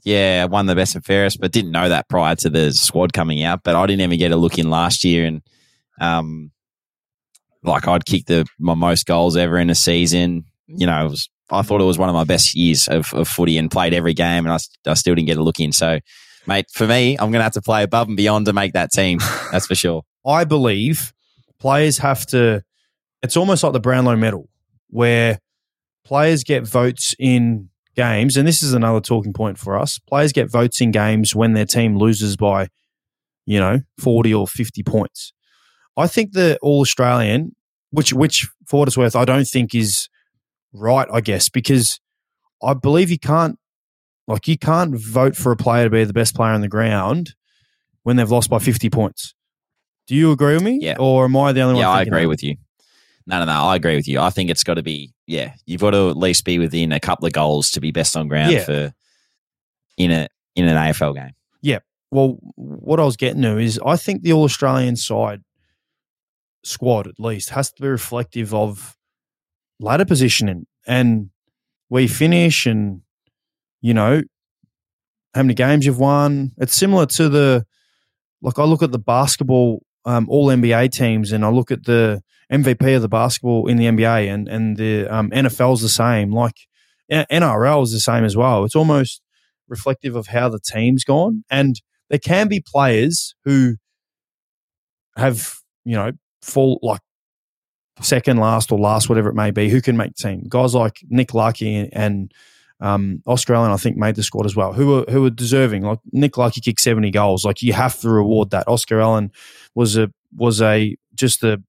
yeah, 0.05 0.43
I 0.43 0.47
won 0.47 0.67
the 0.67 0.75
best 0.75 0.95
and 0.95 1.05
fairest, 1.05 1.41
but 1.41 1.53
didn't 1.53 1.73
know 1.73 1.89
that 1.89 2.09
prior 2.09 2.35
to 2.37 2.49
the 2.49 2.73
squad 2.73 3.13
coming 3.13 3.43
out. 3.43 3.63
But 3.63 3.75
I 3.77 3.87
didn't 3.87 4.03
even 4.03 4.19
get 4.19 4.33
a 4.33 4.37
look 4.37 4.59
in 4.59 4.71
last 4.71 5.05
year, 5.05 5.27
and 5.27 5.43
um, 6.01 6.51
like 7.63 7.87
I'd 7.87 8.05
kick 8.05 8.27
the 8.27 8.47
my 8.59 8.75
most 8.75 9.07
goals 9.07 9.37
ever 9.37 9.59
in 9.59 9.71
a 9.71 9.75
season. 9.75 10.45
You 10.67 10.87
know, 10.87 11.09
was 11.09 11.29
I 11.53 11.63
thought 11.63 11.81
it 11.81 11.85
was 11.85 11.99
one 11.99 12.09
of 12.09 12.15
my 12.15 12.25
best 12.25 12.55
years 12.55 12.89
of, 12.89 13.13
of 13.13 13.29
footy 13.29 13.59
and 13.59 13.71
played 13.71 13.93
every 13.93 14.15
game, 14.15 14.47
and 14.47 14.53
I, 14.53 14.91
I 14.91 14.95
still 14.95 15.15
didn't 15.15 15.29
get 15.29 15.37
a 15.37 15.43
look 15.43 15.61
in. 15.61 15.73
So, 15.73 16.01
mate, 16.47 16.67
for 16.73 16.87
me, 16.87 17.13
I'm 17.13 17.31
going 17.31 17.41
to 17.41 17.43
have 17.43 17.53
to 17.53 17.63
play 17.63 17.83
above 17.83 18.09
and 18.09 18.17
beyond 18.17 18.47
to 18.47 18.53
make 18.53 18.73
that 18.73 18.91
team. 18.91 19.19
That's 19.51 19.67
for 19.67 19.75
sure. 19.75 20.03
I 20.27 20.45
believe 20.45 21.13
players 21.61 21.99
have 21.99 22.25
to. 22.27 22.63
It's 23.23 23.37
almost 23.37 23.63
like 23.63 23.73
the 23.73 23.81
Brownlow 23.81 24.17
Medal, 24.17 24.49
where 24.89 25.39
players 26.05 26.43
get 26.43 26.67
votes 26.67 27.15
in 27.19 27.69
games, 27.95 28.37
and 28.37 28.49
this 28.49 28.63
is 28.63 28.73
another 28.73 29.01
talking 29.01 29.33
point 29.33 29.59
for 29.59 29.79
us. 29.79 29.99
Players 29.99 30.33
get 30.33 30.51
votes 30.51 30.81
in 30.81 30.91
games 30.91 31.35
when 31.35 31.53
their 31.53 31.67
team 31.67 31.97
loses 31.99 32.37
by, 32.37 32.69
you 33.45 33.61
know, 33.61 33.81
forty 33.99 34.33
or 34.33 34.47
fifty 34.47 34.83
points. 34.83 35.33
I 35.97 36.07
think 36.07 36.33
the 36.33 36.59
All 36.63 36.81
Australian, 36.81 37.55
which 37.91 38.13
which 38.13 38.49
for 38.67 38.81
what 38.81 38.89
it's 38.89 38.97
worth, 38.97 39.17
I 39.17 39.25
don't 39.25 39.47
think 39.47 39.75
is 39.75 40.09
right. 40.73 41.07
I 41.13 41.21
guess 41.21 41.49
because 41.49 42.01
I 42.63 42.75
believe 42.75 43.11
you 43.11 43.19
can't, 43.19 43.59
like, 44.27 44.47
you 44.49 44.57
can't 44.57 44.95
vote 44.99 45.37
for 45.37 45.53
a 45.53 45.57
player 45.57 45.85
to 45.85 45.91
be 45.91 46.05
the 46.05 46.13
best 46.13 46.35
player 46.35 46.53
on 46.53 46.61
the 46.61 46.69
ground 46.69 47.35
when 48.05 48.17
they've 48.17 48.31
lost 48.31 48.49
by 48.51 48.59
fifty 48.59 48.89
points. 48.91 49.35
Do 50.07 50.15
you 50.17 50.33
agree 50.33 50.55
with 50.55 50.63
me? 50.63 50.79
Yeah. 50.81 50.97
Or 50.99 51.25
am 51.27 51.37
I 51.37 51.53
the 51.53 51.61
only 51.61 51.75
one? 51.75 51.83
yeah, 51.83 51.91
I 51.91 52.03
agree 52.03 52.23
that? 52.23 52.29
with 52.29 52.43
you. 52.43 52.57
No, 53.27 53.39
no, 53.39 53.45
no. 53.45 53.53
I 53.53 53.77
agree 53.77 53.95
with 53.95 54.09
you. 54.09 54.19
I 54.21 54.31
think 54.31 54.51
it's 54.51 54.65
got 54.65 54.75
to 54.75 54.83
be, 54.83 55.13
yeah, 55.29 55.53
you've 55.65 55.81
got 55.81 55.93
to 55.93 56.11
at 56.11 56.17
least 56.17 56.45
be 56.45 56.59
within 56.59 56.91
a 56.91 56.99
couple 56.99 57.25
of 57.27 57.33
goals 57.33 57.71
to 57.71 57.81
be 57.81 57.93
best 57.93 58.17
on 58.17 58.27
ground 58.27 58.51
Yeah. 58.53 58.65
for 58.65 58.93
in 59.97 60.11
a 60.11 60.27
in 60.57 60.67
an 60.67 60.77
AFL 60.77 61.15
game. 61.15 61.31
Yeah. 61.61 61.79
Well, 62.11 62.39
what 62.57 62.99
I 62.99 63.05
was 63.05 63.17
getting 63.17 63.43
to 63.43 63.59
is 63.59 63.79
I 63.87 63.97
think 63.97 64.23
the 64.23 64.33
All 64.33 64.43
Australian 64.45 64.97
side 64.97 65.43
squad, 66.65 67.07
at 67.07 67.19
least, 67.19 67.51
has 67.51 67.73
to 67.73 67.83
be 67.83 67.89
reflective 67.89 68.55
of 68.55 68.97
ladder 69.81 70.05
positioning 70.05 70.67
and 70.87 71.31
where 71.89 72.03
you 72.03 72.09
finish 72.09 72.67
and, 72.67 73.03
you 73.81 73.95
know, 73.95 74.23
how 75.35 75.43
many 75.43 75.55
games 75.55 75.87
you've 75.87 75.99
won. 75.99 76.53
It's 76.59 76.75
similar 76.75 77.07
to 77.07 77.29
the, 77.29 77.67
like, 78.41 78.59
I 78.59 78.65
look 78.65 78.83
at 78.83 78.93
the 78.93 78.99
basketball 78.99 79.83
um, 80.05 80.29
all 80.29 80.49
NBA 80.49 80.91
teams 80.93 81.33
and 81.33 81.45
I 81.45 81.49
look 81.49 81.71
at 81.71 81.85
the 81.85 82.23
MVP 82.53 82.97
of 82.97 83.03
the 83.03 83.09
basketball 83.09 83.69
in 83.69 83.77
the 83.77 83.87
NBA 83.87 84.33
and, 84.33 84.49
and 84.49 84.77
the 84.77 85.07
um, 85.07 85.31
NFL's 85.31 85.81
the 85.81 85.89
same. 85.89 86.33
Like, 86.33 86.57
NRL 87.11 87.83
is 87.83 87.93
the 87.93 88.01
same 88.01 88.25
as 88.25 88.37
well. 88.37 88.65
It's 88.65 88.77
almost 88.77 89.23
reflective 89.69 90.17
of 90.17 90.29
how 90.29 90.49
the 90.49 90.61
team's 90.61 91.05
gone. 91.05 91.45
And 91.51 91.81
there 92.11 92.19
can 92.19 92.49
be 92.49 92.61
players 92.65 93.35
who 93.45 93.77
have, 95.17 95.55
you 95.85 95.95
know, 95.95 96.13
fall 96.43 96.79
like 96.83 97.01
second 98.01 98.39
last 98.39 98.73
or 98.73 98.79
last, 98.79 99.09
whatever 99.09 99.29
it 99.29 99.35
may 99.35 99.51
be, 99.51 99.69
who 99.69 99.81
can 99.81 99.97
make 99.97 100.15
team. 100.15 100.47
Guys 100.49 100.75
like 100.75 100.99
Nick 101.09 101.35
Larkey 101.35 101.89
and 101.93 102.33
um, 102.81 103.23
Oscar 103.27 103.55
I 103.55 103.77
think, 103.77 103.97
made 103.97 104.17
the 104.17 104.25
squad 104.25 104.45
as 104.45 104.57
well, 104.57 104.73
who 104.73 104.89
were 104.89 105.05
who 105.09 105.23
were 105.23 105.31
deserving. 105.31 105.83
Like 105.83 106.01
Nick 106.11 106.37
Larkey 106.37 106.61
kicked 106.61 106.81
seventy 106.81 107.13
goals. 107.13 107.45
Like 107.45 107.63
you 107.63 107.73
have 107.73 107.99
to 108.01 108.11
reward 108.11 108.51
that. 108.51 108.67
Oscar 108.67 109.01
Allen 109.01 109.31
was 109.75 109.97
a 109.97 110.13
was 110.37 110.61
a 110.61 110.97
just 111.15 111.45
a 111.45 111.63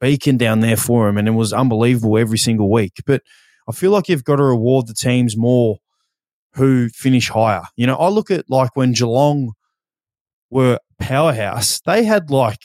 beacon 0.00 0.36
down 0.36 0.60
there 0.60 0.76
for 0.76 1.08
him, 1.08 1.18
and 1.18 1.26
it 1.26 1.32
was 1.32 1.52
unbelievable 1.52 2.16
every 2.16 2.38
single 2.38 2.70
week. 2.70 3.02
But 3.06 3.22
I 3.68 3.72
feel 3.72 3.90
like 3.90 4.08
you've 4.08 4.22
got 4.22 4.36
to 4.36 4.44
reward 4.44 4.86
the 4.86 4.94
teams 4.94 5.36
more 5.36 5.78
who 6.54 6.88
finish 6.90 7.28
higher. 7.28 7.64
You 7.74 7.88
know, 7.88 7.96
I 7.96 8.08
look 8.08 8.30
at 8.30 8.48
like 8.48 8.76
when 8.76 8.92
Geelong 8.92 9.52
were 10.50 10.78
powerhouse, 11.00 11.80
they 11.80 12.04
had 12.04 12.30
like 12.30 12.62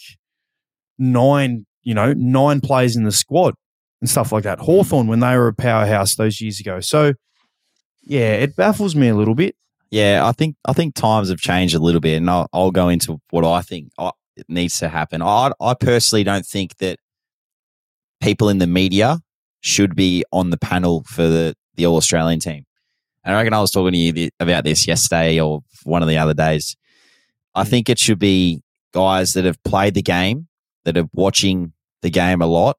nine, 1.02 1.66
you 1.84 1.94
know, 1.94 2.14
nine 2.14 2.62
players 2.62 2.96
in 2.96 3.04
the 3.04 3.12
squad 3.12 3.56
and 4.00 4.10
stuff 4.10 4.32
like 4.32 4.44
that. 4.44 4.60
Hawthorn 4.60 5.08
when 5.08 5.20
they 5.20 5.36
were 5.36 5.48
a 5.48 5.54
powerhouse 5.54 6.16
those 6.16 6.40
years 6.40 6.60
ago. 6.60 6.80
So 6.80 7.14
yeah, 8.04 8.34
it 8.34 8.56
baffles 8.56 8.96
me 8.96 9.10
a 9.10 9.16
little 9.16 9.36
bit. 9.36 9.56
Yeah, 9.90 10.22
I 10.26 10.32
think 10.32 10.56
I 10.66 10.74
think 10.74 10.96
times 10.96 11.30
have 11.30 11.40
changed 11.40 11.76
a 11.76 11.80
little 11.80 12.00
bit, 12.00 12.18
and 12.18 12.30
I'll, 12.30 12.48
I'll 12.54 12.72
go 12.72 12.88
into 12.88 13.20
what 13.30 13.44
I 13.44 13.62
think 13.62 13.92
I, 13.98 14.12
it 14.38 14.46
needs 14.48 14.80
to 14.80 14.88
happen. 14.88 15.22
I 15.22 15.52
I 15.60 15.74
personally 15.74 16.24
don't 16.24 16.46
think 16.46 16.78
that 16.78 16.98
people 18.22 18.48
in 18.48 18.60
the 18.60 18.68
media 18.68 19.20
should 19.60 19.96
be 19.96 20.24
on 20.32 20.50
the 20.50 20.58
panel 20.58 21.04
for 21.08 21.24
the 21.24 21.56
the 21.76 21.86
All 21.86 21.98
Australian 21.98 22.40
team. 22.40 22.64
And 23.24 23.36
I 23.36 23.40
reckon 23.40 23.54
I 23.54 23.60
was 23.60 23.72
talking 23.72 23.92
to 23.92 23.98
you 23.98 24.14
th- 24.14 24.34
about 24.40 24.64
this 24.64 24.88
yesterday 24.88 25.40
or 25.40 25.62
one 25.84 26.02
of 26.02 26.08
the 26.08 26.18
other 26.18 26.34
days. 26.34 26.76
I 27.54 27.64
hmm. 27.64 27.70
think 27.70 27.90
it 27.90 28.00
should 28.00 28.20
be 28.20 28.62
guys 28.94 29.34
that 29.34 29.46
have 29.46 29.62
played 29.64 29.94
the 29.94 30.02
game, 30.02 30.48
that 30.86 30.98
are 30.98 31.10
watching 31.14 31.74
the 32.02 32.10
game 32.10 32.42
a 32.42 32.48
lot. 32.48 32.78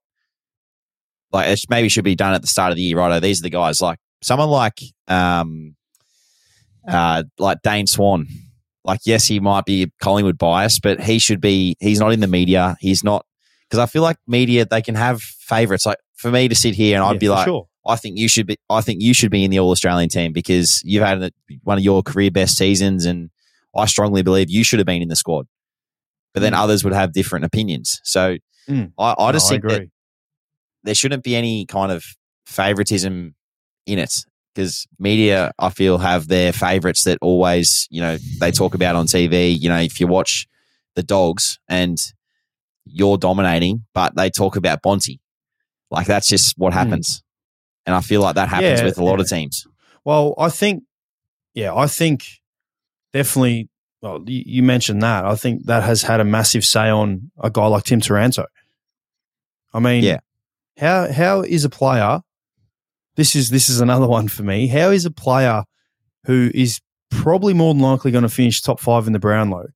Like 1.32 1.48
it 1.48 1.60
maybe 1.70 1.88
should 1.88 2.04
be 2.04 2.14
done 2.14 2.34
at 2.34 2.42
the 2.42 2.48
start 2.48 2.70
of 2.72 2.76
the 2.76 2.82
year, 2.82 2.98
right? 2.98 3.18
These 3.20 3.40
are 3.40 3.44
the 3.44 3.50
guys 3.50 3.80
like 3.80 3.98
someone 4.22 4.48
like 4.48 4.80
um 5.08 5.76
uh 6.86 7.22
like 7.38 7.58
Dane 7.62 7.86
Swan. 7.86 8.26
Like 8.84 9.00
yes, 9.06 9.26
he 9.26 9.40
might 9.40 9.64
be 9.64 9.90
Collingwood 10.00 10.38
biased, 10.38 10.82
but 10.82 11.00
he 11.00 11.18
should 11.18 11.40
be 11.40 11.76
he's 11.80 12.00
not 12.00 12.12
in 12.12 12.20
the 12.20 12.26
media. 12.26 12.76
He's 12.80 13.04
not 13.04 13.24
because 13.62 13.78
I 13.78 13.86
feel 13.86 14.02
like 14.02 14.16
media 14.26 14.64
they 14.66 14.82
can 14.82 14.94
have 14.96 15.22
favorites. 15.22 15.86
Like 15.86 15.98
for 16.14 16.30
me 16.30 16.48
to 16.48 16.54
sit 16.54 16.74
here 16.74 16.96
and 16.96 17.04
I'd 17.04 17.12
Yeah, 17.14 17.18
be 17.18 17.28
like, 17.28 17.44
sure. 17.46 17.68
I 17.86 17.96
think 17.96 18.18
you 18.18 18.28
should 18.28 18.46
be. 18.46 18.56
I 18.68 18.80
think 18.80 19.00
you 19.02 19.14
should 19.14 19.30
be 19.30 19.44
in 19.44 19.50
the 19.50 19.58
All 19.60 19.70
Australian 19.70 20.08
team 20.08 20.32
because 20.32 20.82
you've 20.84 21.04
had 21.04 21.32
one 21.62 21.78
of 21.78 21.84
your 21.84 22.02
career 22.02 22.30
best 22.30 22.56
seasons, 22.56 23.04
and 23.06 23.30
I 23.76 23.86
strongly 23.86 24.22
believe 24.22 24.50
you 24.50 24.64
should 24.64 24.78
have 24.80 24.86
been 24.86 25.02
in 25.02 25.08
the 25.08 25.16
squad. 25.16 25.46
But 26.34 26.40
then 26.40 26.52
Mm. 26.52 26.62
others 26.62 26.84
would 26.84 26.92
have 26.94 27.12
different 27.12 27.44
opinions. 27.44 28.00
So 28.04 28.36
Mm. 28.68 28.92
I, 28.98 29.14
I 29.18 29.32
just 29.32 29.46
No, 29.46 29.50
think 29.50 29.62
that 29.64 29.72
agree. 29.74 29.90
there 30.84 30.94
shouldn't 30.94 31.24
be 31.24 31.34
any 31.36 31.66
kind 31.66 31.90
of 31.92 32.04
favoritism 32.46 33.34
in 33.86 33.98
it 33.98 34.12
because 34.54 34.86
media, 34.98 35.50
I 35.58 35.70
feel, 35.70 35.98
have 35.98 36.28
their 36.28 36.52
favourites 36.52 37.04
that 37.04 37.18
always, 37.20 37.88
you 37.90 38.00
know, 38.00 38.18
they 38.38 38.50
talk 38.52 38.74
about 38.74 38.96
on 38.96 39.06
TV. 39.06 39.58
You 39.58 39.68
know, 39.68 39.78
if 39.78 39.98
you 40.00 40.06
watch 40.06 40.46
the 40.94 41.02
Dogs 41.02 41.58
and 41.68 41.98
you're 42.84 43.16
dominating, 43.18 43.84
but 43.94 44.14
they 44.14 44.28
talk 44.30 44.56
about 44.56 44.82
Bonte, 44.82 45.18
like 45.90 46.06
that's 46.06 46.28
just 46.28 46.54
what 46.58 46.72
happens. 46.72 47.18
Mm. 47.18 47.22
And 47.86 47.96
I 47.96 48.00
feel 48.00 48.20
like 48.20 48.36
that 48.36 48.48
happens 48.48 48.80
yeah, 48.80 48.84
with 48.84 48.98
a 48.98 49.04
lot 49.04 49.18
yeah. 49.18 49.22
of 49.22 49.28
teams. 49.28 49.66
Well, 50.04 50.34
I 50.38 50.48
think, 50.50 50.84
yeah, 51.54 51.74
I 51.74 51.86
think 51.88 52.24
definitely. 53.12 53.68
Well, 54.02 54.24
you, 54.26 54.42
you 54.44 54.62
mentioned 54.62 55.02
that. 55.02 55.24
I 55.24 55.36
think 55.36 55.66
that 55.66 55.84
has 55.84 56.02
had 56.02 56.20
a 56.20 56.24
massive 56.24 56.64
say 56.64 56.90
on 56.90 57.30
a 57.40 57.50
guy 57.50 57.66
like 57.68 57.84
Tim 57.84 58.00
Taranto. 58.00 58.46
I 59.72 59.78
mean, 59.80 60.02
yeah. 60.02 60.18
How 60.78 61.10
how 61.12 61.42
is 61.42 61.64
a 61.64 61.70
player? 61.70 62.20
This 63.16 63.36
is 63.36 63.50
this 63.50 63.68
is 63.68 63.80
another 63.80 64.08
one 64.08 64.28
for 64.28 64.42
me. 64.42 64.66
How 64.66 64.90
is 64.90 65.04
a 65.04 65.10
player 65.10 65.64
who 66.24 66.50
is 66.54 66.80
probably 67.10 67.54
more 67.54 67.74
than 67.74 67.82
likely 67.82 68.10
going 68.10 68.22
to 68.22 68.28
finish 68.28 68.60
top 68.60 68.80
five 68.80 69.06
in 69.06 69.12
the 69.12 69.18
Brownlow, 69.18 69.66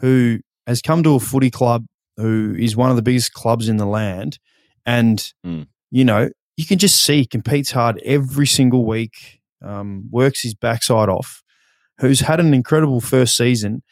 who 0.00 0.40
has 0.66 0.82
come 0.82 1.02
to 1.04 1.14
a 1.14 1.20
footy 1.20 1.50
club, 1.50 1.86
who 2.16 2.54
is 2.58 2.76
one 2.76 2.90
of 2.90 2.96
the 2.96 3.02
biggest 3.02 3.32
clubs 3.32 3.68
in 3.68 3.76
the 3.76 3.86
land, 3.86 4.38
and 4.84 5.32
mm. 5.46 5.66
you 5.90 6.04
know 6.04 6.28
you 6.56 6.66
can 6.66 6.78
just 6.78 7.02
see 7.02 7.18
he 7.18 7.26
competes 7.26 7.70
hard 7.70 8.02
every 8.04 8.46
single 8.46 8.84
week, 8.84 9.40
um, 9.62 10.08
works 10.10 10.42
his 10.42 10.54
backside 10.54 11.08
off, 11.08 11.42
who's 12.00 12.20
had 12.20 12.40
an 12.40 12.54
incredible 12.54 13.00
first 13.00 13.36
season, 13.36 13.82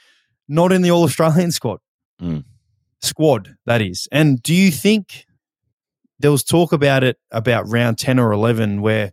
not 0.49 0.73
in 0.73 0.83
the 0.83 0.90
All 0.90 1.05
Australian 1.05 1.53
squad. 1.53 1.79
Mm. 2.21 2.45
Squad, 3.03 3.57
that 3.66 3.83
is. 3.83 4.09
And 4.11 4.42
do 4.42 4.55
you 4.55 4.71
think 4.71 5.27
there 6.19 6.31
was 6.31 6.42
talk 6.42 6.73
about 6.73 7.05
it 7.05 7.19
about 7.31 7.69
round 7.69 7.99
10 7.99 8.19
or 8.19 8.33
11 8.33 8.81
where 8.81 9.12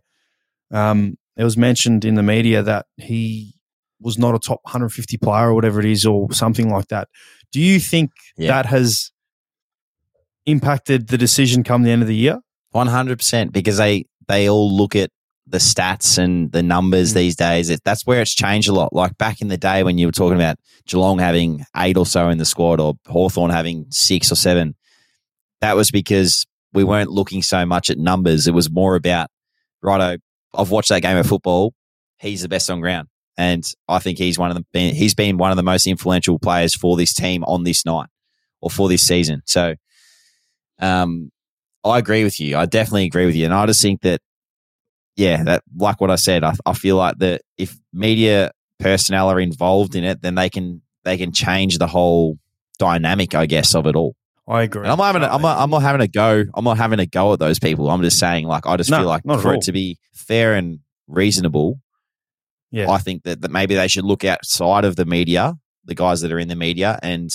um, 0.70 1.18
it 1.36 1.44
was 1.44 1.56
mentioned 1.56 2.04
in 2.04 2.14
the 2.14 2.22
media 2.22 2.62
that 2.62 2.86
he 2.96 3.54
was 4.00 4.18
not 4.18 4.34
a 4.34 4.38
top 4.38 4.60
150 4.64 5.16
player 5.18 5.48
or 5.48 5.54
whatever 5.54 5.80
it 5.80 5.86
is 5.86 6.04
or 6.06 6.32
something 6.32 6.70
like 6.70 6.88
that. 6.88 7.08
Do 7.52 7.60
you 7.60 7.78
think 7.78 8.10
yeah. 8.36 8.48
that 8.48 8.66
has 8.66 9.12
impacted 10.46 11.08
the 11.08 11.18
decision 11.18 11.62
come 11.62 11.82
the 11.82 11.90
end 11.90 12.02
of 12.02 12.08
the 12.08 12.16
year? 12.16 12.40
100% 12.74 13.52
because 13.52 13.76
they 13.76 14.06
they 14.26 14.48
all 14.48 14.74
look 14.74 14.96
at 14.96 15.10
the 15.54 15.60
stats 15.60 16.18
and 16.18 16.50
the 16.50 16.64
numbers 16.64 17.12
mm. 17.12 17.14
these 17.14 17.36
days. 17.36 17.70
It, 17.70 17.80
that's 17.84 18.04
where 18.04 18.20
it's 18.20 18.34
changed 18.34 18.68
a 18.68 18.72
lot. 18.72 18.92
Like 18.92 19.16
back 19.16 19.40
in 19.40 19.46
the 19.46 19.56
day 19.56 19.84
when 19.84 19.98
you 19.98 20.08
were 20.08 20.12
talking 20.12 20.34
about 20.34 20.56
Geelong 20.84 21.20
having 21.20 21.64
eight 21.76 21.96
or 21.96 22.06
so 22.06 22.28
in 22.28 22.38
the 22.38 22.44
squad 22.44 22.80
or 22.80 22.94
Hawthorn 23.06 23.52
having 23.52 23.86
six 23.90 24.32
or 24.32 24.34
seven, 24.34 24.74
that 25.60 25.76
was 25.76 25.92
because 25.92 26.44
we 26.72 26.82
weren't 26.82 27.10
looking 27.10 27.40
so 27.40 27.64
much 27.64 27.88
at 27.88 27.98
numbers. 27.98 28.48
It 28.48 28.52
was 28.52 28.68
more 28.68 28.96
about, 28.96 29.28
righto, 29.80 30.16
I've 30.52 30.72
watched 30.72 30.88
that 30.88 31.02
game 31.02 31.16
of 31.16 31.26
football. 31.26 31.72
He's 32.18 32.42
the 32.42 32.48
best 32.48 32.68
on 32.68 32.80
ground. 32.80 33.06
And 33.36 33.62
I 33.88 34.00
think 34.00 34.18
he's 34.18 34.36
one 34.36 34.50
of 34.50 34.56
the, 34.72 34.90
he's 34.90 35.14
been 35.14 35.38
one 35.38 35.52
of 35.52 35.56
the 35.56 35.62
most 35.62 35.86
influential 35.86 36.40
players 36.40 36.74
for 36.74 36.96
this 36.96 37.14
team 37.14 37.44
on 37.44 37.62
this 37.62 37.86
night 37.86 38.08
or 38.60 38.70
for 38.70 38.88
this 38.88 39.02
season. 39.02 39.42
So, 39.46 39.76
um, 40.80 41.30
I 41.84 41.98
agree 41.98 42.24
with 42.24 42.40
you. 42.40 42.56
I 42.56 42.66
definitely 42.66 43.04
agree 43.04 43.26
with 43.26 43.36
you. 43.36 43.44
And 43.44 43.54
I 43.54 43.66
just 43.66 43.82
think 43.82 44.00
that, 44.00 44.20
yeah, 45.16 45.44
that, 45.44 45.62
like 45.76 46.00
what 46.00 46.10
I 46.10 46.16
said, 46.16 46.44
I, 46.44 46.54
I 46.66 46.72
feel 46.72 46.96
like 46.96 47.18
that 47.18 47.42
if 47.56 47.76
media 47.92 48.52
personnel 48.78 49.28
are 49.28 49.40
involved 49.40 49.94
in 49.94 50.04
it, 50.04 50.22
then 50.22 50.34
they 50.34 50.50
can, 50.50 50.82
they 51.04 51.16
can 51.16 51.32
change 51.32 51.78
the 51.78 51.86
whole 51.86 52.38
dynamic, 52.78 53.34
I 53.34 53.46
guess, 53.46 53.74
of 53.74 53.86
it 53.86 53.96
all. 53.96 54.16
I 54.46 54.62
agree. 54.62 54.82
And 54.82 54.90
I'm 54.90 54.98
not 54.98 55.06
having 55.06 55.22
a, 55.22 55.26
I'm 55.26 55.42
not, 55.42 55.58
I'm 55.58 55.70
not 55.70 55.82
having 55.82 56.00
a 56.00 56.08
go. 56.08 56.44
I'm 56.54 56.64
not 56.64 56.76
having 56.76 56.98
a 56.98 57.06
go 57.06 57.32
at 57.32 57.38
those 57.38 57.58
people. 57.58 57.90
I'm 57.90 58.02
just 58.02 58.18
saying, 58.18 58.46
like, 58.46 58.66
I 58.66 58.76
just 58.76 58.90
no, 58.90 58.98
feel 58.98 59.06
like 59.06 59.22
for 59.24 59.54
it 59.54 59.62
to 59.62 59.72
be 59.72 59.98
fair 60.12 60.54
and 60.54 60.80
reasonable, 61.06 61.80
yeah, 62.70 62.90
I 62.90 62.98
think 62.98 63.22
that, 63.22 63.40
that 63.40 63.50
maybe 63.50 63.74
they 63.74 63.88
should 63.88 64.04
look 64.04 64.24
outside 64.24 64.84
of 64.84 64.96
the 64.96 65.06
media, 65.06 65.54
the 65.84 65.94
guys 65.94 66.20
that 66.22 66.32
are 66.32 66.38
in 66.38 66.48
the 66.48 66.56
media, 66.56 66.98
and 67.02 67.30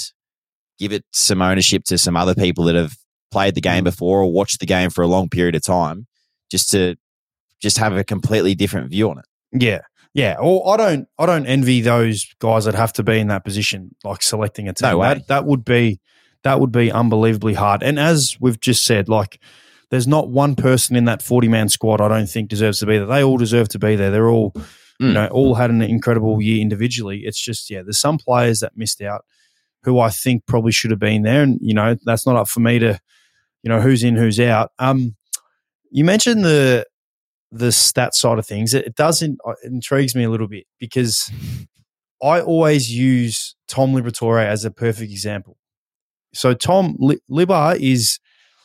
give 0.77 0.91
it 0.91 1.03
some 1.11 1.41
ownership 1.41 1.83
to 1.85 1.97
some 1.97 2.15
other 2.15 2.35
people 2.35 2.65
that 2.65 2.75
have 2.75 2.93
played 3.31 3.55
the 3.55 3.61
game 3.61 3.81
mm. 3.81 3.85
before 3.85 4.21
or 4.21 4.31
watched 4.31 4.59
the 4.59 4.65
game 4.65 4.89
for 4.89 5.01
a 5.01 5.07
long 5.07 5.29
period 5.29 5.55
of 5.55 5.63
time, 5.63 6.05
just 6.51 6.69
to 6.71 6.95
just 7.61 7.77
have 7.77 7.95
a 7.95 8.03
completely 8.03 8.55
different 8.55 8.89
view 8.89 9.09
on 9.09 9.19
it. 9.19 9.25
Yeah. 9.51 9.81
Yeah, 10.13 10.37
or 10.39 10.73
I 10.73 10.77
don't, 10.77 11.07
I 11.19 11.27
don't 11.27 11.45
envy 11.45 11.81
those 11.81 12.25
guys 12.39 12.65
that 12.65 12.73
have 12.73 12.91
to 12.93 13.03
be 13.03 13.19
in 13.19 13.27
that 13.27 13.45
position, 13.45 13.95
like 14.03 14.23
selecting 14.23 14.67
a 14.67 14.73
team. 14.73 14.89
No 14.89 14.97
way. 14.97 15.13
That, 15.13 15.27
that 15.27 15.45
would 15.45 15.63
be, 15.63 15.99
that 16.43 16.59
would 16.59 16.71
be 16.71 16.91
unbelievably 16.91 17.53
hard. 17.53 17.83
And 17.83 17.99
as 17.99 18.35
we've 18.39 18.59
just 18.59 18.85
said, 18.85 19.07
like 19.07 19.39
there's 19.89 20.07
not 20.07 20.29
one 20.29 20.55
person 20.55 20.95
in 20.95 21.05
that 21.05 21.21
40 21.21 21.47
man 21.47 21.69
squad 21.69 22.01
I 22.01 22.07
don't 22.07 22.27
think 22.27 22.49
deserves 22.49 22.79
to 22.79 22.85
be 22.85 22.97
there. 22.97 23.07
They 23.07 23.23
all 23.23 23.37
deserve 23.37 23.69
to 23.69 23.79
be 23.79 23.95
there. 23.95 24.09
They're 24.11 24.29
all, 24.29 24.51
mm. 24.51 24.63
you 24.99 25.13
know, 25.13 25.27
all 25.27 25.55
had 25.55 25.69
an 25.69 25.81
incredible 25.81 26.41
year 26.41 26.59
individually. 26.61 27.21
It's 27.25 27.39
just, 27.39 27.69
yeah, 27.69 27.83
there's 27.83 27.99
some 27.99 28.17
players 28.17 28.59
that 28.59 28.75
missed 28.75 29.01
out 29.01 29.25
who 29.83 29.99
I 29.99 30.09
think 30.09 30.45
probably 30.45 30.71
should 30.71 30.91
have 30.91 30.99
been 30.99 31.23
there. 31.23 31.43
And, 31.43 31.59
you 31.61 31.73
know, 31.73 31.95
that's 32.03 32.25
not 32.25 32.35
up 32.35 32.47
for 32.47 32.59
me 32.59 32.79
to, 32.79 32.99
you 33.63 33.69
know, 33.69 33.79
who's 33.79 34.03
in, 34.03 34.15
who's 34.15 34.39
out. 34.39 34.71
Um, 34.79 35.15
you 35.91 36.03
mentioned 36.03 36.43
the, 36.43 36.85
the 37.51 37.71
stat 37.71 38.15
side 38.15 38.39
of 38.39 38.45
things. 38.45 38.73
It, 38.73 38.85
it 38.85 38.95
doesn't, 38.95 39.39
uh, 39.45 39.53
it 39.63 39.71
intrigues 39.71 40.15
me 40.15 40.23
a 40.23 40.29
little 40.29 40.47
bit 40.47 40.65
because 40.79 41.31
I 42.21 42.41
always 42.41 42.91
use 42.91 43.55
Tom 43.67 43.93
Liberatore 43.93 44.45
as 44.45 44.65
a 44.65 44.71
perfect 44.71 45.11
example. 45.11 45.57
So 46.33 46.53
Tom 46.53 46.97
Libba 47.29 47.79
is 47.79 48.19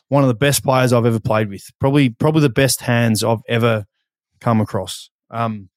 one 0.09 0.23
of 0.23 0.29
the 0.29 0.35
best 0.35 0.63
players 0.63 0.93
I've 0.93 1.07
ever 1.07 1.21
played 1.21 1.49
with. 1.49 1.71
Probably 1.81 2.11
probably 2.11 2.43
the 2.43 2.51
best 2.51 2.83
hands 2.83 3.25
I've 3.25 3.43
ever 3.49 3.87
come 4.41 4.61
across. 4.61 5.11
Um, 5.31 5.71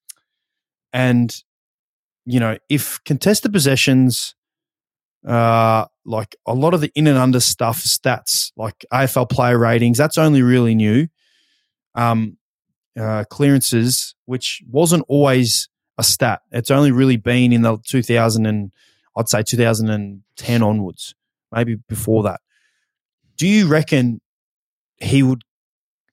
and 0.92 1.36
you 2.26 2.40
know, 2.40 2.58
if 2.68 3.02
contested 3.06 3.54
possessions, 3.54 4.36
uh, 5.26 5.86
like 6.06 6.36
a 6.46 6.54
lot 6.54 6.74
of 6.74 6.82
the 6.82 6.92
in 6.94 7.08
and 7.08 7.18
under 7.18 7.40
stuff, 7.40 7.82
stats 7.82 8.52
like 8.58 8.86
AFL 8.92 9.30
player 9.30 9.58
ratings, 9.58 9.98
that's 9.98 10.18
only 10.18 10.42
really 10.42 10.76
new. 10.76 11.08
Um, 11.96 12.37
uh, 13.00 13.24
clearances, 13.30 14.16
which 14.26 14.62
wasn't 14.70 15.06
always 15.08 15.70
a 15.98 16.04
stat. 16.04 16.42
It's 16.52 16.72
only 16.72 16.92
really 16.92 17.18
been 17.18 17.52
in 17.52 17.62
the 17.62 17.78
2000 17.86 18.46
and 18.46 18.72
I'd 19.16 19.30
say 19.30 19.44
2010 19.44 20.64
onwards 20.64 21.16
maybe 21.52 21.76
before 21.88 22.24
that. 22.24 22.42
Do 23.38 23.48
you 23.48 23.68
reckon 23.68 24.22
he 24.98 25.24
would 25.24 25.44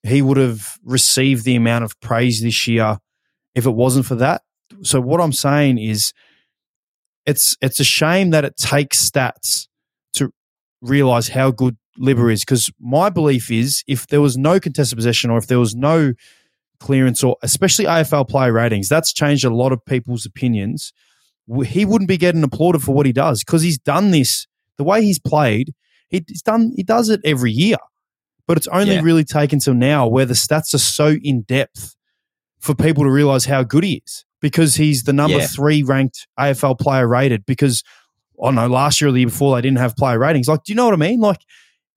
he 0.03 0.21
would 0.21 0.37
have 0.37 0.79
received 0.85 1.45
the 1.45 1.57
amount 1.57 1.85
of 1.85 1.99
praise 2.01 2.43
this 2.43 2.67
year 2.67 2.99
if 3.55 3.67
it 3.67 3.71
wasn't 3.71 4.07
for 4.07 4.17
that? 4.17 4.43
So 4.83 5.01
what 5.01 5.21
I'm 5.21 5.33
saying 5.33 5.79
is 5.79 6.13
it's 7.27 7.57
it's 7.61 7.81
a 7.81 7.85
shame 7.85 8.31
that 8.31 8.45
it 8.45 8.57
takes 8.57 9.09
stats 9.09 9.69
to 10.15 10.31
realize 10.81 11.29
how 11.29 11.51
good 11.51 11.77
Libba 11.99 12.33
is 12.33 12.45
because 12.45 12.71
my 12.81 13.09
belief 13.09 13.51
is 13.51 13.85
if 13.87 14.07
there 14.09 14.21
was 14.21 14.37
no 14.37 14.59
contested 14.59 14.97
possession 14.97 15.31
or 15.31 15.39
if 15.39 15.47
there 15.47 15.61
was 15.61 15.75
no 15.75 16.13
clearance 16.81 17.23
or 17.23 17.37
especially 17.43 17.85
AFL 17.85 18.29
player 18.29 18.53
ratings, 18.53 18.89
that's 18.89 19.13
changed 19.13 19.45
a 19.45 19.55
lot 19.55 19.73
of 19.73 19.85
people's 19.85 20.27
opinions. 20.27 20.93
He 21.67 21.85
wouldn't 21.85 22.09
be 22.09 22.17
getting 22.17 22.43
applauded 22.43 22.83
for 22.83 22.93
what 22.93 23.07
he 23.07 23.13
does 23.13 23.45
because 23.45 23.63
he's 23.63 23.79
done 23.79 24.11
this 24.11 24.47
the 24.77 24.85
way 24.85 25.03
he's 25.03 25.19
played, 25.19 25.75
he's 26.09 26.43
done 26.43 26.73
he 26.75 26.83
does 26.83 27.09
it 27.09 27.21
every 27.25 27.53
year. 27.53 27.77
But 28.47 28.59
it's 28.59 28.69
only 28.69 28.95
yeah. 28.95 29.01
really 29.03 29.25
taken 29.25 29.59
till 29.59 29.75
now 29.75 30.07
where 30.07 30.27
the 30.27 30.35
stats 30.35 30.75
are 30.75 30.79
so 30.79 31.17
in 31.23 31.43
depth 31.43 31.97
for 32.61 32.75
people 32.75 33.05
to 33.05 33.11
realize 33.11 33.45
how 33.47 33.63
good 33.63 33.85
he 33.85 34.03
is 34.05 34.25
because 34.41 34.75
he's 34.75 35.05
the 35.05 35.13
number 35.13 35.39
yeah. 35.39 35.47
three 35.47 35.83
ranked 35.83 36.27
AFL 36.39 36.79
player 36.79 37.09
rated. 37.09 37.47
Because 37.47 37.83
I 38.43 38.47
don't 38.47 38.55
know, 38.55 38.69
last 38.69 39.01
year 39.01 39.09
or 39.09 39.13
the 39.13 39.21
year 39.21 39.29
before 39.29 39.55
they 39.55 39.63
didn't 39.63 39.79
have 39.79 39.97
player 39.97 40.19
ratings. 40.19 40.49
Like, 40.49 40.65
do 40.65 40.73
you 40.73 40.77
know 40.77 40.85
what 40.85 40.95
I 40.95 40.99
mean? 40.99 41.21
Like, 41.21 41.41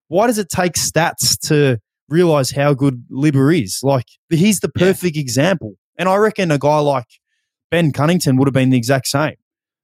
why 0.07 0.27
does 0.27 0.37
it 0.37 0.49
take 0.49 0.73
stats 0.73 1.37
to 1.47 1.79
realize 2.09 2.51
how 2.51 2.73
good 2.73 3.05
Libba 3.11 3.63
is? 3.63 3.79
Like, 3.83 4.05
he's 4.29 4.59
the 4.59 4.69
perfect 4.69 5.15
yeah. 5.15 5.21
example. 5.21 5.75
And 5.97 6.07
I 6.07 6.15
reckon 6.15 6.51
a 6.51 6.57
guy 6.57 6.79
like 6.79 7.07
Ben 7.71 7.91
Cunnington 7.91 8.37
would 8.37 8.47
have 8.47 8.53
been 8.53 8.69
the 8.69 8.77
exact 8.77 9.07
same. 9.07 9.35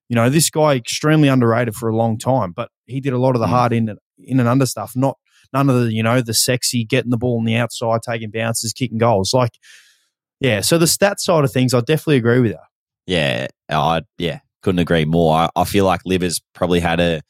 You 0.09 0.15
know, 0.15 0.29
this 0.29 0.49
guy 0.49 0.75
extremely 0.75 1.27
underrated 1.27 1.75
for 1.75 1.89
a 1.89 1.95
long 1.95 2.17
time, 2.17 2.51
but 2.51 2.69
he 2.85 2.99
did 2.99 3.13
a 3.13 3.17
lot 3.17 3.35
of 3.35 3.39
the 3.39 3.47
mm. 3.47 3.51
hard 3.51 3.73
in 3.73 3.95
in 4.19 4.39
and 4.39 4.47
under 4.47 4.65
stuff, 4.65 4.93
not 4.95 5.17
none 5.53 5.69
of 5.69 5.81
the 5.81 5.93
you 5.93 6.03
know 6.03 6.21
the 6.21 6.33
sexy 6.33 6.83
getting 6.83 7.09
the 7.09 7.17
ball 7.17 7.39
on 7.39 7.45
the 7.45 7.55
outside, 7.55 8.01
taking 8.07 8.29
bounces, 8.29 8.73
kicking 8.73 8.97
goals. 8.97 9.33
Like, 9.33 9.57
yeah. 10.39 10.61
So 10.61 10.77
the 10.77 10.87
stat 10.87 11.19
side 11.19 11.43
of 11.43 11.51
things, 11.51 11.73
I 11.73 11.79
definitely 11.79 12.17
agree 12.17 12.39
with 12.39 12.51
you. 12.51 12.59
Yeah, 13.07 13.47
I 13.69 14.01
yeah 14.17 14.39
couldn't 14.61 14.79
agree 14.79 15.05
more. 15.05 15.35
I, 15.35 15.49
I 15.55 15.63
feel 15.65 15.85
like 15.85 16.03
Libba's 16.03 16.41
probably 16.53 16.79
had 16.79 16.99
a, 16.99 17.21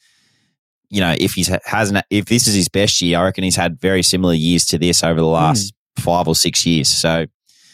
you 0.93 1.01
know, 1.01 1.15
if 1.17 1.33
he's 1.33 1.49
hasn't 1.65 2.05
if 2.09 2.25
this 2.25 2.47
is 2.47 2.53
his 2.53 2.69
best 2.69 3.01
year, 3.01 3.17
I 3.17 3.23
reckon 3.23 3.43
he's 3.43 3.55
had 3.55 3.81
very 3.81 4.03
similar 4.03 4.33
years 4.33 4.65
to 4.65 4.77
this 4.77 5.03
over 5.03 5.19
the 5.19 5.25
mm. 5.25 5.33
last 5.33 5.73
mm. 5.73 6.03
five 6.03 6.27
or 6.27 6.35
six 6.35 6.65
years. 6.65 6.87
So. 6.87 7.25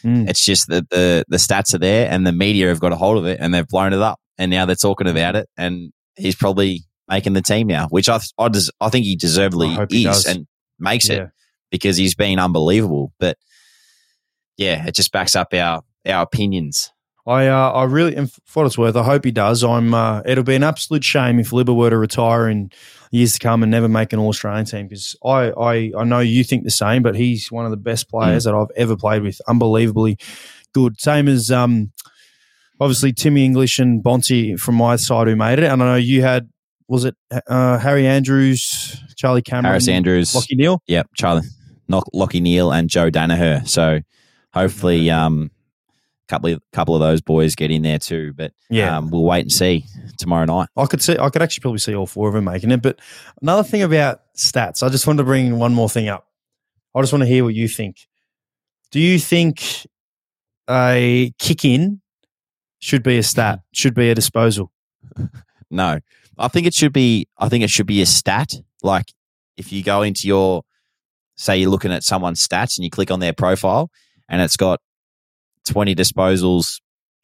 Mm. 0.02 0.30
It's 0.30 0.42
just 0.42 0.68
that 0.68 0.88
the 0.88 1.26
the 1.28 1.36
stats 1.36 1.74
are 1.74 1.78
there, 1.78 2.10
and 2.10 2.26
the 2.26 2.32
media 2.32 2.68
have 2.68 2.80
got 2.80 2.90
a 2.90 2.96
hold 2.96 3.18
of 3.18 3.26
it, 3.26 3.38
and 3.38 3.52
they've 3.52 3.68
blown 3.68 3.92
it 3.92 4.00
up, 4.00 4.18
and 4.38 4.50
now 4.50 4.64
they're 4.64 4.74
talking 4.74 5.06
about 5.06 5.36
it, 5.36 5.46
and 5.58 5.92
he's 6.16 6.34
probably 6.34 6.84
making 7.06 7.34
the 7.34 7.42
team 7.42 7.66
now, 7.66 7.86
which 7.88 8.08
I 8.08 8.18
I, 8.38 8.48
des- 8.48 8.72
I 8.80 8.88
think 8.88 9.04
he 9.04 9.14
deservedly 9.14 9.76
is 9.90 10.24
and 10.24 10.46
makes 10.78 11.10
yeah. 11.10 11.16
it 11.16 11.28
because 11.70 11.98
he's 11.98 12.14
been 12.14 12.38
unbelievable. 12.38 13.12
But 13.20 13.36
yeah, 14.56 14.86
it 14.86 14.94
just 14.94 15.12
backs 15.12 15.36
up 15.36 15.52
our 15.52 15.82
our 16.06 16.22
opinions. 16.22 16.90
I 17.30 17.46
uh, 17.46 17.70
I 17.70 17.84
really, 17.84 18.16
and 18.16 18.30
for 18.44 18.62
what 18.62 18.66
it's 18.66 18.76
worth, 18.76 18.96
I 18.96 19.04
hope 19.04 19.24
he 19.24 19.30
does. 19.30 19.62
I'm. 19.62 19.94
Uh, 19.94 20.20
it'll 20.26 20.42
be 20.42 20.56
an 20.56 20.64
absolute 20.64 21.04
shame 21.04 21.38
if 21.38 21.50
Libba 21.50 21.74
were 21.76 21.90
to 21.90 21.96
retire 21.96 22.48
in 22.48 22.72
years 23.12 23.34
to 23.34 23.38
come 23.38 23.62
and 23.62 23.70
never 23.70 23.88
make 23.88 24.12
an 24.12 24.18
All 24.18 24.30
Australian 24.30 24.64
team 24.64 24.88
because 24.88 25.14
I, 25.24 25.50
I 25.50 25.92
I 25.96 26.04
know 26.04 26.18
you 26.18 26.42
think 26.42 26.64
the 26.64 26.70
same, 26.70 27.04
but 27.04 27.14
he's 27.14 27.52
one 27.52 27.64
of 27.64 27.70
the 27.70 27.76
best 27.76 28.10
players 28.10 28.42
mm. 28.42 28.46
that 28.46 28.54
I've 28.54 28.76
ever 28.76 28.96
played 28.96 29.22
with. 29.22 29.40
Unbelievably 29.46 30.18
good. 30.72 31.00
Same 31.00 31.28
as 31.28 31.52
um, 31.52 31.92
obviously 32.80 33.12
Timmy 33.12 33.44
English 33.44 33.78
and 33.78 34.02
Bonty 34.02 34.58
from 34.58 34.74
my 34.74 34.96
side 34.96 35.28
who 35.28 35.36
made 35.36 35.60
it, 35.60 35.66
and 35.66 35.80
I 35.82 35.86
know 35.86 35.96
you 35.96 36.22
had 36.22 36.48
was 36.88 37.04
it 37.04 37.14
uh, 37.46 37.78
Harry 37.78 38.08
Andrews, 38.08 39.00
Charlie 39.14 39.42
Cameron, 39.42 39.66
Harris 39.66 39.86
Andrews, 39.86 40.32
Lachie 40.32 40.56
Neale, 40.56 40.82
Yep, 40.88 41.10
Charlie, 41.14 41.46
Lachie 41.88 42.42
Neale, 42.42 42.72
and 42.72 42.90
Joe 42.90 43.08
Daniher. 43.08 43.68
So 43.68 44.00
hopefully, 44.52 45.10
um, 45.10 45.52
couple 46.30 46.52
of 46.52 46.62
couple 46.72 46.94
of 46.94 47.00
those 47.00 47.20
boys 47.20 47.54
get 47.54 47.70
in 47.70 47.82
there 47.82 47.98
too. 47.98 48.32
But 48.34 48.52
yeah, 48.70 48.96
um, 48.96 49.10
we'll 49.10 49.24
wait 49.24 49.40
and 49.42 49.52
see 49.52 49.84
tomorrow 50.18 50.44
night. 50.44 50.68
I 50.76 50.86
could 50.86 51.02
see, 51.02 51.18
I 51.18 51.28
could 51.28 51.42
actually 51.42 51.62
probably 51.62 51.78
see 51.80 51.94
all 51.94 52.06
four 52.06 52.28
of 52.28 52.34
them 52.34 52.44
making 52.44 52.70
it. 52.70 52.80
But 52.80 53.00
another 53.42 53.64
thing 53.64 53.82
about 53.82 54.20
stats, 54.36 54.82
I 54.82 54.88
just 54.88 55.06
wanted 55.06 55.18
to 55.18 55.24
bring 55.24 55.58
one 55.58 55.74
more 55.74 55.88
thing 55.88 56.08
up. 56.08 56.26
I 56.94 57.00
just 57.00 57.12
want 57.12 57.22
to 57.22 57.28
hear 57.28 57.44
what 57.44 57.54
you 57.54 57.68
think. 57.68 57.96
Do 58.90 59.00
you 59.00 59.18
think 59.18 59.86
a 60.68 61.32
kick 61.38 61.64
in 61.64 62.00
should 62.78 63.02
be 63.02 63.18
a 63.18 63.22
stat? 63.22 63.60
Should 63.72 63.94
be 63.94 64.10
a 64.10 64.14
disposal? 64.14 64.72
no, 65.70 66.00
I 66.38 66.48
think 66.48 66.66
it 66.66 66.74
should 66.74 66.92
be. 66.92 67.28
I 67.38 67.48
think 67.48 67.64
it 67.64 67.70
should 67.70 67.86
be 67.86 68.02
a 68.02 68.06
stat. 68.06 68.54
Like 68.82 69.12
if 69.56 69.72
you 69.72 69.82
go 69.82 70.02
into 70.02 70.26
your, 70.26 70.62
say, 71.36 71.58
you're 71.58 71.70
looking 71.70 71.92
at 71.92 72.02
someone's 72.02 72.46
stats 72.46 72.78
and 72.78 72.84
you 72.84 72.90
click 72.90 73.10
on 73.10 73.20
their 73.20 73.32
profile 73.32 73.90
and 74.28 74.40
it's 74.40 74.56
got 74.56 74.80
20 75.70 75.94
disposals, 75.94 76.80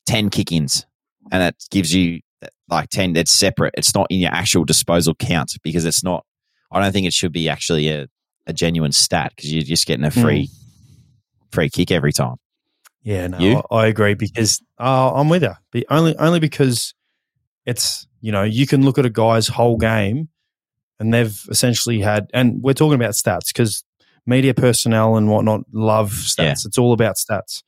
10 0.07 0.31
kick 0.31 0.53
ins, 0.53 0.87
and 1.33 1.43
that 1.43 1.57
gives 1.71 1.93
you 1.93 2.21
like 2.69 2.89
10, 2.91 3.13
that's 3.13 3.33
separate. 3.33 3.75
It's 3.77 3.95
not 3.95 4.07
in 4.09 4.21
your 4.21 4.31
actual 4.33 4.65
disposal 4.65 5.15
count 5.15 5.53
because 5.63 5.85
it's 5.85 6.05
not, 6.05 6.25
I 6.71 6.81
don't 6.81 6.93
think 6.93 7.07
it 7.07 7.13
should 7.13 7.33
be 7.33 7.49
actually 7.49 7.89
a, 7.89 8.07
a 8.47 8.53
genuine 8.53 8.93
stat 8.93 9.33
because 9.35 9.53
you're 9.53 9.63
just 9.63 9.87
getting 9.87 10.05
a 10.05 10.11
free, 10.11 10.47
mm. 10.47 11.53
free 11.53 11.69
kick 11.69 11.91
every 11.91 12.13
time. 12.13 12.37
Yeah, 13.03 13.27
no, 13.29 13.39
you? 13.39 13.63
I, 13.71 13.77
I 13.77 13.87
agree 13.87 14.15
because 14.15 14.63
uh, 14.79 15.13
I'm 15.15 15.29
with 15.29 15.43
you. 15.43 15.55
But 15.73 15.85
only, 15.91 16.17
only 16.17 16.41
because 16.41 16.95
it's, 17.65 18.07
you 18.21 18.31
know, 18.31 18.43
you 18.45 18.67
can 18.67 18.85
look 18.85 18.99
at 18.99 19.07
a 19.07 19.11
guy's 19.11 19.49
whole 19.49 19.77
game 19.77 20.29
and 21.01 21.13
they've 21.13 21.41
essentially 21.49 22.01
had, 22.01 22.31
and 22.33 22.63
we're 22.63 22.75
talking 22.75 22.95
about 22.95 23.13
stats 23.13 23.49
because 23.49 23.85
media 24.25 24.55
personnel 24.55 25.17
and 25.17 25.29
whatnot 25.29 25.63
love 25.73 26.13
stats. 26.13 26.39
Yeah. 26.39 26.67
It's 26.67 26.79
all 26.79 26.93
about 26.93 27.17
stats 27.17 27.63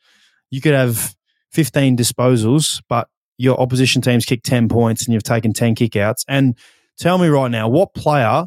you 0.51 0.61
could 0.61 0.75
have 0.75 1.15
15 1.53 1.97
disposals, 1.97 2.83
but 2.89 3.09
your 3.37 3.59
opposition 3.61 4.03
team's 4.03 4.25
kicked 4.25 4.45
10 4.47 4.69
points 4.69 5.07
and 5.07 5.15
you've 5.15 5.23
taken 5.23 5.53
10 5.53 5.75
kickouts. 5.75 6.25
And 6.27 6.59
tell 6.99 7.19
me 7.19 7.29
right 7.29 7.51
now, 7.51 7.69
what 7.69 7.95
player 7.95 8.47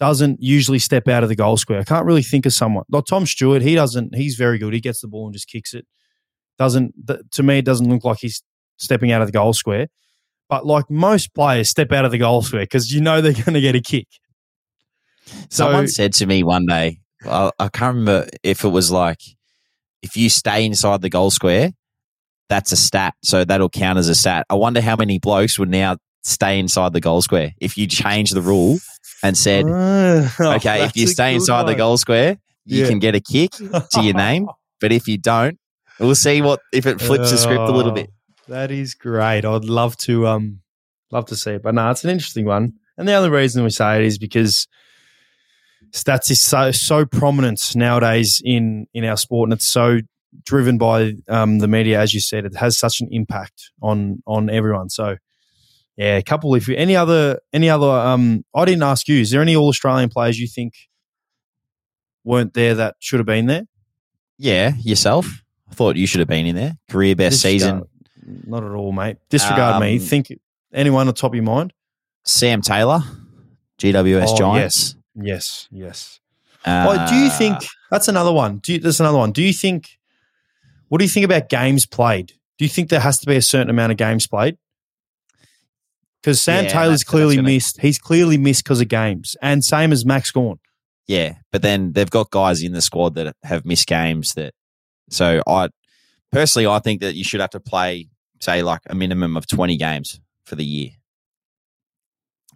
doesn't 0.00 0.42
usually 0.42 0.80
step 0.80 1.08
out 1.08 1.22
of 1.22 1.28
the 1.28 1.36
goal 1.36 1.56
square? 1.56 1.80
I 1.80 1.84
can't 1.84 2.04
really 2.04 2.22
think 2.22 2.44
of 2.46 2.52
someone. 2.52 2.84
Like 2.88 3.04
Tom 3.04 3.24
Stewart, 3.26 3.62
he 3.62 3.74
doesn't, 3.74 4.14
he's 4.14 4.34
very 4.34 4.58
good. 4.58 4.74
He 4.74 4.80
gets 4.80 5.00
the 5.00 5.08
ball 5.08 5.26
and 5.26 5.32
just 5.32 5.48
kicks 5.48 5.74
it. 5.74 5.86
Doesn't, 6.58 6.94
to 7.32 7.42
me, 7.42 7.58
it 7.58 7.64
doesn't 7.64 7.88
look 7.88 8.04
like 8.04 8.18
he's 8.18 8.42
stepping 8.76 9.12
out 9.12 9.22
of 9.22 9.28
the 9.28 9.32
goal 9.32 9.52
square. 9.52 9.88
But 10.48 10.66
like 10.66 10.90
most 10.90 11.34
players 11.34 11.68
step 11.68 11.90
out 11.92 12.04
of 12.04 12.10
the 12.10 12.18
goal 12.18 12.42
square 12.42 12.64
because 12.64 12.92
you 12.92 13.00
know 13.00 13.20
they're 13.20 13.32
going 13.44 13.54
to 13.54 13.60
get 13.60 13.76
a 13.76 13.80
kick. 13.80 14.08
Someone 15.48 15.88
said 15.88 16.12
to 16.14 16.26
me 16.26 16.42
one 16.42 16.66
day, 16.66 17.00
I, 17.24 17.50
I 17.58 17.68
can't 17.68 17.96
remember 17.96 18.28
if 18.42 18.64
it 18.64 18.68
was 18.68 18.90
like, 18.90 19.20
if 20.04 20.18
you 20.18 20.28
stay 20.28 20.66
inside 20.66 21.00
the 21.00 21.08
goal 21.08 21.30
square, 21.30 21.72
that's 22.50 22.72
a 22.72 22.76
stat. 22.76 23.14
So 23.22 23.44
that'll 23.44 23.70
count 23.70 23.98
as 23.98 24.08
a 24.10 24.14
stat. 24.14 24.46
I 24.50 24.54
wonder 24.54 24.82
how 24.82 24.96
many 24.96 25.18
blokes 25.18 25.58
would 25.58 25.70
now 25.70 25.96
stay 26.22 26.58
inside 26.58 26.92
the 26.92 27.00
goal 27.00 27.22
square 27.22 27.52
if 27.58 27.76
you 27.78 27.86
change 27.86 28.30
the 28.30 28.42
rule 28.42 28.78
and 29.22 29.36
said, 29.36 29.64
uh, 29.64 30.28
okay, 30.56 30.84
if 30.84 30.94
you 30.94 31.06
stay 31.06 31.34
inside 31.34 31.62
one. 31.62 31.72
the 31.72 31.74
goal 31.74 31.96
square, 31.96 32.36
you 32.66 32.82
yeah. 32.82 32.88
can 32.88 32.98
get 32.98 33.14
a 33.14 33.20
kick 33.20 33.52
to 33.52 34.02
your 34.02 34.14
name. 34.14 34.46
but 34.80 34.92
if 34.92 35.08
you 35.08 35.16
don't, 35.16 35.58
we'll 35.98 36.14
see 36.14 36.42
what 36.42 36.60
if 36.72 36.86
it 36.86 37.00
flips 37.00 37.30
the 37.30 37.38
script 37.38 37.62
a 37.62 37.72
little 37.72 37.92
bit. 37.92 38.10
Oh, 38.10 38.52
that 38.52 38.70
is 38.70 38.94
great. 38.94 39.46
I'd 39.46 39.64
love 39.64 39.96
to 39.98 40.26
um 40.26 40.60
love 41.10 41.24
to 41.26 41.36
see 41.36 41.52
it. 41.52 41.62
But 41.62 41.74
no, 41.74 41.90
it's 41.90 42.04
an 42.04 42.10
interesting 42.10 42.44
one. 42.44 42.74
And 42.98 43.08
the 43.08 43.14
only 43.14 43.30
reason 43.30 43.64
we 43.64 43.70
say 43.70 43.96
it 43.96 44.04
is 44.04 44.18
because 44.18 44.68
stats 45.94 46.30
is 46.30 46.42
so 46.42 46.72
so 46.72 47.06
prominent 47.06 47.74
nowadays 47.74 48.42
in 48.44 48.86
in 48.92 49.04
our 49.04 49.16
sport, 49.16 49.48
and 49.48 49.54
it's 49.54 49.66
so 49.66 50.00
driven 50.44 50.76
by 50.76 51.14
um, 51.28 51.60
the 51.60 51.68
media, 51.68 52.00
as 52.00 52.12
you 52.12 52.20
said. 52.20 52.44
It 52.44 52.56
has 52.56 52.76
such 52.78 53.00
an 53.00 53.08
impact 53.10 53.70
on 53.80 54.22
on 54.26 54.50
everyone. 54.50 54.90
So, 54.90 55.16
yeah, 55.96 56.16
a 56.16 56.22
couple. 56.22 56.54
If 56.54 56.68
you, 56.68 56.76
any 56.76 56.96
other 56.96 57.38
any 57.52 57.70
other, 57.70 57.88
um, 57.88 58.44
I 58.54 58.64
didn't 58.64 58.82
ask 58.82 59.08
you. 59.08 59.20
Is 59.20 59.30
there 59.30 59.40
any 59.40 59.56
All 59.56 59.68
Australian 59.68 60.10
players 60.10 60.38
you 60.38 60.48
think 60.48 60.74
weren't 62.24 62.54
there 62.54 62.74
that 62.74 62.96
should 62.98 63.20
have 63.20 63.26
been 63.26 63.46
there? 63.46 63.64
Yeah, 64.36 64.72
yourself. 64.80 65.42
I 65.70 65.74
thought 65.74 65.96
you 65.96 66.06
should 66.06 66.18
have 66.18 66.28
been 66.28 66.46
in 66.46 66.56
there. 66.56 66.74
Career 66.90 67.14
best 67.14 67.42
Disregard, 67.42 67.84
season. 68.26 68.42
Not 68.46 68.64
at 68.64 68.72
all, 68.72 68.92
mate. 68.92 69.18
Disregard 69.30 69.76
um, 69.76 69.82
me. 69.82 69.98
Think 69.98 70.32
anyone 70.72 71.06
on 71.06 71.14
top 71.14 71.30
of 71.30 71.36
your 71.36 71.44
mind? 71.44 71.72
Sam 72.24 72.62
Taylor, 72.62 73.00
GWS 73.78 74.26
oh, 74.28 74.36
Giants. 74.36 74.94
Yes. 74.94 75.03
Yes, 75.14 75.68
yes. 75.70 76.20
Uh, 76.64 77.08
do 77.08 77.14
you 77.14 77.30
think 77.30 77.56
that's 77.90 78.08
another 78.08 78.32
one? 78.32 78.58
Do 78.58 78.72
you, 78.72 78.78
there's 78.78 79.00
another 79.00 79.18
one. 79.18 79.32
Do 79.32 79.42
you 79.42 79.52
think? 79.52 79.98
What 80.88 80.98
do 80.98 81.04
you 81.04 81.10
think 81.10 81.24
about 81.24 81.48
games 81.48 81.86
played? 81.86 82.32
Do 82.58 82.64
you 82.64 82.68
think 82.68 82.88
there 82.88 83.00
has 83.00 83.18
to 83.20 83.26
be 83.26 83.36
a 83.36 83.42
certain 83.42 83.70
amount 83.70 83.92
of 83.92 83.98
games 83.98 84.26
played? 84.26 84.56
Because 86.22 86.40
Sam 86.40 86.64
yeah, 86.64 86.70
Taylor's 86.70 87.04
clearly 87.04 87.36
gonna, 87.36 87.48
missed. 87.48 87.80
He's 87.80 87.98
clearly 87.98 88.38
missed 88.38 88.64
because 88.64 88.80
of 88.80 88.88
games, 88.88 89.36
and 89.42 89.62
same 89.62 89.92
as 89.92 90.06
Max 90.06 90.30
Gawn. 90.30 90.58
Yeah, 91.06 91.34
but 91.52 91.60
then 91.60 91.92
they've 91.92 92.10
got 92.10 92.30
guys 92.30 92.62
in 92.62 92.72
the 92.72 92.80
squad 92.80 93.14
that 93.16 93.36
have 93.42 93.66
missed 93.66 93.86
games. 93.86 94.34
That 94.34 94.54
so 95.10 95.42
I 95.46 95.68
personally, 96.32 96.66
I 96.66 96.78
think 96.78 97.02
that 97.02 97.14
you 97.14 97.24
should 97.24 97.40
have 97.40 97.50
to 97.50 97.60
play, 97.60 98.08
say, 98.40 98.62
like 98.62 98.80
a 98.88 98.94
minimum 98.94 99.36
of 99.36 99.46
twenty 99.46 99.76
games 99.76 100.18
for 100.46 100.56
the 100.56 100.64
year 100.64 100.90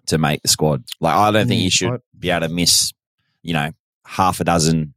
to 0.09 0.18
make 0.18 0.42
the 0.42 0.48
squad. 0.48 0.84
Like 1.00 1.14
I 1.14 1.30
don't 1.30 1.48
think 1.48 1.62
you 1.62 1.70
should 1.70 2.00
be 2.18 2.30
able 2.30 2.46
to 2.46 2.52
miss, 2.52 2.92
you 3.42 3.54
know, 3.54 3.70
half 4.04 4.40
a 4.40 4.44
dozen 4.44 4.94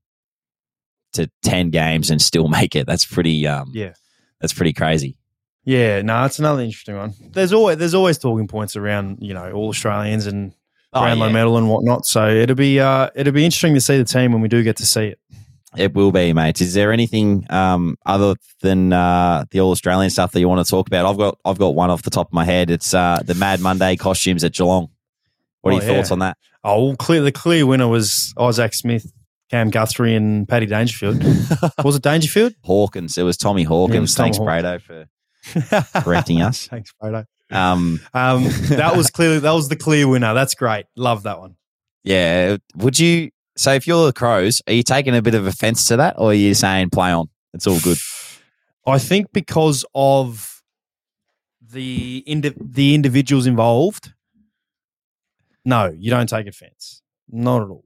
to 1.14 1.30
ten 1.42 1.70
games 1.70 2.10
and 2.10 2.22
still 2.22 2.48
make 2.60 2.76
it. 2.76 2.88
That's 2.88 3.06
pretty 3.06 3.48
um 3.48 3.72
yeah. 3.74 3.94
That's 4.40 4.54
pretty 4.54 4.74
crazy. 4.74 5.18
Yeah, 5.64 6.02
no, 6.02 6.26
it's 6.26 6.40
another 6.40 6.64
interesting 6.64 6.98
one. 6.98 7.14
There's 7.32 7.54
always 7.54 7.78
there's 7.78 7.94
always 7.94 8.18
talking 8.18 8.48
points 8.48 8.76
around, 8.76 9.20
you 9.22 9.34
know, 9.34 9.52
all 9.52 9.70
Australians 9.70 10.26
and 10.26 10.54
oh, 10.94 11.02
Brownlow 11.02 11.28
yeah. 11.28 11.34
medal 11.34 11.58
and 11.58 11.70
whatnot. 11.70 12.06
So 12.06 12.28
it'll 12.30 12.56
be 12.56 12.80
uh 12.80 13.10
it'll 13.16 13.34
be 13.34 13.46
interesting 13.46 13.76
to 13.76 13.82
see 13.82 13.98
the 13.98 14.06
team 14.06 14.32
when 14.32 14.42
we 14.42 14.48
do 14.48 14.64
get 14.64 14.78
to 14.78 14.86
see 14.86 15.08
it. 15.08 15.20
It 15.78 15.94
will 15.94 16.12
be, 16.12 16.34
mate. 16.34 16.60
Is 16.60 16.74
there 16.74 16.92
anything 16.92 17.46
um, 17.50 17.98
other 18.06 18.36
than 18.60 18.92
uh, 18.92 19.46
the 19.52 19.62
All 19.62 19.72
Australian 19.72 20.10
stuff 20.10 20.34
that 20.34 20.40
you 20.42 20.50
want 20.50 20.66
to 20.66 20.70
talk 20.70 20.88
about? 20.88 21.06
I've 21.06 21.18
got 21.18 21.40
I've 21.46 21.58
got 21.58 21.76
one 21.76 21.90
off 21.90 22.02
the 22.02 22.10
top 22.10 22.28
of 22.28 22.34
my 22.34 22.44
head. 22.44 22.70
It's 22.70 22.94
uh, 22.94 23.22
the 23.24 23.36
Mad 23.36 23.62
Monday 23.62 23.96
costumes 23.96 24.44
at 24.44 24.52
Geelong. 24.52 24.90
What 25.62 25.72
are 25.72 25.74
oh, 25.74 25.78
your 25.78 25.96
thoughts 25.96 26.10
yeah. 26.10 26.14
on 26.14 26.20
that? 26.20 26.38
Oh, 26.64 26.96
clear, 26.96 27.22
the 27.22 27.32
clear 27.32 27.66
winner 27.66 27.88
was 27.88 28.34
Isaac 28.38 28.74
Smith, 28.74 29.12
Cam 29.50 29.70
Guthrie, 29.70 30.16
and 30.16 30.48
Paddy 30.48 30.66
Dangerfield. 30.66 31.24
was 31.84 31.96
it 31.96 32.04
Dangerfield? 32.04 32.54
Hawkins. 32.64 33.18
It 33.18 33.24
was 33.24 33.38
Tommy 33.38 33.64
Hawkins. 33.64 34.14
Yeah, 34.14 34.24
Thanks, 34.24 34.40
Brado, 34.40 34.82
for 34.82 35.08
correcting 36.02 36.42
us. 36.42 36.68
Thanks, 36.72 36.94
Brado. 37.02 37.26
Um, 37.52 38.00
um, 38.14 38.44
that 38.70 38.96
was 38.96 39.10
clearly 39.10 39.40
that 39.40 39.52
was 39.52 39.70
the 39.70 39.76
clear 39.76 40.08
winner. 40.08 40.34
That's 40.34 40.56
great. 40.56 40.86
Love 40.96 41.24
that 41.24 41.40
one. 41.40 41.58
Yeah. 42.04 42.58
Would 42.76 42.98
you? 42.98 43.32
So, 43.58 43.74
if 43.74 43.86
you're 43.86 44.06
the 44.06 44.14
Crows, 44.14 44.62
are 44.68 44.74
you 44.74 44.84
taking 44.84 45.16
a 45.16 45.22
bit 45.22 45.36
of 45.36 45.46
offence 45.46 45.88
to 45.90 45.98
that, 45.98 46.16
or 46.18 46.32
are 46.32 46.34
you 46.34 46.54
saying 46.54 46.90
play 46.90 47.12
on? 47.12 47.30
It's 47.54 47.68
all 47.68 47.80
good. 47.80 47.98
I 48.88 48.98
think 48.98 49.32
because 49.32 49.86
of 49.94 50.64
the 51.62 52.24
indi- 52.26 52.56
the 52.60 52.96
individuals 52.96 53.46
involved, 53.46 54.14
no, 55.66 55.94
you 55.98 56.10
don't 56.10 56.28
take 56.28 56.48
offense. 56.48 57.02
Not 57.30 57.62
at 57.62 57.70
all. 57.70 57.86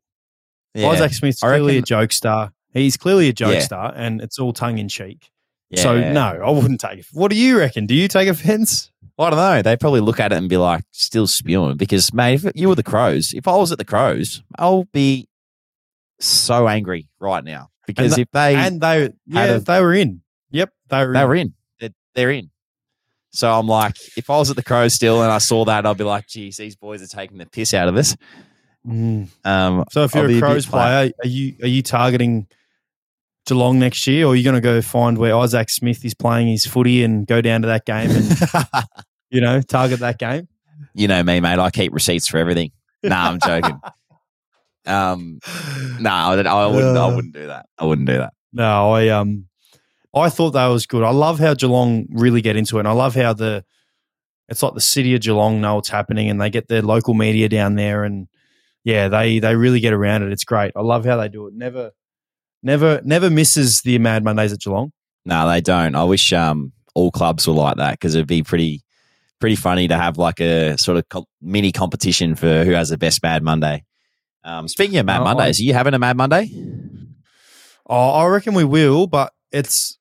Yeah. 0.73 0.89
Isaac 0.89 1.13
Smith's 1.13 1.39
clearly 1.39 1.80
reckon, 1.80 1.97
a 1.97 2.01
jokester. 2.01 2.51
He's 2.73 2.97
clearly 2.97 3.30
a 3.30 3.34
jokester, 3.34 3.71
yeah. 3.71 3.91
and 3.95 4.21
it's 4.21 4.39
all 4.39 4.53
tongue 4.53 4.78
in 4.78 4.89
cheek. 4.89 5.30
Yeah. 5.69 5.82
So 5.82 6.11
no, 6.11 6.41
I 6.45 6.49
wouldn't 6.49 6.80
take 6.80 6.99
it. 6.99 7.07
What 7.11 7.32
do 7.32 7.38
you 7.38 7.57
reckon? 7.57 7.86
Do 7.86 7.95
you 7.95 8.07
take 8.07 8.28
offense? 8.28 8.91
I 9.17 9.30
don't 9.30 9.39
know. 9.39 9.61
They 9.61 9.78
probably 9.78 10.01
look 10.01 10.19
at 10.19 10.34
it 10.34 10.36
and 10.36 10.49
be 10.49 10.57
like, 10.57 10.84
still 10.91 11.26
spewing. 11.26 11.78
Because, 11.78 12.13
mate, 12.13 12.43
if 12.43 12.51
you 12.53 12.67
were 12.67 12.76
the 12.76 12.84
Crows, 12.84 13.34
if 13.34 13.47
I 13.47 13.55
was 13.55 13.71
at 13.71 13.78
the 13.78 13.86
Crows, 13.86 14.43
I'll 14.59 14.84
be 14.86 15.30
so 16.19 16.67
angry 16.67 17.07
right 17.19 17.43
now. 17.43 17.69
Because 17.88 18.17
if 18.17 18.30
they 18.32 18.55
and 18.55 18.82
they 18.82 19.11
yeah 19.28 19.45
a, 19.45 19.59
they 19.59 19.82
were 19.82 19.93
in. 19.93 20.21
Yep, 20.51 20.73
they 20.89 21.05
were. 21.05 21.13
They 21.13 21.21
in. 21.21 21.28
were 21.28 21.36
in. 21.36 21.53
They're, 21.80 21.89
they're 22.15 22.32
in. 22.32 22.51
So 23.36 23.51
I'm 23.51 23.67
like, 23.67 23.97
if 24.17 24.29
I 24.29 24.38
was 24.38 24.49
at 24.49 24.55
the 24.55 24.63
Crow 24.63 24.88
still 24.88 25.21
and 25.21 25.29
I 25.31 25.39
saw 25.39 25.65
that, 25.65 25.86
I'd 25.86 25.97
be 25.97 26.05
like, 26.05 26.25
geez, 26.27 26.55
these 26.55 26.75
boys 26.77 27.01
are 27.01 27.07
taking 27.07 27.38
the 27.38 27.45
piss 27.45 27.73
out 27.73 27.89
of 27.89 27.97
us. 27.97 28.15
Mm. 28.88 29.27
Um, 29.43 29.83
so 29.91 30.03
if 30.03 30.15
you're 30.15 30.29
a 30.29 30.39
Crows 30.39 30.65
player, 30.65 31.11
are 31.21 31.27
you 31.27 31.55
are 31.61 31.67
you 31.67 31.81
targeting 31.81 32.47
Geelong 33.45 33.77
next 33.77 34.07
year, 34.07 34.25
or 34.25 34.33
are 34.33 34.36
you 34.36 34.43
going 34.43 34.55
to 34.55 34.61
go 34.61 34.81
find 34.81 35.17
where 35.17 35.36
Isaac 35.36 35.69
Smith 35.69 36.05
is 36.05 36.13
playing 36.13 36.47
his 36.47 36.65
footy 36.65 37.03
and 37.03 37.27
go 37.27 37.41
down 37.41 37.61
to 37.63 37.67
that 37.67 37.86
game 37.86 38.09
and 38.11 38.86
you 39.29 39.41
know 39.41 39.61
target 39.61 39.99
that 39.99 40.17
game? 40.17 40.47
You 40.93 41.07
know 41.07 41.21
me, 41.21 41.39
mate. 41.41 41.59
I 41.59 41.71
keep 41.71 41.93
receipts 41.93 42.27
for 42.27 42.38
everything. 42.38 42.71
Nah, 43.03 43.29
I'm 43.29 43.39
joking. 43.39 43.79
um, 44.86 45.39
no, 45.99 46.09
nah, 46.09 46.29
I, 46.31 46.41
I 46.41 46.67
wouldn't. 46.67 46.97
I 46.97 47.07
wouldn't 47.13 47.33
do 47.33 47.47
that. 47.47 47.65
I 47.77 47.86
wouldn't 47.86 48.07
do 48.07 48.17
that. 48.17 48.33
No, 48.53 48.93
I 48.93 49.09
um, 49.09 49.47
I 50.16 50.30
thought 50.30 50.51
that 50.51 50.68
was 50.68 50.86
good. 50.86 51.03
I 51.03 51.11
love 51.11 51.39
how 51.39 51.53
Geelong 51.53 52.07
really 52.09 52.41
get 52.41 52.55
into 52.55 52.78
it. 52.78 52.82
And 52.82 52.88
I 52.88 52.93
love 52.93 53.16
how 53.16 53.34
the 53.34 53.66
it's 54.47 54.63
like 54.63 54.74
the 54.74 54.82
city 54.82 55.13
of 55.16 55.22
Geelong 55.22 55.59
know 55.59 55.76
what's 55.76 55.89
happening, 55.89 56.30
and 56.30 56.39
they 56.39 56.49
get 56.49 56.68
their 56.68 56.82
local 56.82 57.13
media 57.13 57.49
down 57.49 57.76
there, 57.76 58.03
and 58.03 58.28
yeah, 58.84 59.07
they 59.07 59.39
they 59.39 59.55
really 59.55 59.80
get 59.80 59.93
around 59.93 60.24
it. 60.24 60.32
It's 60.32 60.43
great. 60.43 60.72
I 60.76 60.82
love 60.82 61.05
how 61.05 61.18
they 61.18 61.28
do 61.28 61.47
it. 61.47 61.53
Never, 61.55 61.91
never, 62.61 63.01
never 63.03 63.30
misses 63.30 63.82
the 63.82 63.97
Mad 63.97 64.24
Mondays 64.24 64.53
at 64.53 64.59
Geelong. 64.59 64.91
No, 65.26 65.49
they 65.49 65.61
don't. 65.61 65.95
I 65.95 66.03
wish 66.03 66.32
um 66.32 66.72
all 66.93 67.11
clubs 67.11 67.47
were 67.47 67.53
like 67.53 67.78
that 67.78 67.91
because 67.91 68.16
it'd 68.16 68.28
be 68.28 68.43
pretty 68.43 68.84
pretty 69.39 69.55
funny 69.55 69.88
to 69.88 69.97
have 69.97 70.18
like 70.18 70.39
a 70.39 70.78
sort 70.78 70.97
of 70.97 71.09
co- 71.09 71.28
mini 71.41 71.72
competition 71.72 72.36
for 72.36 72.63
who 72.63 72.72
has 72.72 72.89
the 72.89 72.97
best 72.97 73.22
Mad 73.22 73.43
Monday. 73.43 73.84
Um, 74.43 74.68
speaking 74.68 74.97
of 74.97 75.05
Mad 75.07 75.22
oh, 75.22 75.26
Mondays, 75.26 75.59
are 75.59 75.63
you 75.63 75.74
having 75.74 75.95
a 75.95 75.99
Mad 75.99 76.16
Monday? 76.16 76.51
Oh, 77.88 78.11
I 78.11 78.28
reckon 78.28 78.53
we 78.53 78.63
will, 78.63 79.07
but 79.07 79.34
it's 79.51 79.97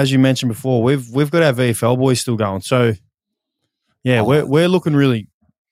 as 0.00 0.10
you 0.10 0.18
mentioned 0.18 0.50
before, 0.50 0.82
we've 0.82 1.08
we've 1.10 1.30
got 1.30 1.42
our 1.42 1.52
VFL 1.52 1.98
boys 1.98 2.20
still 2.20 2.36
going. 2.36 2.62
So 2.62 2.94
yeah, 4.02 4.20
oh. 4.20 4.24
we're 4.24 4.46
we're 4.46 4.68
looking 4.68 4.94
really 4.94 5.28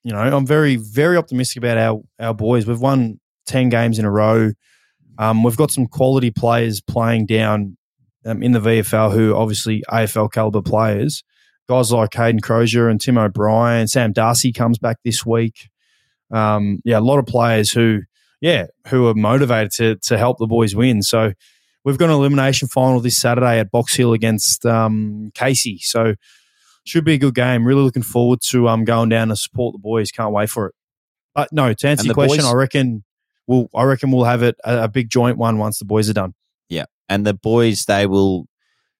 you 0.09 0.12
know, 0.12 0.20
I'm 0.20 0.47
very, 0.47 0.76
very 0.76 1.18
optimistic 1.18 1.59
about 1.59 1.76
our, 1.76 2.01
our 2.18 2.35
boys. 2.35 2.66
We've 2.66 2.81
won 2.81 3.20
10 3.47 3.68
games 3.68 3.99
in 3.99 4.05
a 4.05 4.11
row. 4.11 4.53
Um, 5.18 5.43
we've 5.43 5.57
got 5.57 5.70
some 5.70 5.87
quality 5.87 6.31
players 6.31 6.81
playing 6.81 7.26
down 7.26 7.76
um, 8.24 8.43
in 8.43 8.53
the 8.53 8.61
VFL 8.61 9.12
who 9.12 9.35
obviously 9.35 9.83
AFL 9.91 10.33
caliber 10.33 10.62
players. 10.62 11.24
Guys 11.68 11.93
like 11.93 12.14
Hayden 12.14 12.41
Crozier 12.41 12.89
and 12.89 12.99
Tim 12.99 13.18
O'Brien, 13.18 13.87
Sam 13.89 14.12
Darcy 14.12 14.53
comes 14.53 14.79
back 14.79 14.97
this 15.05 15.26
week. 15.26 15.68
Um, 16.31 16.81
yeah, 16.85 16.99
a 16.99 17.01
lot 17.01 17.18
of 17.18 17.26
players 17.26 17.70
who, 17.70 18.01
yeah, 18.41 18.66
who 18.87 19.09
are 19.09 19.14
motivated 19.14 19.72
to 19.72 19.97
to 20.09 20.16
help 20.16 20.39
the 20.39 20.47
boys 20.47 20.74
win. 20.74 21.03
So 21.03 21.33
we've 21.89 21.99
got 21.99 22.11
an 22.11 22.16
elimination 22.16 22.68
final 22.68 23.01
this 23.01 23.16
Saturday 23.16 23.59
at 23.59 23.70
Box 23.70 23.97
Hill 23.97 24.12
against 24.12 24.66
um, 24.66 25.30
Casey. 25.34 25.78
So 25.78 26.14
should 26.84 27.05
be 27.05 27.14
a 27.14 27.18
good 27.18 27.34
game. 27.34 27.66
Really 27.66 27.82
looking 27.82 28.03
forward 28.03 28.41
to 28.49 28.68
um 28.68 28.84
going 28.84 29.09
down 29.09 29.28
to 29.28 29.36
support 29.36 29.72
the 29.72 29.78
boys. 29.78 30.11
Can't 30.11 30.32
wait 30.32 30.51
for 30.51 30.66
it. 30.66 30.74
But 31.34 31.53
no, 31.53 31.72
to 31.72 31.89
answer 31.89 32.05
your 32.05 32.14
question, 32.14 32.45
boys, 32.45 32.53
I 32.53 32.55
reckon 32.55 33.05
we'll 33.47 33.68
I 33.74 33.84
reckon 33.84 34.11
we'll 34.11 34.24
have 34.24 34.43
it 34.43 34.57
a, 34.64 34.84
a, 34.84 34.89
big 34.89 35.09
joint 35.09 35.39
one 35.39 35.59
once 35.59 35.78
the 35.78 35.84
boys 35.84 36.11
are 36.11 36.14
done. 36.14 36.34
Yeah, 36.68 36.84
and 37.09 37.26
the 37.26 37.34
boys 37.34 37.84
they 37.86 38.07
will. 38.07 38.47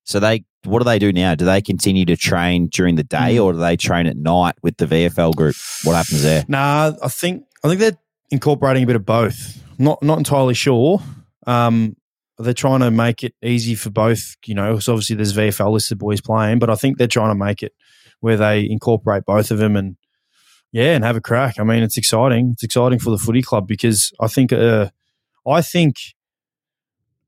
So 0.05 0.19
they 0.19 0.45
what 0.65 0.79
do 0.79 0.85
they 0.85 0.99
do 0.99 1.13
now? 1.13 1.35
Do 1.35 1.45
they 1.45 1.61
continue 1.61 2.07
to 2.07 2.17
train 2.17 2.69
during 2.69 2.97
the 2.97 3.05
day, 3.05 3.37
mm. 3.37 3.45
or 3.45 3.53
do 3.53 3.59
they 3.59 3.77
train 3.77 4.07
at 4.07 4.17
night 4.17 4.55
with 4.63 4.79
the 4.79 4.87
VFL 4.87 5.35
group? 5.35 5.57
What 5.85 5.95
happens 5.95 6.23
there? 6.23 6.45
Nah, 6.49 6.93
I 7.03 7.09
think 7.09 7.45
I 7.63 7.69
think 7.69 7.81
they're 7.81 7.99
incorporating 8.31 8.83
a 8.83 8.87
bit 8.87 8.97
of 8.97 9.05
both. 9.05 9.63
Not 9.79 10.03
not 10.03 10.17
entirely 10.17 10.55
sure. 10.55 11.03
Um, 11.47 11.97
they're 12.39 12.55
trying 12.55 12.81
to 12.81 12.91
make 12.91 13.25
it 13.25 13.35
easy 13.43 13.75
for 13.75 13.91
both. 13.91 14.37
You 14.47 14.55
know, 14.55 14.79
so 14.79 14.93
obviously 14.93 15.17
there's 15.17 15.35
VFL 15.35 15.73
listed 15.73 15.99
boys 15.99 16.21
playing, 16.21 16.59
but 16.59 16.71
I 16.71 16.75
think 16.75 16.99
they're 16.99 17.07
trying 17.07 17.31
to 17.31 17.45
make 17.45 17.63
it 17.63 17.73
where 18.21 18.37
they 18.37 18.69
incorporate 18.69 19.25
both 19.25 19.51
of 19.51 19.59
them 19.59 19.77
and 19.77 19.97
yeah, 20.73 20.95
and 20.95 21.05
have 21.05 21.17
a 21.17 21.21
crack. 21.21 21.59
I 21.59 21.65
mean, 21.65 21.83
it's 21.83 21.97
exciting. 21.97 22.51
It's 22.53 22.63
exciting 22.63 22.99
for 22.99 23.11
the 23.11 23.19
footy 23.19 23.43
club 23.43 23.67
because 23.67 24.13
I 24.21 24.29
think 24.29 24.53
uh, 24.53 24.91
I 25.47 25.63
think 25.63 25.97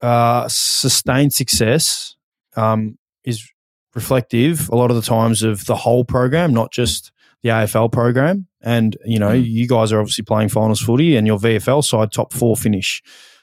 uh, 0.02 0.46
sustained 0.48 1.32
success 1.32 2.16
um, 2.56 2.98
is 3.24 3.50
reflective 3.94 4.68
a 4.68 4.76
lot 4.76 4.90
of 4.90 4.96
the 4.96 5.02
times 5.02 5.42
of 5.42 5.66
the 5.66 5.74
whole 5.74 6.04
program, 6.04 6.52
not 6.52 6.70
just 6.70 7.12
the 7.42 7.48
AFL 7.48 7.90
program. 7.90 8.46
And 8.61 8.96
you 9.06 9.18
know, 9.18 9.30
mm. 9.30 9.44
you 9.44 9.66
guys 9.66 9.90
are 9.92 10.00
obviously 10.00 10.24
playing 10.24 10.50
finals 10.50 10.80
footy, 10.80 11.16
and 11.16 11.26
your 11.26 11.38
VFL 11.38 11.82
side 11.82 12.12
top 12.12 12.32
four 12.32 12.56
finish 12.56 13.02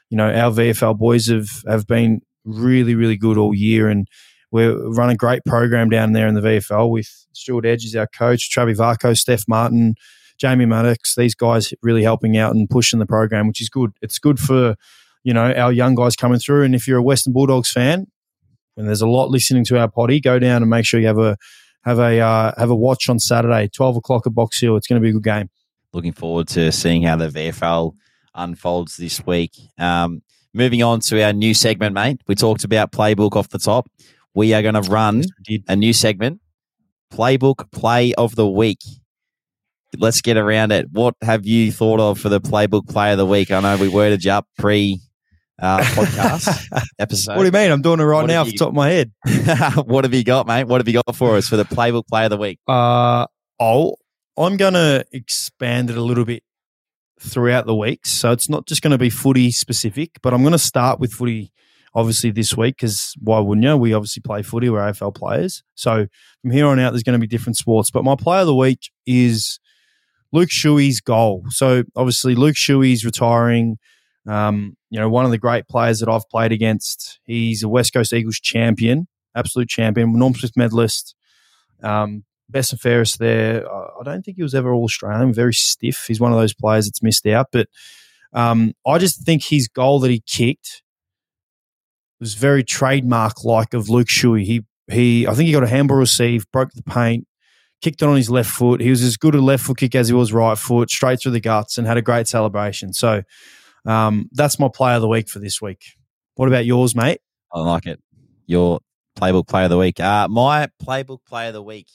you 0.10 0.18
know, 0.18 0.32
our 0.32 0.52
VFL 0.52 0.98
boys 0.98 1.28
have, 1.28 1.50
have 1.68 1.88
been 1.88 2.22
really, 2.46 2.96
really 2.96 3.18
good 3.18 3.38
all 3.38 3.54
year. 3.54 3.90
And 3.90 4.08
we 4.52 4.66
run 4.68 5.10
a 5.10 5.16
great 5.16 5.44
program 5.46 5.90
down 5.90 6.14
there 6.14 6.28
in 6.28 6.36
the 6.36 6.42
VFL 6.42 6.90
with 6.90 7.10
Stuart 7.34 7.66
Edge 7.66 7.86
as 7.86 7.96
our 7.96 8.08
coach, 8.08 8.50
Travi 8.50 8.76
Varcoe, 8.76 9.18
Steph 9.18 9.44
Martin, 9.48 9.96
Jamie 10.38 10.66
Maddox, 10.66 11.16
these 11.16 11.36
guys 11.36 11.74
really 11.82 12.04
helping 12.04 12.38
out 12.38 12.56
and 12.56 12.70
pushing 12.70 13.00
the 13.00 13.06
program, 13.06 13.48
which 13.48 13.62
is 13.62 13.70
good. 13.70 13.92
It's 14.02 14.20
good 14.20 14.40
for, 14.40 14.76
you 15.24 15.34
know, 15.34 15.52
our 15.54 15.72
young 15.72 15.96
guys 15.96 16.16
coming 16.16 16.40
through. 16.40 16.64
And 16.64 16.76
if 16.76 16.88
you're 16.88 17.00
a 17.00 17.04
Western 17.04 17.34
Bulldogs 17.34 17.72
fan, 17.72 18.08
and 18.78 18.88
there's 18.88 19.02
a 19.02 19.08
lot 19.08 19.30
listening 19.30 19.66
to 19.66 19.80
our 19.80 19.90
potty, 19.90 20.22
go 20.22 20.40
down 20.40 20.62
and 20.62 20.70
make 20.70 20.86
sure 20.86 21.00
you 21.00 21.08
have 21.08 21.18
a 21.18 21.36
have 21.84 22.00
a 22.00 22.20
uh, 22.20 22.52
have 22.58 22.70
a 22.70 22.76
watch 22.76 23.10
on 23.10 23.18
Saturday, 23.18 23.68
twelve 23.70 23.98
o'clock 23.98 24.28
at 24.28 24.36
Box 24.36 24.60
Hill. 24.60 24.78
It's 24.78 24.88
going 24.88 25.02
to 25.02 25.04
be 25.04 25.10
a 25.10 25.14
good 25.14 25.24
game. 25.24 25.50
Looking 25.94 26.14
forward 26.14 26.48
to 26.50 26.72
seeing 26.72 27.02
how 27.04 27.16
the 27.16 27.30
VFL 27.30 27.94
unfolds 28.38 28.98
this 28.98 29.26
week. 29.26 29.52
Um, 29.78 30.22
moving 30.54 30.84
on 30.84 31.00
to 31.02 31.24
our 31.24 31.34
new 31.34 31.54
segment, 31.54 31.94
mate. 31.94 32.22
We 32.28 32.36
talked 32.36 32.64
about 32.64 32.92
playbook 32.92 33.36
off 33.36 33.50
the 33.50 33.60
top. 33.60 33.90
We 34.34 34.54
are 34.54 34.62
going 34.62 34.76
to 34.76 34.82
run 34.82 35.24
a 35.68 35.76
new 35.76 35.94
segment, 35.94 36.40
playbook 37.12 37.72
play 37.72 38.14
of 38.14 38.36
the 38.36 38.48
week. 38.48 38.80
Let's 39.98 40.22
get 40.22 40.38
around 40.38 40.72
it. 40.72 40.88
What 40.92 41.16
have 41.22 41.46
you 41.46 41.72
thought 41.72 42.00
of 42.00 42.20
for 42.20 42.30
the 42.30 42.40
playbook 42.40 42.88
play 42.88 43.12
of 43.12 43.18
the 43.18 43.26
week? 43.26 43.52
I 43.52 43.60
know 43.62 43.78
we 43.78 43.88
worded 43.88 44.24
you 44.24 44.32
up 44.32 44.48
pre 44.58 45.00
uh, 45.60 45.80
podcast 45.80 46.68
episode. 47.00 47.36
What 47.36 47.44
do 47.44 47.46
you 47.46 47.52
mean? 47.52 47.72
I'm 47.72 47.82
doing 47.82 48.00
it 48.00 48.04
right 48.04 48.22
what 48.22 48.28
now 48.28 48.42
off 48.42 48.48
the 48.48 48.58
top 48.58 48.70
of 48.70 48.76
my 48.76 48.90
head. 48.90 49.12
what 49.86 50.04
have 50.04 50.14
you 50.14 50.24
got, 50.24 50.46
mate? 50.46 50.66
What 50.66 50.82
have 50.82 50.88
you 50.88 51.02
got 51.06 51.16
for 51.16 51.36
us 51.38 51.48
for 51.48 51.58
the 51.58 51.66
playbook 51.66 52.08
play 52.08 52.26
of 52.26 52.30
the 52.30 52.38
week? 52.38 52.60
Uh, 52.68 53.26
oh, 53.60 53.96
I'm 54.38 54.58
going 54.58 54.74
to 54.74 55.06
expand 55.12 55.90
it 55.90 55.98
a 55.98 56.02
little 56.02 56.26
bit 56.26 56.44
throughout 57.20 57.66
the 57.66 57.76
weeks. 57.76 58.12
So 58.12 58.32
it's 58.32 58.50
not 58.50 58.68
just 58.68 58.82
going 58.82 58.92
to 58.92 58.98
be 58.98 59.10
footy 59.10 59.52
specific, 59.52 60.20
but 60.22 60.34
I'm 60.34 60.42
going 60.42 60.52
to 60.52 60.60
start 60.60 61.00
with 61.00 61.14
footy 61.14 61.52
obviously 61.96 62.30
this 62.30 62.56
week 62.56 62.76
because 62.78 63.16
why 63.20 63.40
wouldn't 63.40 63.66
you? 63.66 63.76
We 63.76 63.94
obviously 63.94 64.22
play 64.22 64.44
footy, 64.44 64.70
we're 64.70 64.80
AFL 64.80 65.16
players. 65.16 65.64
So 65.76 66.06
from 66.42 66.52
here 66.52 66.68
on 66.68 66.80
out, 66.80 66.92
there's 66.92 67.04
going 67.04 67.20
to 67.20 67.26
be 67.26 67.28
different 67.28 67.58
sports. 67.58 67.90
But 67.90 68.04
my 68.04 68.16
player 68.16 68.42
of 68.42 68.48
the 68.48 68.56
week 68.56 68.92
is 69.06 69.60
Luke 70.32 70.50
Shuey's 70.50 71.02
goal. 71.02 71.44
So 71.50 71.84
obviously, 71.96 72.36
Luke 72.36 72.56
Shuey's 72.56 73.04
retiring. 73.04 73.78
Um, 74.28 74.76
you 74.90 75.00
know, 75.00 75.10
one 75.10 75.26
of 75.26 75.32
the 75.32 75.38
great 75.38 75.68
players 75.68 76.00
that 76.00 76.10
I've 76.10 76.28
played 76.30 76.52
against. 76.52 77.20
He's 77.24 77.64
a 77.64 77.70
West 77.70 77.94
Coast 77.94 78.14
Eagles 78.14 78.40
champion, 78.40 79.08
absolute 79.36 79.70
champion, 79.70 80.18
Norm 80.18 80.34
Smith 80.36 80.52
medalist. 80.56 81.16
Um, 81.82 82.26
best 82.50 82.72
and 82.72 82.82
fairest 82.82 83.20
there. 83.20 83.70
I 83.72 84.04
don't 84.04 84.24
think 84.24 84.38
he 84.38 84.44
was 84.44 84.56
ever 84.56 84.74
all 84.74 84.86
Australian. 84.86 85.34
Very 85.34 85.54
stiff. 85.54 86.06
He's 86.08 86.20
one 86.20 86.32
of 86.32 86.38
those 86.38 86.54
players 86.54 86.86
that's 86.86 87.04
missed 87.04 87.26
out. 87.28 87.48
But 87.52 87.68
um, 88.34 88.74
I 88.86 88.98
just 88.98 89.26
think 89.26 89.44
his 89.44 89.68
goal 89.68 90.00
that 90.02 90.12
he 90.12 90.22
kicked 90.26 90.84
was 92.20 92.34
very 92.34 92.64
trademark 92.64 93.44
like 93.44 93.74
of 93.74 93.90
Luke 93.90 94.08
Shuey. 94.08 94.44
He 94.44 94.66
he 94.90 95.28
I 95.28 95.34
think 95.34 95.48
he 95.48 95.54
got 95.54 95.64
a 95.64 95.68
handball 95.68 95.98
receive, 95.98 96.50
broke 96.52 96.72
the 96.74 96.84
paint, 96.84 97.28
kicked 97.82 98.02
it 98.02 98.08
on 98.08 98.16
his 98.16 98.30
left 98.30 98.50
foot. 98.50 98.82
He 98.82 98.90
was 98.90 99.04
as 99.04 99.18
good 99.18 99.36
a 99.36 99.42
left 99.42 99.64
foot 99.64 99.78
kick 99.78 99.96
as 99.96 100.08
he 100.08 100.14
was 100.14 100.34
right 100.34 100.58
foot, 100.58 100.90
straight 100.90 101.22
through 101.22 101.34
the 101.34 101.40
guts, 101.40 101.78
and 101.78 101.86
had 101.86 101.98
a 101.98 102.02
great 102.02 102.28
celebration. 102.28 102.94
So 102.94 103.24
um, 103.86 104.30
that's 104.34 104.60
my 104.60 104.70
player 104.74 104.96
of 104.96 105.02
the 105.02 105.08
week 105.08 105.30
for 105.30 105.40
this 105.40 105.62
week. 105.62 105.84
What 106.36 106.48
about 106.48 106.66
yours, 106.66 106.96
mate? 106.96 107.20
I 107.54 107.60
like 107.62 107.86
it. 107.86 108.02
Your 108.46 108.80
playbook 109.18 109.48
player 109.48 109.66
of 109.66 109.72
the 109.72 109.78
week. 109.78 110.00
Uh, 110.00 110.28
my 110.28 110.70
playbook 110.84 111.20
player 111.26 111.48
of 111.48 111.54
the 111.54 111.64
week 111.64 111.88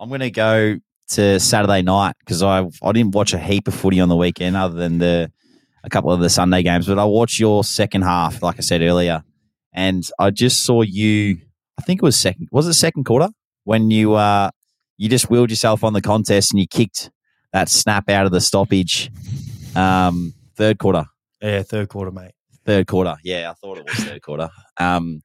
I'm 0.00 0.08
going 0.08 0.20
to 0.20 0.30
go 0.30 0.78
to 1.10 1.38
Saturday 1.38 1.82
night 1.82 2.14
because 2.20 2.42
I 2.42 2.66
I 2.82 2.92
didn't 2.92 3.14
watch 3.14 3.34
a 3.34 3.38
heap 3.38 3.68
of 3.68 3.74
footy 3.74 4.00
on 4.00 4.08
the 4.08 4.16
weekend 4.16 4.56
other 4.56 4.74
than 4.74 4.98
the 4.98 5.30
a 5.84 5.90
couple 5.90 6.10
of 6.10 6.20
the 6.20 6.30
Sunday 6.30 6.62
games, 6.62 6.86
but 6.86 6.98
I 6.98 7.04
watched 7.04 7.38
your 7.38 7.64
second 7.64 8.02
half, 8.02 8.42
like 8.42 8.56
I 8.58 8.60
said 8.60 8.80
earlier, 8.80 9.22
and 9.72 10.08
I 10.18 10.30
just 10.30 10.64
saw 10.64 10.82
you. 10.82 11.38
I 11.78 11.82
think 11.82 12.02
it 12.02 12.04
was 12.04 12.18
second. 12.18 12.48
Was 12.50 12.66
it 12.66 12.74
second 12.74 13.04
quarter 13.04 13.28
when 13.64 13.90
you 13.90 14.14
uh 14.14 14.50
you 14.96 15.08
just 15.08 15.30
wheeled 15.30 15.50
yourself 15.50 15.84
on 15.84 15.92
the 15.92 16.00
contest 16.00 16.52
and 16.52 16.60
you 16.60 16.66
kicked 16.66 17.10
that 17.52 17.68
snap 17.68 18.08
out 18.08 18.26
of 18.26 18.32
the 18.32 18.40
stoppage. 18.40 19.10
Um, 19.74 20.34
third 20.56 20.78
quarter. 20.78 21.04
Yeah, 21.40 21.62
third 21.62 21.88
quarter, 21.88 22.10
mate. 22.10 22.32
Third 22.64 22.86
quarter. 22.86 23.16
Yeah, 23.24 23.50
I 23.50 23.54
thought 23.54 23.78
it 23.78 23.84
was 23.84 23.94
third 23.94 24.22
quarter. 24.22 24.50
Um, 24.78 25.22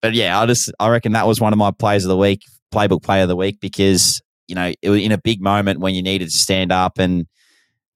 but 0.00 0.14
yeah, 0.14 0.40
I 0.40 0.46
just 0.46 0.72
I 0.78 0.88
reckon 0.88 1.12
that 1.12 1.26
was 1.26 1.40
one 1.40 1.52
of 1.52 1.58
my 1.58 1.72
plays 1.72 2.04
of 2.04 2.08
the 2.08 2.16
week 2.16 2.42
playbook 2.72 3.02
player 3.02 3.22
of 3.22 3.28
the 3.28 3.36
week 3.36 3.60
because 3.60 4.20
you 4.46 4.54
know 4.54 4.72
it 4.82 4.90
was 4.90 5.00
in 5.00 5.12
a 5.12 5.18
big 5.18 5.40
moment 5.40 5.80
when 5.80 5.94
you 5.94 6.02
needed 6.02 6.26
to 6.26 6.36
stand 6.36 6.72
up 6.72 6.98
and 6.98 7.26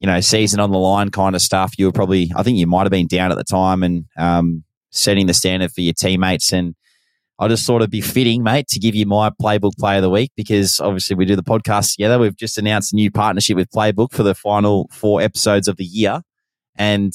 you 0.00 0.06
know 0.06 0.20
season 0.20 0.60
on 0.60 0.70
the 0.70 0.78
line 0.78 1.10
kind 1.10 1.34
of 1.34 1.42
stuff. 1.42 1.74
You 1.78 1.86
were 1.86 1.92
probably 1.92 2.30
I 2.36 2.42
think 2.42 2.58
you 2.58 2.66
might 2.66 2.82
have 2.82 2.90
been 2.90 3.06
down 3.06 3.30
at 3.30 3.38
the 3.38 3.44
time 3.44 3.82
and 3.82 4.06
um, 4.18 4.64
setting 4.90 5.26
the 5.26 5.34
standard 5.34 5.72
for 5.72 5.80
your 5.80 5.94
teammates 5.94 6.52
and. 6.52 6.74
I 7.38 7.48
just 7.48 7.66
thought 7.66 7.76
it'd 7.76 7.90
be 7.90 8.02
fitting, 8.02 8.44
mate, 8.44 8.68
to 8.68 8.78
give 8.78 8.94
you 8.94 9.04
my 9.04 9.30
Playbook 9.30 9.72
Player 9.76 9.96
of 9.96 10.02
the 10.02 10.10
Week 10.10 10.30
because 10.36 10.78
obviously 10.78 11.16
we 11.16 11.24
do 11.24 11.34
the 11.34 11.42
podcast 11.42 11.96
together. 11.96 12.16
We've 12.16 12.36
just 12.36 12.56
announced 12.56 12.92
a 12.92 12.96
new 12.96 13.10
partnership 13.10 13.56
with 13.56 13.68
Playbook 13.70 14.12
for 14.12 14.22
the 14.22 14.34
final 14.34 14.88
four 14.92 15.20
episodes 15.20 15.66
of 15.66 15.76
the 15.76 15.84
year. 15.84 16.22
And 16.76 17.12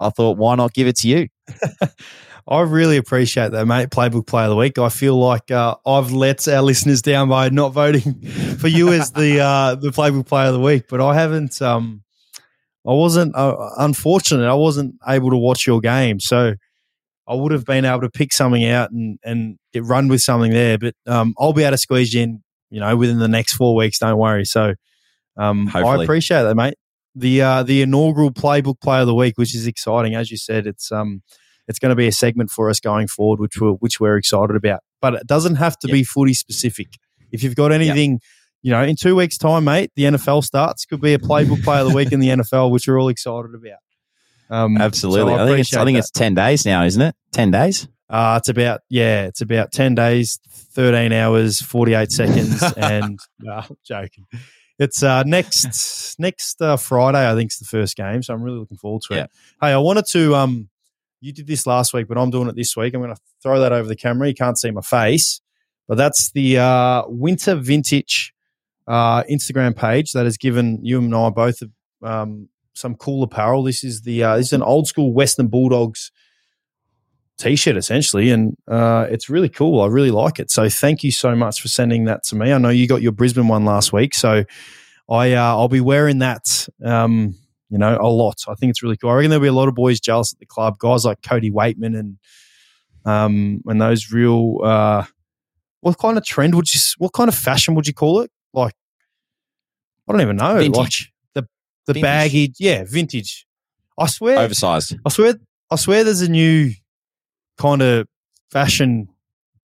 I 0.00 0.10
thought, 0.10 0.36
why 0.36 0.54
not 0.54 0.74
give 0.74 0.86
it 0.86 0.96
to 0.96 1.08
you? 1.08 1.28
I 2.48 2.60
really 2.60 2.96
appreciate 2.96 3.50
that, 3.52 3.66
mate. 3.66 3.90
Playbook 3.90 4.26
Player 4.26 4.44
of 4.44 4.50
the 4.50 4.56
Week. 4.56 4.78
I 4.78 4.88
feel 4.88 5.16
like 5.18 5.50
uh, 5.50 5.74
I've 5.84 6.12
let 6.12 6.46
our 6.46 6.62
listeners 6.62 7.02
down 7.02 7.28
by 7.28 7.48
not 7.48 7.70
voting 7.70 8.20
for 8.58 8.68
you 8.68 8.92
as 8.92 9.10
the 9.10 9.40
uh, 9.40 9.74
the 9.74 9.90
Playbook 9.90 10.26
Player 10.26 10.48
of 10.48 10.54
the 10.54 10.60
Week, 10.60 10.84
but 10.88 11.00
I 11.00 11.14
haven't. 11.14 11.60
Um, 11.60 12.02
I 12.86 12.92
wasn't 12.92 13.34
uh, 13.34 13.70
unfortunate. 13.78 14.48
I 14.48 14.54
wasn't 14.54 14.94
able 15.08 15.30
to 15.30 15.36
watch 15.36 15.66
your 15.66 15.80
game, 15.80 16.20
so 16.20 16.54
I 17.26 17.34
would 17.34 17.50
have 17.50 17.64
been 17.64 17.84
able 17.84 18.02
to 18.02 18.10
pick 18.10 18.32
something 18.32 18.64
out 18.64 18.92
and 18.92 19.18
and 19.24 19.58
get 19.72 19.82
run 19.82 20.06
with 20.06 20.20
something 20.20 20.52
there. 20.52 20.78
But 20.78 20.94
um, 21.06 21.34
I'll 21.40 21.52
be 21.52 21.64
able 21.64 21.72
to 21.72 21.78
squeeze 21.78 22.14
you 22.14 22.22
in, 22.22 22.44
you 22.70 22.78
know, 22.78 22.96
within 22.96 23.18
the 23.18 23.26
next 23.26 23.54
four 23.54 23.74
weeks. 23.74 23.98
Don't 23.98 24.18
worry. 24.18 24.44
So 24.44 24.74
um, 25.36 25.68
I 25.74 26.02
appreciate 26.04 26.42
that, 26.42 26.54
mate. 26.54 26.74
The 27.18 27.40
uh, 27.42 27.62
the 27.62 27.82
inaugural 27.82 28.30
Playbook 28.30 28.80
Player 28.80 29.00
of 29.00 29.06
the 29.06 29.14
Week, 29.14 29.38
which 29.38 29.54
is 29.54 29.66
exciting, 29.66 30.14
as 30.14 30.30
you 30.30 30.36
said. 30.36 30.66
It's 30.66 30.92
um 30.92 31.22
it's 31.66 31.78
going 31.80 31.90
to 31.90 31.96
be 31.96 32.06
a 32.06 32.12
segment 32.12 32.50
for 32.50 32.70
us 32.70 32.78
going 32.78 33.08
forward, 33.08 33.40
which 33.40 33.60
we're 33.60 33.72
which 33.72 33.98
we're 33.98 34.16
excited 34.18 34.54
about. 34.54 34.80
But 35.00 35.14
it 35.14 35.26
doesn't 35.26 35.56
have 35.56 35.78
to 35.78 35.88
Yep. 35.88 35.92
be 35.94 36.04
footy 36.04 36.34
specific. 36.34 36.88
If 37.32 37.42
you've 37.42 37.56
got 37.56 37.72
anything, 37.72 38.20
you 38.62 38.70
know, 38.70 38.82
in 38.82 38.96
two 38.96 39.16
weeks' 39.16 39.38
time, 39.38 39.64
mate, 39.64 39.90
the 39.96 40.04
NFL 40.04 40.44
starts. 40.44 40.84
Could 40.84 41.00
be 41.00 41.14
a 41.14 41.18
Playbook 41.18 41.64
Player 41.64 41.80
of 41.82 41.88
the 41.90 41.94
Week 41.96 42.12
in 42.12 42.20
the 42.20 42.28
NFL, 42.28 42.70
which 42.70 42.86
we're 42.86 43.00
all 43.00 43.08
excited 43.08 43.50
about. 43.54 43.78
Um, 44.48 44.76
Absolutely. 44.76 45.32
so 45.34 45.42
I, 45.42 45.46
think 45.46 45.58
it's 45.60 45.74
I 45.74 45.84
think 45.84 45.96
that. 45.96 46.00
it's 46.00 46.10
ten 46.10 46.34
days 46.34 46.64
now, 46.66 46.84
isn't 46.84 47.02
it? 47.02 47.14
Ten 47.32 47.50
days. 47.50 47.88
Uh, 48.08 48.36
it's 48.38 48.48
about 48.48 48.82
yeah, 48.88 49.24
it's 49.24 49.40
about 49.40 49.72
ten 49.72 49.94
days, 49.96 50.38
thirteen 50.48 51.12
hours, 51.12 51.60
forty 51.60 51.94
eight 51.94 52.12
seconds, 52.12 52.62
and 52.76 53.18
no, 53.40 53.62
joking. 53.84 54.26
It's 54.78 55.02
uh, 55.02 55.22
next 55.24 56.16
next 56.18 56.60
uh, 56.60 56.76
Friday, 56.76 57.30
I 57.30 57.34
think, 57.34 57.50
is 57.50 57.58
the 57.58 57.64
first 57.64 57.96
game, 57.96 58.22
so 58.22 58.34
I'm 58.34 58.42
really 58.42 58.58
looking 58.58 58.76
forward 58.76 59.02
to 59.08 59.14
it. 59.14 59.16
Yeah. 59.16 59.26
Hey, 59.60 59.72
I 59.72 59.78
wanted 59.78 60.06
to 60.10 60.34
um, 60.34 60.68
you 61.20 61.32
did 61.32 61.46
this 61.46 61.66
last 61.66 61.92
week, 61.94 62.08
but 62.08 62.18
I'm 62.18 62.30
doing 62.30 62.48
it 62.48 62.56
this 62.56 62.76
week. 62.76 62.94
I'm 62.94 63.00
going 63.00 63.14
to 63.14 63.20
throw 63.42 63.60
that 63.60 63.72
over 63.72 63.88
the 63.88 63.96
camera. 63.96 64.28
You 64.28 64.34
can't 64.34 64.58
see 64.58 64.70
my 64.70 64.82
face, 64.82 65.40
but 65.88 65.96
that's 65.96 66.30
the 66.32 66.58
uh, 66.58 67.02
winter 67.06 67.54
vintage 67.54 68.34
uh, 68.86 69.22
Instagram 69.24 69.76
page 69.76 70.12
that 70.12 70.24
has 70.24 70.36
given 70.36 70.78
you 70.82 70.98
and 70.98 71.14
I 71.14 71.30
both 71.30 71.62
um, 72.02 72.48
some 72.74 72.94
cool 72.94 73.22
apparel. 73.22 73.62
This 73.62 73.82
is 73.82 74.02
the 74.02 74.22
uh, 74.22 74.36
this 74.36 74.46
is 74.46 74.52
an 74.52 74.62
old 74.62 74.86
school 74.86 75.12
Western 75.12 75.48
Bulldogs 75.48 76.12
t-shirt 77.38 77.76
essentially 77.76 78.30
and 78.30 78.56
uh, 78.68 79.06
it's 79.10 79.28
really 79.28 79.48
cool. 79.48 79.80
I 79.82 79.86
really 79.86 80.10
like 80.10 80.38
it. 80.38 80.50
So 80.50 80.68
thank 80.68 81.04
you 81.04 81.10
so 81.10 81.36
much 81.36 81.60
for 81.60 81.68
sending 81.68 82.04
that 82.04 82.22
to 82.24 82.36
me. 82.36 82.52
I 82.52 82.58
know 82.58 82.70
you 82.70 82.86
got 82.86 83.02
your 83.02 83.12
brisbane 83.12 83.48
one 83.48 83.64
last 83.64 83.92
week 83.92 84.14
so 84.14 84.44
i 85.08 85.32
uh, 85.34 85.42
i'll 85.56 85.68
be 85.68 85.80
wearing 85.80 86.18
that 86.18 86.68
um, 86.84 87.34
you 87.70 87.78
know 87.78 87.98
a 88.00 88.08
lot. 88.08 88.42
I 88.48 88.54
think 88.54 88.70
it's 88.70 88.82
really 88.82 88.96
cool. 88.96 89.10
I 89.10 89.14
reckon 89.14 89.30
there'll 89.30 89.42
be 89.42 89.48
a 89.48 89.52
lot 89.52 89.68
of 89.68 89.74
boys 89.74 90.00
jealous 90.00 90.32
at 90.32 90.38
the 90.38 90.46
club. 90.46 90.78
Guys 90.78 91.04
like 91.04 91.22
cody 91.22 91.50
weightman 91.50 91.98
and 91.98 92.18
um 93.04 93.62
and 93.66 93.80
those 93.80 94.10
real 94.12 94.58
uh 94.64 95.04
what 95.80 95.98
kind 95.98 96.18
of 96.18 96.24
trend 96.24 96.54
would 96.54 96.72
you 96.72 96.80
what 96.98 97.12
kind 97.12 97.28
of 97.28 97.34
fashion 97.34 97.74
would 97.74 97.86
you 97.86 97.94
call 97.94 98.20
it? 98.20 98.30
Like 98.52 98.74
i 100.08 100.12
don't 100.12 100.20
even 100.20 100.36
know. 100.36 100.54
Like 100.54 100.72
Vintage. 100.72 101.12
the 101.34 101.42
the 101.86 101.94
Vintage. 101.94 102.02
baggy 102.02 102.52
yeah 102.58 102.84
vintage. 102.86 103.46
I 103.98 104.06
swear 104.06 104.38
Oversized. 104.38 104.96
I 105.06 105.08
swear, 105.08 105.34
I 105.70 105.76
swear, 105.76 106.04
there's 106.04 106.20
a 106.20 106.28
new 106.28 106.72
kind 107.58 107.82
of 107.82 108.06
fashion 108.50 109.08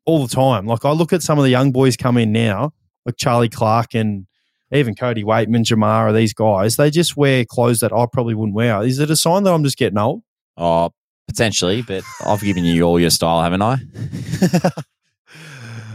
all 0.05 0.27
the 0.27 0.35
time. 0.35 0.67
Like 0.67 0.85
I 0.85 0.93
look 0.93 1.13
at 1.13 1.23
some 1.23 1.39
of 1.39 1.45
the 1.45 1.51
young 1.51 1.73
boys 1.73 1.97
come 1.97 2.17
in 2.17 2.33
now, 2.33 2.73
like 3.07 3.17
Charlie 3.17 3.49
Clarke 3.49 3.95
and 3.95 4.27
even 4.73 4.95
Cody 4.95 5.23
Weightman, 5.23 5.65
Jamarra, 5.65 6.15
these 6.15 6.33
guys. 6.33 6.77
They 6.77 6.91
just 6.91 7.17
wear 7.17 7.45
clothes 7.45 7.81
that 7.81 7.93
I 7.93 8.07
probably 8.11 8.35
wouldn't 8.35 8.55
wear. 8.55 8.83
Is 8.83 8.99
it 8.99 9.11
a 9.11 9.17
sign 9.17 9.43
that 9.45 9.53
I'm 9.53 9.65
just 9.65 9.77
getting 9.77 9.99
old? 9.99 10.23
Oh, 10.57 10.91
potentially, 11.29 11.83
but 11.83 12.03
I've 12.25 12.41
given 12.41 12.65
you 12.65 12.83
all 12.83 12.99
your 12.99 13.11
style, 13.11 13.43
haven't 13.43 13.63
I? 13.63 13.77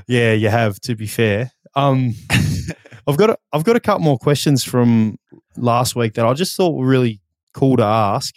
Yeah, 0.07 0.31
you 0.31 0.49
have. 0.49 0.79
To 0.81 0.95
be 0.95 1.05
fair, 1.05 1.51
um, 1.75 2.13
I've 3.07 3.17
got 3.17 3.31
a, 3.31 3.37
I've 3.51 3.65
got 3.65 3.75
a 3.75 3.79
couple 3.79 4.03
more 4.03 4.17
questions 4.17 4.63
from 4.63 5.17
last 5.57 5.95
week 5.95 6.13
that 6.13 6.25
I 6.25 6.33
just 6.33 6.55
thought 6.55 6.71
were 6.71 6.87
really 6.87 7.21
cool 7.53 7.77
to 7.77 7.83
ask. 7.83 8.33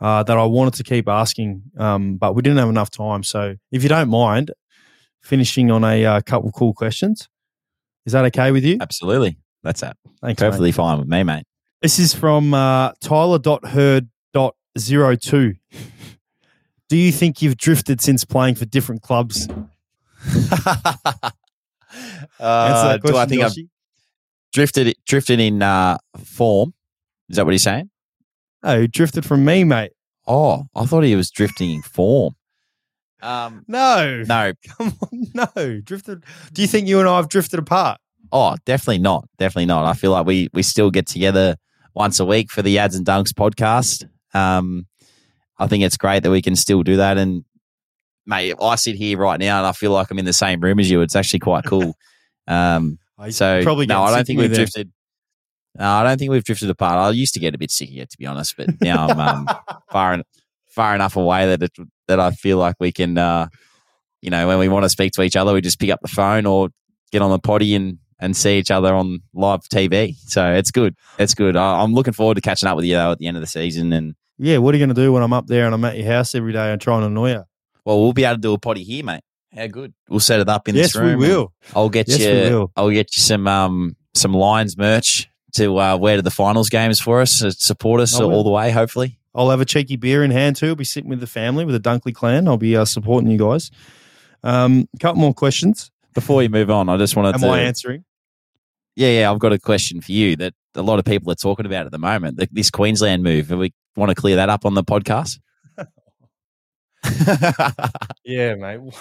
Uh, 0.00 0.22
that 0.22 0.36
I 0.36 0.44
wanted 0.44 0.74
to 0.74 0.84
keep 0.84 1.08
asking, 1.08 1.62
um, 1.78 2.16
but 2.16 2.34
we 2.34 2.42
didn't 2.42 2.58
have 2.58 2.68
enough 2.68 2.90
time. 2.90 3.22
So, 3.22 3.56
if 3.70 3.82
you 3.82 3.88
don't 3.88 4.10
mind, 4.10 4.50
finishing 5.22 5.70
on 5.70 5.84
a 5.84 6.04
uh, 6.04 6.20
couple 6.20 6.52
cool 6.52 6.74
questions, 6.74 7.28
is 8.04 8.12
that 8.12 8.26
okay 8.26 8.50
with 8.50 8.64
you? 8.64 8.76
Absolutely. 8.80 9.38
That's 9.62 9.80
that. 9.80 9.96
Thanks, 10.20 10.40
mate. 10.40 10.46
Perfectly 10.46 10.72
fine 10.72 10.98
with 10.98 11.08
me, 11.08 11.22
mate. 11.22 11.44
This 11.80 11.98
is 11.98 12.12
from 12.14 12.52
uh, 12.54 12.92
Tyler.herd.02. 13.00 15.56
Do 16.88 16.96
you 16.98 17.12
think 17.12 17.40
you've 17.40 17.56
drifted 17.56 18.02
since 18.02 18.24
playing 18.24 18.56
for 18.56 18.66
different 18.66 19.02
clubs? 19.02 19.48
Uh, 22.40 22.88
that 22.88 23.02
do 23.02 23.10
I 23.10 23.12
question, 23.12 23.28
think 23.28 23.42
I've 23.42 23.54
drifted 24.52 24.96
drifted 25.06 25.40
in 25.40 25.62
uh, 25.62 25.98
form? 26.24 26.74
Is 27.28 27.36
that 27.36 27.44
what 27.44 27.52
he's 27.52 27.62
saying? 27.62 27.90
Oh, 28.64 28.78
you 28.78 28.88
drifted 28.88 29.24
from 29.24 29.44
me, 29.44 29.62
mate. 29.62 29.92
Oh, 30.26 30.64
I 30.74 30.86
thought 30.86 31.04
he 31.04 31.14
was 31.14 31.30
drifting 31.30 31.70
in 31.70 31.82
form. 31.82 32.34
Um, 33.22 33.64
No, 33.68 34.22
no, 34.26 34.52
come 34.78 34.94
on, 35.00 35.26
no. 35.56 35.80
Drifted. 35.80 36.24
Do 36.52 36.62
you 36.62 36.68
think 36.68 36.88
you 36.88 36.98
and 36.98 37.08
I 37.08 37.16
have 37.16 37.28
drifted 37.28 37.58
apart? 37.60 38.00
oh, 38.32 38.56
definitely 38.64 38.98
not, 38.98 39.28
definitely 39.38 39.66
not. 39.66 39.84
I 39.84 39.92
feel 39.94 40.10
like 40.10 40.26
we 40.26 40.48
we 40.52 40.62
still 40.62 40.90
get 40.90 41.06
together 41.06 41.56
once 41.94 42.18
a 42.18 42.24
week 42.24 42.50
for 42.50 42.62
the 42.62 42.78
Ads 42.78 42.96
and 42.96 43.06
Dunks 43.06 43.32
podcast. 43.32 44.08
Um, 44.34 44.86
I 45.58 45.68
think 45.68 45.84
it's 45.84 45.96
great 45.96 46.24
that 46.24 46.30
we 46.30 46.42
can 46.42 46.56
still 46.56 46.82
do 46.82 46.96
that. 46.96 47.16
And 47.16 47.44
mate, 48.26 48.54
I 48.60 48.74
sit 48.74 48.96
here 48.96 49.18
right 49.18 49.38
now 49.38 49.58
and 49.58 49.66
I 49.66 49.72
feel 49.72 49.92
like 49.92 50.10
I'm 50.10 50.18
in 50.18 50.24
the 50.24 50.32
same 50.32 50.60
room 50.60 50.80
as 50.80 50.90
you. 50.90 51.00
It's 51.02 51.14
actually 51.16 51.40
quite 51.40 51.64
cool. 51.64 51.96
Um, 52.46 52.98
so 53.30 53.62
probably 53.62 53.86
no, 53.86 54.02
I 54.02 54.14
don't 54.14 54.26
think 54.26 54.38
we've 54.38 54.52
drifted. 54.52 54.92
No, 55.78 55.84
I 55.88 56.04
don't 56.04 56.18
think 56.18 56.30
we've 56.30 56.44
drifted 56.44 56.70
apart. 56.70 56.96
I 56.98 57.10
used 57.10 57.34
to 57.34 57.40
get 57.40 57.54
a 57.54 57.58
bit 57.58 57.70
sick 57.70 57.90
of 57.90 57.96
it, 57.96 58.10
to 58.10 58.18
be 58.18 58.26
honest, 58.26 58.56
but 58.56 58.68
now 58.80 59.08
I'm 59.08 59.18
um, 59.18 59.48
far 59.90 60.12
en- 60.14 60.22
far 60.70 60.94
enough 60.94 61.16
away 61.16 61.46
that 61.46 61.62
it, 61.62 61.72
that 62.08 62.20
I 62.20 62.30
feel 62.30 62.58
like 62.58 62.76
we 62.78 62.92
can, 62.92 63.18
uh, 63.18 63.48
you 64.22 64.30
know, 64.30 64.46
when 64.46 64.58
we 64.58 64.68
want 64.68 64.84
to 64.84 64.88
speak 64.88 65.12
to 65.14 65.22
each 65.22 65.36
other, 65.36 65.52
we 65.52 65.60
just 65.60 65.80
pick 65.80 65.90
up 65.90 66.00
the 66.00 66.08
phone 66.08 66.46
or 66.46 66.68
get 67.12 67.22
on 67.22 67.30
the 67.30 67.38
potty 67.38 67.74
and 67.74 67.98
and 68.20 68.36
see 68.36 68.58
each 68.58 68.70
other 68.70 68.94
on 68.94 69.20
live 69.34 69.60
TV. 69.62 70.14
So 70.26 70.52
it's 70.54 70.70
good. 70.70 70.94
It's 71.18 71.34
good. 71.34 71.56
I, 71.56 71.82
I'm 71.82 71.92
looking 71.92 72.12
forward 72.14 72.36
to 72.36 72.40
catching 72.40 72.68
up 72.68 72.76
with 72.76 72.84
you 72.84 72.94
though 72.94 73.10
at 73.12 73.18
the 73.18 73.26
end 73.26 73.36
of 73.36 73.40
the 73.42 73.46
season, 73.48 73.92
and 73.92 74.14
Yeah, 74.38 74.58
what 74.58 74.72
are 74.74 74.78
you 74.78 74.86
going 74.86 74.94
to 74.94 75.02
do 75.02 75.12
when 75.12 75.22
I'm 75.22 75.32
up 75.32 75.46
there 75.48 75.66
and 75.66 75.74
I'm 75.74 75.84
at 75.84 75.98
your 75.98 76.06
house 76.06 76.34
every 76.34 76.52
day 76.52 76.70
and 76.72 76.80
trying 76.80 77.00
to 77.00 77.06
annoy 77.08 77.32
you? 77.32 77.44
well, 77.84 78.00
we'll 78.00 78.12
be 78.14 78.24
able 78.24 78.36
to 78.36 78.40
do 78.40 78.54
a 78.54 78.58
potty 78.58 78.82
here, 78.84 79.04
mate. 79.04 79.20
How 79.54 79.66
good. 79.66 79.92
We'll 80.08 80.20
set 80.20 80.40
it 80.40 80.48
up 80.48 80.68
in 80.68 80.74
yes, 80.74 80.92
this 80.94 80.96
room. 81.02 81.20
Yes, 81.20 81.28
we 81.28 81.34
will. 81.34 81.52
I'll 81.74 81.88
get 81.90 82.08
Yes, 82.08 82.18
we 82.20 82.24
you. 82.24 82.32
will. 82.50 82.72
I'll 82.76 82.90
get 82.90 83.14
you 83.16 83.20
some 83.22 83.46
um 83.48 83.96
some 84.14 84.32
Lions 84.32 84.76
merch 84.78 85.28
to 85.54 85.78
uh, 85.78 85.96
wear 85.96 86.16
to 86.16 86.22
the 86.22 86.30
finals 86.30 86.68
games 86.68 87.00
for 87.00 87.20
us. 87.20 87.38
To 87.40 87.50
support 87.52 88.00
us 88.00 88.18
will. 88.18 88.32
all 88.32 88.44
the 88.44 88.50
way. 88.50 88.70
Hopefully. 88.70 89.18
I'll 89.34 89.50
have 89.50 89.60
a 89.60 89.64
cheeky 89.64 89.96
beer 89.96 90.22
in 90.22 90.30
hand 90.30 90.56
too. 90.56 90.68
I'll 90.68 90.74
be 90.76 90.84
sitting 90.84 91.10
with 91.10 91.20
the 91.20 91.26
family, 91.26 91.64
with 91.64 91.80
the 91.82 91.88
Dunkley 91.90 92.14
clan. 92.14 92.46
I'll 92.46 92.56
be 92.56 92.76
uh, 92.76 92.84
supporting 92.84 93.28
you 93.30 93.38
guys. 93.38 93.70
Um, 94.44 94.88
a 94.94 94.98
couple 94.98 95.20
more 95.20 95.34
questions. 95.34 95.90
Before 96.14 96.42
you 96.42 96.48
move 96.48 96.70
on, 96.70 96.88
I 96.88 96.96
just 96.96 97.16
wanted 97.16 97.34
Am 97.34 97.40
to. 97.40 97.48
I 97.48 97.60
answering? 97.60 98.04
yeah, 98.94 99.08
yeah. 99.08 99.32
I've 99.32 99.40
got 99.40 99.52
a 99.52 99.58
question 99.58 100.00
for 100.00 100.12
you 100.12 100.36
that 100.36 100.54
a 100.76 100.82
lot 100.82 101.00
of 101.00 101.04
people 101.04 101.32
are 101.32 101.36
talking 101.36 101.66
about 101.66 101.86
at 101.86 101.92
the 101.92 101.98
moment. 101.98 102.36
The, 102.36 102.48
this 102.52 102.70
Queensland 102.70 103.24
move. 103.24 103.50
We 103.50 103.72
want 103.96 104.10
to 104.10 104.14
clear 104.14 104.36
that 104.36 104.48
up 104.48 104.64
on 104.64 104.74
the 104.74 104.84
podcast. 104.84 105.38
Yeah, 108.24 108.54
mate. 108.54 108.80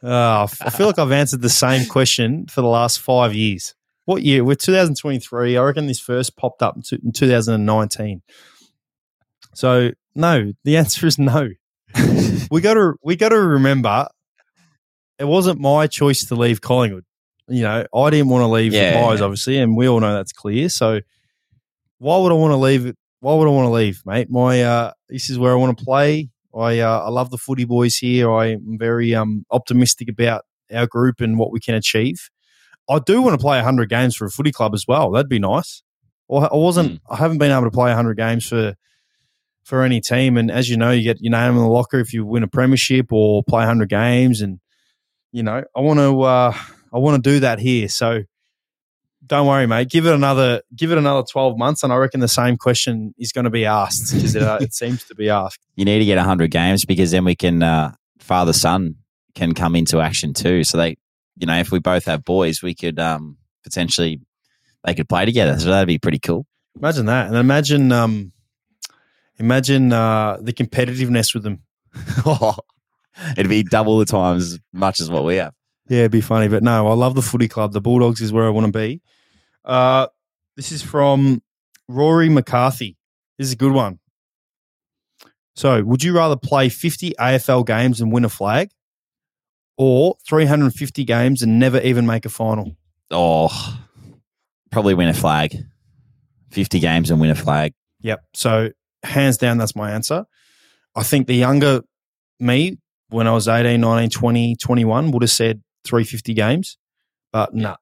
Uh, 0.00 0.44
f- 0.44 0.62
I 0.64 0.70
feel 0.70 0.86
like 0.86 1.00
I've 1.00 1.10
answered 1.10 1.42
the 1.42 1.48
same 1.50 1.84
question 1.84 2.46
for 2.46 2.60
the 2.60 2.68
last 2.68 3.00
five 3.00 3.34
years. 3.34 3.74
What 4.08 4.22
year? 4.22 4.42
We're 4.42 4.54
2023. 4.54 5.58
I 5.58 5.62
reckon 5.62 5.86
this 5.86 6.00
first 6.00 6.34
popped 6.34 6.62
up 6.62 6.78
in 6.90 7.12
2019. 7.12 8.22
So 9.52 9.90
no, 10.14 10.54
the 10.64 10.78
answer 10.78 11.06
is 11.06 11.18
no. 11.18 11.50
we 12.50 12.62
got 12.62 12.72
to 12.72 12.94
we 13.02 13.16
got 13.16 13.28
to 13.28 13.38
remember, 13.38 14.08
it 15.18 15.26
wasn't 15.26 15.60
my 15.60 15.88
choice 15.88 16.24
to 16.24 16.36
leave 16.36 16.62
Collingwood. 16.62 17.04
You 17.48 17.64
know, 17.64 17.84
I 17.94 18.08
didn't 18.08 18.30
want 18.30 18.44
to 18.44 18.46
leave 18.46 18.72
Yeah. 18.72 18.92
the 18.92 18.96
Pies, 18.96 19.20
obviously, 19.20 19.58
and 19.58 19.76
we 19.76 19.86
all 19.86 20.00
know 20.00 20.14
that's 20.14 20.32
clear. 20.32 20.70
So 20.70 21.00
why 21.98 22.16
would 22.16 22.32
I 22.32 22.34
want 22.36 22.52
to 22.52 22.56
leave 22.56 22.86
it? 22.86 22.96
Why 23.20 23.34
would 23.34 23.46
I 23.46 23.50
want 23.50 23.66
to 23.66 23.72
leave, 23.72 24.00
mate? 24.06 24.30
My 24.30 24.62
uh, 24.62 24.92
this 25.10 25.28
is 25.28 25.38
where 25.38 25.52
I 25.52 25.56
want 25.56 25.76
to 25.76 25.84
play. 25.84 26.30
I 26.58 26.78
uh, 26.78 27.00
I 27.00 27.10
love 27.10 27.30
the 27.30 27.36
footy 27.36 27.66
boys 27.66 27.96
here. 27.96 28.32
I 28.32 28.52
am 28.52 28.78
very 28.78 29.14
um 29.14 29.44
optimistic 29.50 30.08
about 30.08 30.46
our 30.72 30.86
group 30.86 31.20
and 31.20 31.38
what 31.38 31.52
we 31.52 31.60
can 31.60 31.74
achieve. 31.74 32.30
I 32.88 32.98
do 32.98 33.20
want 33.20 33.38
to 33.38 33.42
play 33.42 33.58
100 33.58 33.88
games 33.88 34.16
for 34.16 34.26
a 34.26 34.30
footy 34.30 34.52
club 34.52 34.74
as 34.74 34.84
well. 34.88 35.10
That'd 35.10 35.28
be 35.28 35.38
nice. 35.38 35.82
I 36.30 36.48
wasn't. 36.52 37.00
I 37.08 37.16
haven't 37.16 37.38
been 37.38 37.50
able 37.50 37.64
to 37.64 37.70
play 37.70 37.88
100 37.88 38.16
games 38.16 38.46
for 38.46 38.74
for 39.64 39.82
any 39.82 40.00
team. 40.00 40.36
And 40.36 40.50
as 40.50 40.68
you 40.68 40.76
know, 40.76 40.90
you 40.90 41.02
get 41.02 41.18
your 41.20 41.30
name 41.30 41.52
in 41.52 41.58
the 41.58 41.68
locker 41.68 41.98
if 42.00 42.12
you 42.12 42.24
win 42.24 42.42
a 42.42 42.48
premiership 42.48 43.12
or 43.12 43.42
play 43.42 43.60
100 43.60 43.88
games. 43.88 44.40
And 44.40 44.60
you 45.32 45.42
know, 45.42 45.62
I 45.76 45.80
want 45.80 45.98
to 46.00 46.20
uh, 46.22 46.54
I 46.92 46.98
want 46.98 47.22
to 47.22 47.30
do 47.30 47.40
that 47.40 47.58
here. 47.58 47.88
So 47.88 48.24
don't 49.26 49.46
worry, 49.46 49.66
mate. 49.66 49.90
Give 49.90 50.06
it 50.06 50.14
another 50.14 50.62
give 50.74 50.90
it 50.90 50.98
another 50.98 51.22
twelve 51.30 51.58
months, 51.58 51.82
and 51.82 51.92
I 51.92 51.96
reckon 51.96 52.20
the 52.20 52.28
same 52.28 52.56
question 52.56 53.14
is 53.18 53.32
going 53.32 53.44
to 53.44 53.50
be 53.50 53.66
asked 53.66 54.14
because 54.14 54.34
it, 54.34 54.42
uh, 54.42 54.58
it 54.60 54.74
seems 54.74 55.04
to 55.04 55.14
be 55.14 55.28
asked. 55.28 55.60
You 55.76 55.84
need 55.84 55.98
to 55.98 56.04
get 56.04 56.18
hundred 56.18 56.50
games 56.50 56.84
because 56.84 57.10
then 57.10 57.24
we 57.24 57.34
can 57.34 57.62
uh, 57.62 57.92
father 58.18 58.52
son 58.52 58.96
can 59.34 59.54
come 59.54 59.76
into 59.76 60.00
action 60.00 60.32
too. 60.34 60.64
So 60.64 60.78
they, 60.78 60.96
you 61.38 61.46
know, 61.46 61.58
if 61.58 61.70
we 61.70 61.78
both 61.78 62.04
have 62.06 62.24
boys, 62.24 62.62
we 62.62 62.74
could 62.74 62.98
um, 62.98 63.36
potentially 63.64 64.20
they 64.84 64.94
could 64.94 65.08
play 65.08 65.24
together. 65.24 65.58
So 65.58 65.70
that'd 65.70 65.88
be 65.88 65.98
pretty 65.98 66.18
cool. 66.18 66.46
Imagine 66.76 67.06
that, 67.06 67.26
and 67.28 67.36
imagine 67.36 67.92
um, 67.92 68.32
imagine 69.38 69.92
uh, 69.92 70.38
the 70.40 70.52
competitiveness 70.52 71.34
with 71.34 71.42
them. 71.42 71.62
It'd 73.32 73.48
be 73.48 73.64
double 73.64 73.98
the 73.98 74.04
times 74.04 74.52
as 74.52 74.58
much 74.72 75.00
as 75.00 75.10
what 75.10 75.24
we 75.24 75.36
have. 75.36 75.52
Yeah, 75.88 76.00
it'd 76.00 76.12
be 76.12 76.20
funny, 76.20 76.48
but 76.48 76.62
no, 76.62 76.86
I 76.86 76.94
love 76.94 77.14
the 77.14 77.22
footy 77.22 77.48
club. 77.48 77.72
The 77.72 77.80
Bulldogs 77.80 78.20
is 78.20 78.32
where 78.32 78.46
I 78.46 78.50
want 78.50 78.66
to 78.66 78.78
be. 78.78 79.00
Uh, 79.64 80.06
this 80.56 80.70
is 80.70 80.82
from 80.82 81.42
Rory 81.88 82.28
McCarthy. 82.28 82.96
This 83.38 83.48
is 83.48 83.54
a 83.54 83.56
good 83.56 83.72
one. 83.72 83.98
So, 85.56 85.82
would 85.82 86.04
you 86.04 86.14
rather 86.14 86.36
play 86.36 86.68
50 86.68 87.14
AFL 87.18 87.66
games 87.66 88.00
and 88.00 88.12
win 88.12 88.24
a 88.24 88.28
flag 88.28 88.70
or 89.78 90.16
350 90.28 91.04
games 91.04 91.40
and 91.40 91.58
never 91.58 91.80
even 91.80 92.04
make 92.04 92.26
a 92.26 92.28
final? 92.28 92.76
Oh, 93.10 93.78
probably 94.70 94.94
win 94.94 95.08
a 95.08 95.14
flag. 95.14 95.56
50 96.50 96.80
games 96.80 97.10
and 97.10 97.20
win 97.20 97.30
a 97.30 97.34
flag. 97.34 97.72
Yep. 98.00 98.24
So, 98.34 98.70
hands 99.02 99.38
down, 99.38 99.58
that's 99.58 99.76
my 99.76 99.92
answer. 99.92 100.26
I 100.94 101.02
think 101.04 101.26
the 101.26 101.34
younger 101.34 101.82
me, 102.40 102.78
when 103.08 103.26
I 103.26 103.32
was 103.32 103.48
18, 103.48 103.80
19, 103.80 104.10
20, 104.10 104.56
21, 104.56 105.10
would 105.12 105.22
have 105.22 105.30
said 105.30 105.62
350 105.84 106.34
games. 106.34 106.76
But 107.32 107.54
no, 107.54 107.70
nah, 107.70 107.76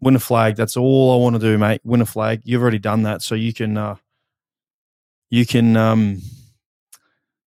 win 0.00 0.16
a 0.16 0.20
flag. 0.20 0.56
That's 0.56 0.76
all 0.76 1.12
I 1.12 1.22
want 1.22 1.36
to 1.36 1.40
do, 1.40 1.56
mate. 1.56 1.80
Win 1.84 2.00
a 2.00 2.06
flag. 2.06 2.42
You've 2.44 2.62
already 2.62 2.78
done 2.78 3.02
that, 3.02 3.22
so 3.22 3.34
you 3.34 3.52
can 3.52 3.76
uh, 3.76 3.96
you 5.30 5.46
can 5.46 5.76
um, 5.76 6.20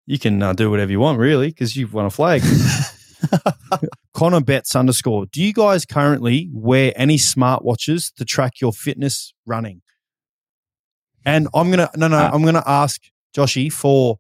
you 0.06 0.20
can 0.20 0.42
uh, 0.42 0.54
do 0.54 0.70
whatever 0.70 0.92
you 0.92 1.00
want, 1.00 1.20
really, 1.20 1.48
because 1.48 1.76
you've 1.76 1.94
won 1.94 2.06
a 2.06 2.10
flag. 2.10 2.42
Connor 4.14 4.42
Betts 4.42 4.76
underscore. 4.76 5.26
Do 5.28 5.42
you 5.42 5.54
guys 5.54 5.86
currently 5.86 6.50
wear 6.54 6.94
any 6.96 7.18
smartwatches 7.18 8.14
to 8.16 8.26
track 8.26 8.62
your 8.62 8.74
fitness 8.74 9.34
running? 9.46 9.82
And 11.26 11.48
I'm 11.54 11.72
gonna 11.72 11.90
no 11.96 12.08
no 12.08 12.18
uh, 12.18 12.30
I'm 12.32 12.44
gonna 12.44 12.64
ask 12.66 13.02
Joshy 13.36 13.72
for 13.72 14.20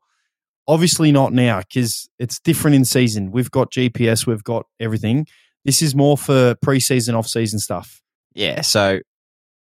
obviously 0.68 1.12
not 1.12 1.34
now 1.34 1.60
because 1.60 2.10
it's 2.20 2.40
different 2.40 2.76
in 2.76 2.86
season. 2.86 3.32
We've 3.32 3.52
got 3.52 3.72
GPS, 3.72 4.26
we've 4.26 4.44
got 4.44 4.66
everything. 4.80 5.28
This 5.64 5.82
is 5.82 5.96
more 5.96 6.18
for 6.18 6.56
preseason, 6.56 7.18
off 7.18 7.28
season 7.28 7.60
stuff. 7.60 8.02
Yeah, 8.34 8.62
so 8.62 9.00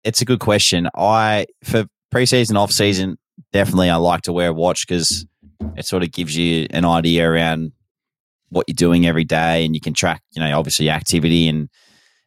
it's 0.03 0.21
a 0.21 0.25
good 0.25 0.39
question. 0.39 0.89
I 0.95 1.47
for 1.63 1.85
preseason, 2.13 2.57
off 2.57 2.71
season, 2.71 3.17
definitely 3.53 3.89
I 3.89 3.95
like 3.95 4.21
to 4.23 4.33
wear 4.33 4.49
a 4.49 4.53
watch 4.53 4.87
because 4.87 5.25
it 5.75 5.85
sort 5.85 6.03
of 6.03 6.11
gives 6.11 6.35
you 6.35 6.67
an 6.71 6.85
idea 6.85 7.29
around 7.29 7.71
what 8.51 8.65
you're 8.67 8.75
doing 8.75 9.07
every 9.07 9.23
day, 9.23 9.65
and 9.65 9.73
you 9.73 9.81
can 9.81 9.93
track, 9.93 10.21
you 10.31 10.41
know, 10.41 10.59
obviously 10.59 10.89
activity 10.89 11.47
and 11.47 11.69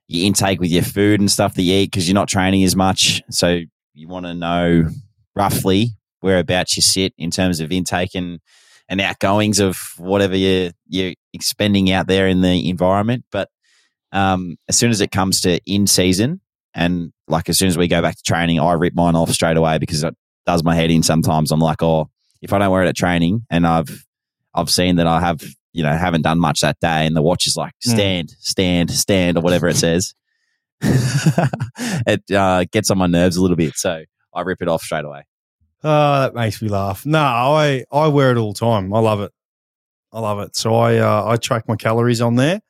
your 0.08 0.26
intake 0.26 0.60
with 0.60 0.70
your 0.70 0.82
food 0.82 1.20
and 1.20 1.30
stuff 1.30 1.54
that 1.54 1.62
you 1.62 1.74
eat 1.74 1.90
because 1.90 2.08
you're 2.08 2.14
not 2.14 2.28
training 2.28 2.64
as 2.64 2.74
much. 2.74 3.22
So 3.30 3.60
you 3.92 4.08
want 4.08 4.26
to 4.26 4.34
know 4.34 4.88
roughly 5.36 5.90
whereabouts 6.20 6.76
you 6.76 6.82
sit 6.82 7.12
in 7.18 7.30
terms 7.30 7.60
of 7.60 7.70
intake 7.70 8.14
and, 8.14 8.40
and 8.88 9.00
outgoings 9.00 9.60
of 9.60 9.78
whatever 9.98 10.36
you're, 10.36 10.72
you're 10.88 11.14
expending 11.32 11.90
out 11.90 12.06
there 12.06 12.26
in 12.26 12.40
the 12.40 12.68
environment. 12.68 13.24
But 13.30 13.48
um, 14.12 14.56
as 14.68 14.76
soon 14.76 14.90
as 14.90 15.00
it 15.00 15.10
comes 15.10 15.40
to 15.42 15.60
in 15.66 15.86
season, 15.86 16.40
and 16.74 17.12
like 17.28 17.48
as 17.48 17.58
soon 17.58 17.68
as 17.68 17.78
we 17.78 17.88
go 17.88 18.02
back 18.02 18.16
to 18.16 18.22
training, 18.22 18.60
I 18.60 18.72
rip 18.72 18.94
mine 18.94 19.14
off 19.14 19.30
straight 19.30 19.56
away 19.56 19.78
because 19.78 20.02
it 20.02 20.14
does 20.46 20.64
my 20.64 20.74
head 20.74 20.90
in. 20.90 21.02
Sometimes 21.02 21.52
I'm 21.52 21.60
like, 21.60 21.82
oh, 21.82 22.10
if 22.42 22.52
I 22.52 22.58
don't 22.58 22.70
wear 22.70 22.82
it 22.82 22.88
at 22.88 22.96
training, 22.96 23.46
and 23.50 23.66
I've 23.66 24.04
I've 24.54 24.70
seen 24.70 24.96
that 24.96 25.06
I 25.06 25.20
have 25.20 25.40
you 25.74 25.82
know 25.82 25.94
haven't 25.94 26.22
done 26.22 26.38
much 26.38 26.60
that 26.60 26.78
day, 26.80 27.06
and 27.06 27.14
the 27.14 27.22
watch 27.22 27.46
is 27.46 27.56
like 27.56 27.74
hmm. 27.84 27.90
stand, 27.90 28.28
mm. 28.28 28.36
stand, 28.40 28.90
stand, 28.90 29.36
or 29.36 29.42
whatever 29.42 29.68
it 29.68 29.76
says. 29.76 30.14
it 30.80 32.22
uh, 32.30 32.64
gets 32.72 32.90
on 32.90 32.98
my 32.98 33.06
nerves 33.06 33.36
a 33.36 33.42
little 33.42 33.56
bit, 33.56 33.74
so 33.74 34.04
I 34.34 34.40
rip 34.42 34.62
it 34.62 34.68
off 34.68 34.82
straight 34.82 35.04
away. 35.04 35.24
Oh, 35.82 36.20
that 36.20 36.34
makes 36.34 36.62
me 36.62 36.68
laugh. 36.68 37.04
No, 37.04 37.20
I 37.20 37.84
I 37.92 38.08
wear 38.08 38.30
it 38.30 38.38
all 38.38 38.52
the 38.52 38.58
time. 38.58 38.94
I 38.94 39.00
love 39.00 39.20
it. 39.20 39.32
I 40.12 40.20
love 40.20 40.38
it. 40.38 40.56
So 40.56 40.76
I 40.76 40.98
uh, 40.98 41.24
I 41.26 41.36
track 41.36 41.68
my 41.68 41.76
calories 41.76 42.20
on 42.20 42.36
there, 42.36 42.60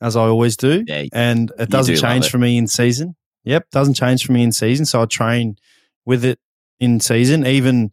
as 0.00 0.16
I 0.16 0.22
always 0.22 0.56
do, 0.56 0.84
yeah, 0.86 1.04
and 1.12 1.52
it 1.58 1.68
doesn't 1.68 1.94
do 1.94 2.00
change 2.00 2.26
it. 2.26 2.30
for 2.30 2.38
me 2.38 2.56
in 2.56 2.66
season. 2.66 3.14
Yep, 3.44 3.70
doesn't 3.70 3.94
change 3.94 4.26
for 4.26 4.32
me 4.32 4.42
in 4.42 4.52
season. 4.52 4.86
So 4.86 5.02
I 5.02 5.04
train 5.04 5.56
with 6.04 6.24
it 6.24 6.40
in 6.80 6.98
season, 6.98 7.46
even 7.46 7.90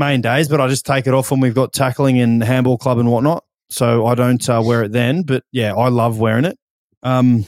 main 0.00 0.20
days. 0.20 0.48
But 0.48 0.60
I 0.60 0.66
just 0.66 0.84
take 0.84 1.06
it 1.06 1.14
off 1.14 1.30
when 1.30 1.38
we've 1.38 1.54
got 1.54 1.72
tackling 1.72 2.20
and 2.20 2.42
handball 2.42 2.78
club 2.78 2.98
and 2.98 3.10
whatnot. 3.10 3.44
So 3.70 4.06
I 4.06 4.16
don't 4.16 4.48
uh, 4.48 4.60
wear 4.64 4.82
it 4.82 4.92
then. 4.92 5.22
But 5.22 5.44
yeah, 5.52 5.74
I 5.74 5.88
love 5.88 6.18
wearing 6.18 6.44
it. 6.44 6.58
Um, 7.04 7.46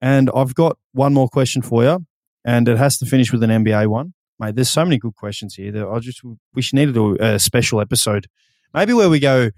and 0.00 0.30
I've 0.32 0.54
got 0.54 0.78
one 0.92 1.12
more 1.12 1.28
question 1.28 1.62
for 1.62 1.82
you, 1.82 2.06
and 2.44 2.68
it 2.68 2.78
has 2.78 2.98
to 2.98 3.06
finish 3.06 3.32
with 3.32 3.42
an 3.42 3.50
NBA 3.50 3.88
one 3.88 4.14
mate. 4.38 4.54
There's 4.54 4.70
so 4.70 4.84
many 4.84 4.98
good 4.98 5.14
questions 5.14 5.54
here 5.54 5.72
that 5.72 5.86
I 5.86 5.98
just 5.98 6.22
we 6.54 6.62
should 6.62 6.76
need 6.76 6.86
to 6.86 6.92
do 6.92 7.16
a 7.16 7.38
special 7.38 7.80
episode, 7.80 8.26
maybe 8.72 8.92
where 8.92 9.10
we 9.10 9.18
go. 9.20 9.50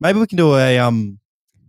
Maybe 0.00 0.18
we 0.18 0.26
can 0.26 0.38
do 0.38 0.56
a 0.56 0.78
um 0.78 1.18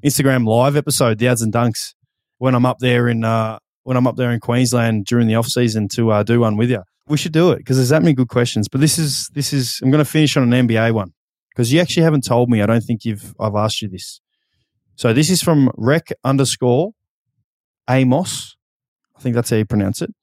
Instagram 0.04 0.48
live 0.48 0.76
episode, 0.76 1.20
the 1.20 1.28
ads 1.28 1.42
and 1.42 1.54
dunks, 1.54 1.94
when 2.38 2.56
I'm 2.56 2.66
up 2.66 2.80
there 2.80 3.08
in 3.08 3.24
uh 3.24 3.60
when 3.84 3.98
I'm 3.98 4.08
up 4.08 4.16
there 4.16 4.32
in 4.32 4.40
Queensland 4.40 5.06
during 5.06 5.28
the 5.28 5.36
off 5.36 5.48
season 5.48 5.88
to 5.90 6.12
uh, 6.12 6.24
do 6.24 6.40
one 6.40 6.58
with 6.58 6.72
you. 6.72 6.84
We 7.08 7.18
should 7.18 7.34
do 7.34 7.52
it 7.52 7.58
because 7.58 7.78
there's 7.78 7.90
that 7.90 8.02
many 8.02 8.14
good 8.14 8.30
questions. 8.30 8.68
But 8.68 8.82
this 8.82 8.98
is 8.98 9.30
this 9.34 9.54
is 9.54 9.80
I'm 9.84 9.92
going 9.92 10.04
to 10.04 10.10
finish 10.10 10.36
on 10.38 10.52
an 10.52 10.68
NBA 10.68 10.94
one 10.94 11.14
because 11.50 11.72
you 11.72 11.80
actually 11.80 12.04
haven't 12.04 12.26
told 12.26 12.50
me. 12.50 12.62
I 12.62 12.66
don't 12.66 12.82
think 12.82 13.06
you've 13.06 13.36
I've 13.40 13.56
asked 13.56 13.82
you 13.82 13.88
this. 13.88 14.22
So 14.96 15.14
this 15.14 15.30
is 15.30 15.42
from 15.42 15.72
rec 15.76 16.10
underscore 16.24 16.92
Amos. 17.90 18.56
I 19.16 19.22
think 19.22 19.36
that's 19.36 19.50
how 19.50 19.58
you 19.58 19.66
pronounce 19.66 20.02
it. 20.02 20.14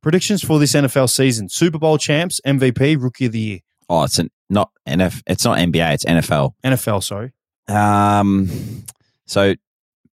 Predictions 0.00 0.44
for 0.44 0.58
this 0.58 0.74
NFL 0.74 1.10
season: 1.10 1.48
Super 1.48 1.78
Bowl 1.78 1.98
champs, 1.98 2.40
MVP, 2.46 3.02
Rookie 3.02 3.26
of 3.26 3.32
the 3.32 3.40
Year. 3.40 3.58
Oh, 3.88 4.04
it's 4.04 4.18
an, 4.18 4.30
not 4.48 4.70
NF. 4.86 5.22
It's 5.26 5.44
not 5.44 5.58
NBA. 5.58 5.94
It's 5.94 6.04
NFL. 6.04 6.52
NFL. 6.64 7.02
Sorry. 7.02 7.32
Um. 7.66 8.84
So, 9.26 9.54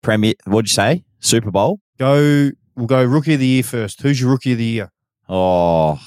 Premier. 0.01 0.33
What'd 0.45 0.69
you 0.69 0.73
say? 0.73 1.03
Super 1.19 1.51
Bowl. 1.51 1.81
Go. 1.99 2.51
We'll 2.75 2.87
go 2.87 3.03
Rookie 3.03 3.35
of 3.35 3.39
the 3.39 3.47
Year 3.47 3.63
first. 3.63 4.01
Who's 4.01 4.19
your 4.19 4.31
Rookie 4.31 4.53
of 4.53 4.57
the 4.57 4.65
Year? 4.65 4.91
Oh, 5.27 5.99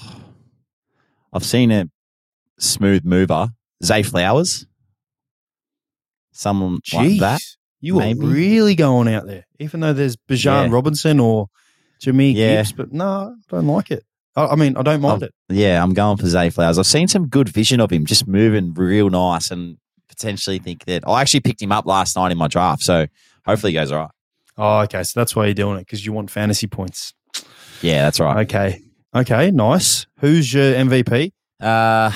I've 1.33 1.45
seen 1.45 1.71
a 1.71 1.89
smooth 2.59 3.05
mover. 3.05 3.51
Zay 3.85 4.03
Flowers. 4.03 4.67
Someone 6.33 6.79
Jeez, 6.81 7.21
like 7.21 7.21
that. 7.21 7.41
You 7.81 7.97
maybe. 7.97 8.21
are 8.21 8.29
really 8.29 8.75
going 8.75 9.09
out 9.13 9.27
there, 9.27 9.47
even 9.59 9.81
though 9.81 9.93
there's 9.93 10.17
Bijan 10.17 10.67
yeah. 10.67 10.69
Robinson 10.71 11.21
or 11.21 11.49
Jimmy 12.01 12.33
yeah. 12.33 12.57
Gibbs, 12.57 12.73
but 12.73 12.93
no, 12.93 13.37
I 13.37 13.55
don't 13.55 13.67
like 13.67 13.91
it. 13.91 14.05
I, 14.37 14.47
I 14.47 14.55
mean, 14.57 14.77
I 14.77 14.83
don't 14.83 15.01
mind 15.01 15.23
I'm, 15.23 15.29
it. 15.29 15.35
Yeah, 15.49 15.83
I'm 15.83 15.95
going 15.95 16.17
for 16.17 16.27
Zay 16.27 16.51
Flowers. 16.51 16.79
I've 16.79 16.87
seen 16.87 17.09
some 17.09 17.29
good 17.29 17.49
vision 17.49 17.81
of 17.81 17.93
him 17.93 18.07
just 18.07 18.27
moving 18.27 18.73
real 18.75 19.11
nice 19.11 19.51
and 19.51 19.79
potentially 20.09 20.59
think 20.59 20.85
that 20.87 21.03
I 21.07 21.21
actually 21.21 21.41
picked 21.41 21.63
him 21.63 21.73
up 21.73 21.87
last 21.87 22.17
night 22.17 22.33
in 22.33 22.39
my 22.39 22.49
draft. 22.49 22.83
So 22.83 23.07
hopefully 23.45 23.73
he 23.73 23.79
goes 23.79 23.93
all 23.93 24.01
right. 24.01 24.11
Oh, 24.57 24.79
okay. 24.81 25.03
So 25.05 25.21
that's 25.21 25.37
why 25.37 25.47
you're 25.47 25.55
doing 25.55 25.77
it 25.77 25.87
because 25.87 26.05
you 26.05 26.13
want 26.13 26.31
fantasy 26.31 26.67
points. 26.67 27.15
Yeah, 27.81 28.03
that's 28.03 28.19
right. 28.19 28.45
Okay. 28.45 28.81
Okay, 29.19 29.51
nice. 29.51 30.07
Who's 30.21 30.55
your 30.55 30.75
MVP? 30.75 31.33
Uh, 31.61 32.13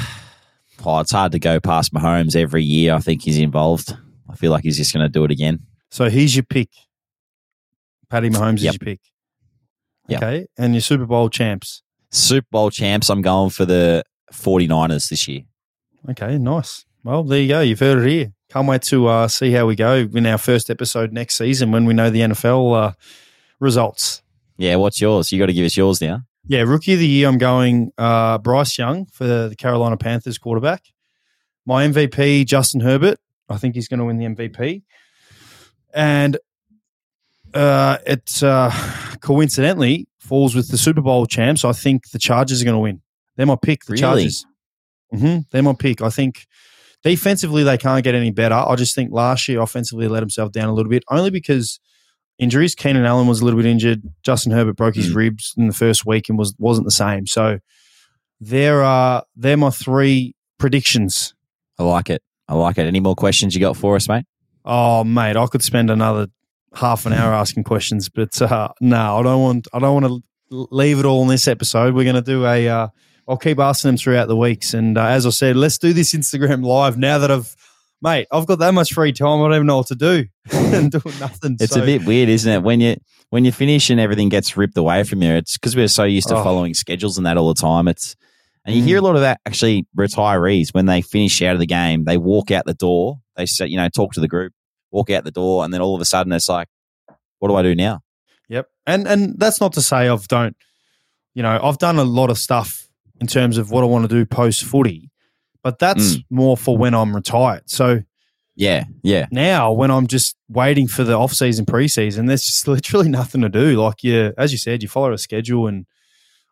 oh, 0.84 1.00
it's 1.00 1.10
hard 1.10 1.32
to 1.32 1.40
go 1.40 1.58
past 1.58 1.92
Mahomes 1.92 2.36
every 2.36 2.62
year. 2.62 2.94
I 2.94 3.00
think 3.00 3.22
he's 3.22 3.38
involved. 3.38 3.96
I 4.30 4.36
feel 4.36 4.52
like 4.52 4.62
he's 4.62 4.76
just 4.76 4.94
going 4.94 5.04
to 5.04 5.08
do 5.08 5.24
it 5.24 5.32
again. 5.32 5.66
So 5.90 6.08
he's 6.08 6.36
your 6.36 6.44
pick. 6.44 6.68
Patty 8.08 8.30
Mahomes 8.30 8.62
yep. 8.62 8.74
is 8.74 8.74
your 8.74 8.78
pick. 8.78 9.00
Yep. 10.06 10.22
Okay. 10.22 10.46
And 10.56 10.74
your 10.74 10.80
Super 10.80 11.04
Bowl 11.04 11.28
champs? 11.28 11.82
Super 12.12 12.46
Bowl 12.52 12.70
champs, 12.70 13.10
I'm 13.10 13.20
going 13.20 13.50
for 13.50 13.64
the 13.64 14.04
49ers 14.32 15.08
this 15.08 15.26
year. 15.26 15.42
Okay, 16.08 16.38
nice. 16.38 16.84
Well, 17.02 17.24
there 17.24 17.40
you 17.40 17.48
go. 17.48 17.60
You've 17.62 17.80
heard 17.80 17.98
it 17.98 18.08
here. 18.08 18.32
Can't 18.48 18.68
wait 18.68 18.82
to 18.82 19.08
uh, 19.08 19.26
see 19.26 19.50
how 19.50 19.66
we 19.66 19.74
go 19.74 20.08
in 20.14 20.26
our 20.26 20.38
first 20.38 20.70
episode 20.70 21.12
next 21.12 21.34
season 21.34 21.72
when 21.72 21.84
we 21.84 21.94
know 21.94 22.10
the 22.10 22.20
NFL 22.20 22.76
uh, 22.76 22.92
results. 23.58 24.22
Yeah, 24.56 24.76
what's 24.76 25.00
yours? 25.00 25.32
You 25.32 25.40
got 25.40 25.46
to 25.46 25.52
give 25.52 25.66
us 25.66 25.76
yours 25.76 26.00
now. 26.00 26.22
Yeah, 26.44 26.62
rookie 26.62 26.94
of 26.94 26.98
the 26.98 27.06
year, 27.06 27.28
I'm 27.28 27.38
going 27.38 27.92
uh, 27.96 28.38
Bryce 28.38 28.76
Young 28.76 29.06
for 29.06 29.24
the 29.24 29.54
Carolina 29.56 29.96
Panthers 29.96 30.38
quarterback. 30.38 30.84
My 31.64 31.86
MVP, 31.86 32.46
Justin 32.46 32.80
Herbert. 32.80 33.18
I 33.48 33.58
think 33.58 33.74
he's 33.74 33.88
going 33.88 34.00
to 34.00 34.04
win 34.04 34.18
the 34.18 34.26
MVP. 34.26 34.82
And 35.94 36.38
uh, 37.54 37.98
it 38.06 38.42
uh, 38.42 38.70
coincidentally 39.20 40.08
falls 40.18 40.54
with 40.54 40.70
the 40.70 40.78
Super 40.78 41.00
Bowl 41.00 41.26
champs. 41.26 41.64
I 41.64 41.72
think 41.72 42.10
the 42.10 42.18
Chargers 42.18 42.62
are 42.62 42.64
going 42.64 42.74
to 42.74 42.80
win. 42.80 43.02
They're 43.36 43.46
my 43.46 43.56
pick. 43.60 43.84
The 43.84 43.92
really? 43.92 44.00
Chargers. 44.00 44.46
Mm-hmm. 45.14 45.40
They're 45.50 45.62
my 45.62 45.74
pick. 45.74 46.02
I 46.02 46.10
think 46.10 46.46
defensively 47.02 47.62
they 47.62 47.78
can't 47.78 48.02
get 48.02 48.14
any 48.14 48.30
better. 48.30 48.54
I 48.54 48.74
just 48.76 48.94
think 48.94 49.12
last 49.12 49.48
year 49.48 49.60
offensively 49.60 50.06
they 50.06 50.12
let 50.12 50.20
themselves 50.20 50.52
down 50.52 50.68
a 50.68 50.74
little 50.74 50.90
bit, 50.90 51.04
only 51.10 51.30
because 51.30 51.80
injuries. 52.38 52.74
Keenan 52.74 53.04
Allen 53.04 53.26
was 53.26 53.40
a 53.40 53.44
little 53.44 53.58
bit 53.60 53.66
injured. 53.66 54.02
Justin 54.22 54.52
Herbert 54.52 54.76
broke 54.76 54.94
his 54.94 55.10
Mm. 55.12 55.16
ribs 55.16 55.54
in 55.56 55.66
the 55.68 55.74
first 55.74 56.04
week 56.06 56.28
and 56.28 56.38
was 56.38 56.54
wasn't 56.58 56.86
the 56.86 56.90
same. 56.92 57.26
So 57.26 57.58
there 58.40 58.82
are 58.82 59.24
they're 59.36 59.56
my 59.56 59.70
three 59.70 60.34
predictions. 60.58 61.34
I 61.78 61.84
like 61.84 62.10
it. 62.10 62.22
I 62.48 62.54
like 62.54 62.78
it. 62.78 62.86
Any 62.86 63.00
more 63.00 63.14
questions 63.14 63.54
you 63.54 63.60
got 63.60 63.76
for 63.76 63.96
us, 63.96 64.08
mate? 64.08 64.24
Oh 64.64 65.04
mate, 65.04 65.36
I 65.36 65.46
could 65.46 65.62
spend 65.62 65.90
another 65.90 66.28
half 66.74 67.06
an 67.06 67.12
hour 67.12 67.32
asking 67.32 67.64
questions, 67.64 68.08
but 68.08 68.40
uh, 68.40 68.68
no, 68.80 69.18
I 69.18 69.22
don't 69.22 69.42
want. 69.42 69.68
I 69.72 69.78
don't 69.78 70.02
want 70.02 70.06
to 70.06 70.22
leave 70.70 70.98
it 70.98 71.04
all 71.04 71.22
in 71.22 71.28
this 71.28 71.48
episode. 71.48 71.94
We're 71.94 72.04
going 72.04 72.16
to 72.16 72.22
do 72.22 72.44
a. 72.46 72.68
Uh, 72.68 72.88
I'll 73.28 73.36
keep 73.36 73.58
asking 73.60 73.90
them 73.90 73.96
throughout 73.96 74.28
the 74.28 74.36
weeks, 74.36 74.74
and 74.74 74.98
uh, 74.98 75.06
as 75.06 75.26
I 75.26 75.30
said, 75.30 75.56
let's 75.56 75.78
do 75.78 75.92
this 75.92 76.12
Instagram 76.14 76.64
live 76.64 76.98
now 76.98 77.18
that 77.18 77.30
I've, 77.30 77.54
mate, 78.02 78.26
I've 78.32 78.46
got 78.46 78.58
that 78.58 78.74
much 78.74 78.92
free 78.92 79.12
time. 79.12 79.40
I 79.40 79.44
don't 79.46 79.54
even 79.54 79.66
know 79.66 79.78
what 79.78 79.86
to 79.88 79.94
do 79.94 80.24
and 80.52 80.90
doing 80.90 81.18
nothing. 81.20 81.56
It's 81.60 81.72
So- 81.74 81.82
a 81.82 81.86
bit 81.86 82.04
weird, 82.04 82.28
isn't 82.28 82.52
it? 82.52 82.62
When 82.62 82.80
you 82.80 82.96
when 83.30 83.44
you 83.46 83.52
finish 83.52 83.88
and 83.88 83.98
everything 83.98 84.28
gets 84.28 84.56
ripped 84.58 84.76
away 84.76 85.04
from 85.04 85.22
you, 85.22 85.32
it's 85.32 85.56
because 85.56 85.74
we're 85.74 85.88
so 85.88 86.04
used 86.04 86.28
to 86.28 86.36
Oh. 86.36 86.42
following 86.44 86.74
schedules 86.74 87.16
and 87.16 87.26
that 87.26 87.38
all 87.38 87.48
the 87.54 87.60
time. 87.60 87.88
It's 87.88 88.14
and 88.64 88.76
you 88.76 88.82
Mm. 88.82 88.86
hear 88.86 88.98
a 88.98 89.00
lot 89.00 89.14
of 89.16 89.22
that 89.22 89.40
actually 89.46 89.86
retirees 89.98 90.68
when 90.72 90.86
they 90.86 91.00
finish 91.02 91.40
out 91.42 91.54
of 91.54 91.58
the 91.60 91.66
game, 91.66 92.04
they 92.04 92.16
walk 92.18 92.50
out 92.50 92.64
the 92.66 92.74
door, 92.74 93.18
they 93.36 93.46
say, 93.46 93.66
you 93.66 93.76
know, 93.76 93.88
talk 93.88 94.12
to 94.12 94.20
the 94.20 94.28
group, 94.28 94.52
walk 94.92 95.10
out 95.10 95.24
the 95.24 95.30
door, 95.32 95.64
and 95.64 95.72
then 95.74 95.80
all 95.80 95.94
of 95.94 96.00
a 96.00 96.04
sudden 96.04 96.32
it's 96.32 96.48
like, 96.48 96.68
what 97.38 97.48
do 97.48 97.54
I 97.56 97.62
do 97.62 97.74
now? 97.74 98.00
Yep. 98.48 98.66
And 98.86 99.08
and 99.08 99.38
that's 99.38 99.60
not 99.60 99.72
to 99.74 99.82
say 99.82 100.08
I've 100.08 100.28
don't 100.28 100.56
you 101.34 101.42
know, 101.42 101.58
I've 101.62 101.78
done 101.78 101.96
a 101.98 102.04
lot 102.04 102.28
of 102.28 102.36
stuff 102.38 102.86
in 103.20 103.26
terms 103.26 103.56
of 103.56 103.70
what 103.70 103.82
I 103.82 103.86
want 103.86 104.04
to 104.08 104.14
do 104.14 104.26
post 104.26 104.64
footy, 104.64 105.10
but 105.62 105.78
that's 105.78 106.16
more 106.30 106.56
for 106.56 106.76
when 106.76 106.94
I'm 106.94 107.14
retired. 107.14 107.68
So 107.70 108.02
Yeah, 108.56 108.84
yeah. 109.02 109.26
now 109.30 109.72
when 109.72 109.90
I'm 109.90 110.06
just 110.06 110.36
waiting 110.48 110.88
for 110.88 111.04
the 111.04 111.14
off 111.14 111.32
season 111.32 111.64
preseason, 111.66 112.26
there's 112.26 112.44
just 112.44 112.66
literally 112.76 113.08
nothing 113.08 113.40
to 113.42 113.48
do. 113.48 113.80
Like 113.80 114.02
you 114.02 114.32
as 114.36 114.52
you 114.52 114.58
said, 114.58 114.82
you 114.82 114.88
follow 114.88 115.12
a 115.12 115.18
schedule 115.18 115.66
and 115.66 115.86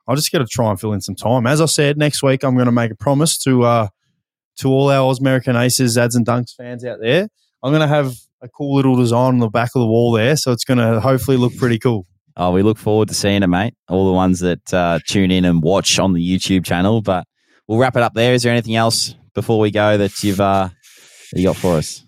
I 0.08 0.14
just 0.14 0.32
gotta 0.32 0.46
try 0.46 0.70
and 0.70 0.80
fill 0.80 0.92
in 0.92 1.00
some 1.00 1.14
time. 1.14 1.46
As 1.46 1.60
I 1.60 1.66
said, 1.66 1.96
next 1.96 2.22
week 2.22 2.42
I'm 2.42 2.56
gonna 2.56 2.72
make 2.72 2.90
a 2.90 2.96
promise 2.96 3.38
to 3.44 3.62
uh 3.64 3.88
to 4.58 4.68
all 4.68 4.90
our 4.90 5.12
Ausmerican 5.14 5.58
Aces 5.60 5.96
ads 5.96 6.14
and 6.14 6.26
dunks 6.26 6.54
fans 6.54 6.84
out 6.84 6.98
there. 7.00 7.28
I'm 7.62 7.72
gonna 7.72 7.86
have 7.88 8.14
a 8.42 8.48
cool 8.48 8.74
little 8.74 8.96
design 8.96 9.34
on 9.34 9.38
the 9.38 9.48
back 9.48 9.70
of 9.74 9.80
the 9.80 9.86
wall 9.86 10.12
there, 10.12 10.36
so 10.36 10.50
it's 10.52 10.64
gonna 10.64 11.00
hopefully 11.00 11.36
look 11.36 11.56
pretty 11.56 11.78
cool. 11.78 12.06
Oh, 12.36 12.52
we 12.52 12.62
look 12.62 12.78
forward 12.78 13.08
to 13.08 13.14
seeing 13.14 13.42
it, 13.42 13.48
mate. 13.48 13.74
All 13.88 14.06
the 14.06 14.12
ones 14.14 14.40
that 14.40 14.72
uh, 14.72 14.98
tune 15.06 15.30
in 15.30 15.44
and 15.44 15.62
watch 15.62 15.98
on 15.98 16.14
the 16.14 16.20
YouTube 16.20 16.64
channel. 16.64 17.02
But 17.02 17.24
we'll 17.70 17.78
wrap 17.78 17.94
it 17.96 18.02
up 18.02 18.14
there. 18.14 18.34
Is 18.34 18.42
there 18.42 18.52
anything 18.52 18.74
else 18.74 19.14
before 19.32 19.60
we 19.60 19.70
go 19.70 19.96
that 19.96 20.24
you've 20.24 20.40
uh, 20.40 20.68
that 21.32 21.40
you 21.40 21.46
got 21.46 21.56
for 21.56 21.76
us? 21.76 22.04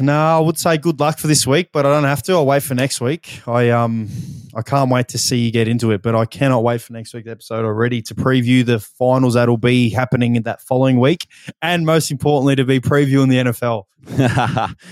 No, 0.00 0.14
I 0.14 0.38
would 0.38 0.58
say 0.58 0.78
good 0.78 0.98
luck 0.98 1.18
for 1.18 1.26
this 1.26 1.46
week, 1.46 1.70
but 1.72 1.84
I 1.84 1.90
don't 1.90 2.04
have 2.04 2.22
to. 2.22 2.32
I'll 2.32 2.46
wait 2.46 2.62
for 2.62 2.74
next 2.74 3.00
week. 3.00 3.46
I 3.46 3.70
um 3.70 4.08
I 4.54 4.62
can't 4.62 4.90
wait 4.90 5.08
to 5.08 5.18
see 5.18 5.38
you 5.38 5.50
get 5.50 5.66
into 5.66 5.90
it, 5.90 6.02
but 6.02 6.14
I 6.14 6.24
cannot 6.24 6.62
wait 6.62 6.80
for 6.80 6.92
next 6.92 7.12
week's 7.14 7.28
episode 7.28 7.64
already 7.64 8.00
to 8.02 8.14
preview 8.14 8.64
the 8.64 8.78
finals 8.78 9.34
that'll 9.34 9.58
be 9.58 9.90
happening 9.90 10.36
in 10.36 10.44
that 10.44 10.62
following 10.62 11.00
week, 11.00 11.26
and 11.60 11.84
most 11.84 12.10
importantly, 12.10 12.54
to 12.56 12.64
be 12.64 12.80
previewing 12.80 13.28
the 13.28 13.52
NFL. 13.52 13.84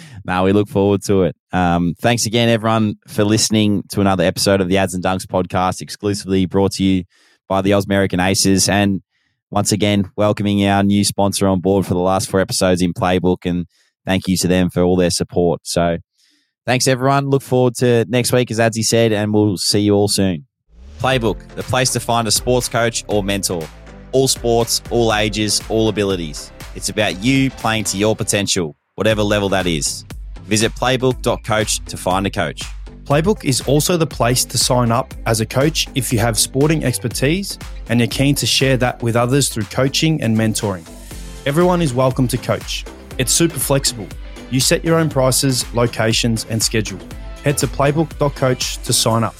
now 0.24 0.44
we 0.44 0.52
look 0.52 0.68
forward 0.68 1.02
to 1.04 1.22
it. 1.22 1.36
Um, 1.52 1.94
thanks 2.00 2.26
again, 2.26 2.48
everyone, 2.48 2.96
for 3.06 3.24
listening 3.24 3.84
to 3.90 4.00
another 4.00 4.24
episode 4.24 4.60
of 4.60 4.68
the 4.68 4.76
Ads 4.76 4.94
and 4.94 5.04
Dunks 5.04 5.26
podcast, 5.26 5.80
exclusively 5.80 6.46
brought 6.46 6.72
to 6.72 6.84
you 6.84 7.04
by 7.48 7.62
the 7.62 7.70
Ausmerican 7.70 8.24
Aces. 8.24 8.68
And 8.68 9.02
once 9.50 9.72
again, 9.72 10.10
welcoming 10.16 10.64
our 10.66 10.82
new 10.82 11.04
sponsor 11.04 11.46
on 11.46 11.60
board 11.60 11.86
for 11.86 11.94
the 11.94 12.00
last 12.00 12.30
four 12.30 12.40
episodes 12.40 12.82
in 12.82 12.92
Playbook. 12.92 13.38
And 13.44 13.66
thank 14.06 14.28
you 14.28 14.36
to 14.38 14.48
them 14.48 14.70
for 14.70 14.82
all 14.82 14.96
their 14.96 15.10
support. 15.10 15.60
So 15.64 15.98
thanks, 16.66 16.86
everyone. 16.86 17.28
Look 17.28 17.42
forward 17.42 17.74
to 17.76 18.04
next 18.08 18.32
week, 18.32 18.50
as 18.50 18.58
Adsy 18.58 18.82
said, 18.82 19.12
and 19.12 19.32
we'll 19.32 19.56
see 19.56 19.80
you 19.80 19.94
all 19.94 20.08
soon. 20.08 20.46
Playbook, 20.98 21.46
the 21.54 21.62
place 21.62 21.92
to 21.92 22.00
find 22.00 22.28
a 22.28 22.30
sports 22.30 22.68
coach 22.68 23.04
or 23.08 23.24
mentor. 23.24 23.66
All 24.12 24.28
sports, 24.28 24.82
all 24.90 25.14
ages, 25.14 25.62
all 25.68 25.88
abilities. 25.88 26.52
It's 26.74 26.88
about 26.88 27.22
you 27.22 27.50
playing 27.50 27.84
to 27.84 27.96
your 27.96 28.14
potential, 28.14 28.76
whatever 28.96 29.22
level 29.22 29.48
that 29.50 29.66
is. 29.66 30.04
Visit 30.42 30.72
playbook.coach 30.72 31.84
to 31.86 31.96
find 31.96 32.26
a 32.26 32.30
coach. 32.30 32.62
Playbook 33.10 33.44
is 33.44 33.60
also 33.62 33.96
the 33.96 34.06
place 34.06 34.44
to 34.44 34.56
sign 34.56 34.92
up 34.92 35.14
as 35.26 35.40
a 35.40 35.46
coach 35.46 35.88
if 35.96 36.12
you 36.12 36.20
have 36.20 36.38
sporting 36.38 36.84
expertise 36.84 37.58
and 37.88 37.98
you're 37.98 38.06
keen 38.06 38.36
to 38.36 38.46
share 38.46 38.76
that 38.76 39.02
with 39.02 39.16
others 39.16 39.48
through 39.48 39.64
coaching 39.64 40.22
and 40.22 40.36
mentoring. 40.36 40.88
Everyone 41.44 41.82
is 41.82 41.92
welcome 41.92 42.28
to 42.28 42.38
coach. 42.38 42.84
It's 43.18 43.32
super 43.32 43.58
flexible. 43.58 44.06
You 44.52 44.60
set 44.60 44.84
your 44.84 44.96
own 44.96 45.08
prices, 45.10 45.64
locations, 45.74 46.44
and 46.44 46.62
schedule. 46.62 47.00
Head 47.42 47.58
to 47.58 47.66
playbook.coach 47.66 48.76
to 48.76 48.92
sign 48.92 49.24
up. 49.24 49.34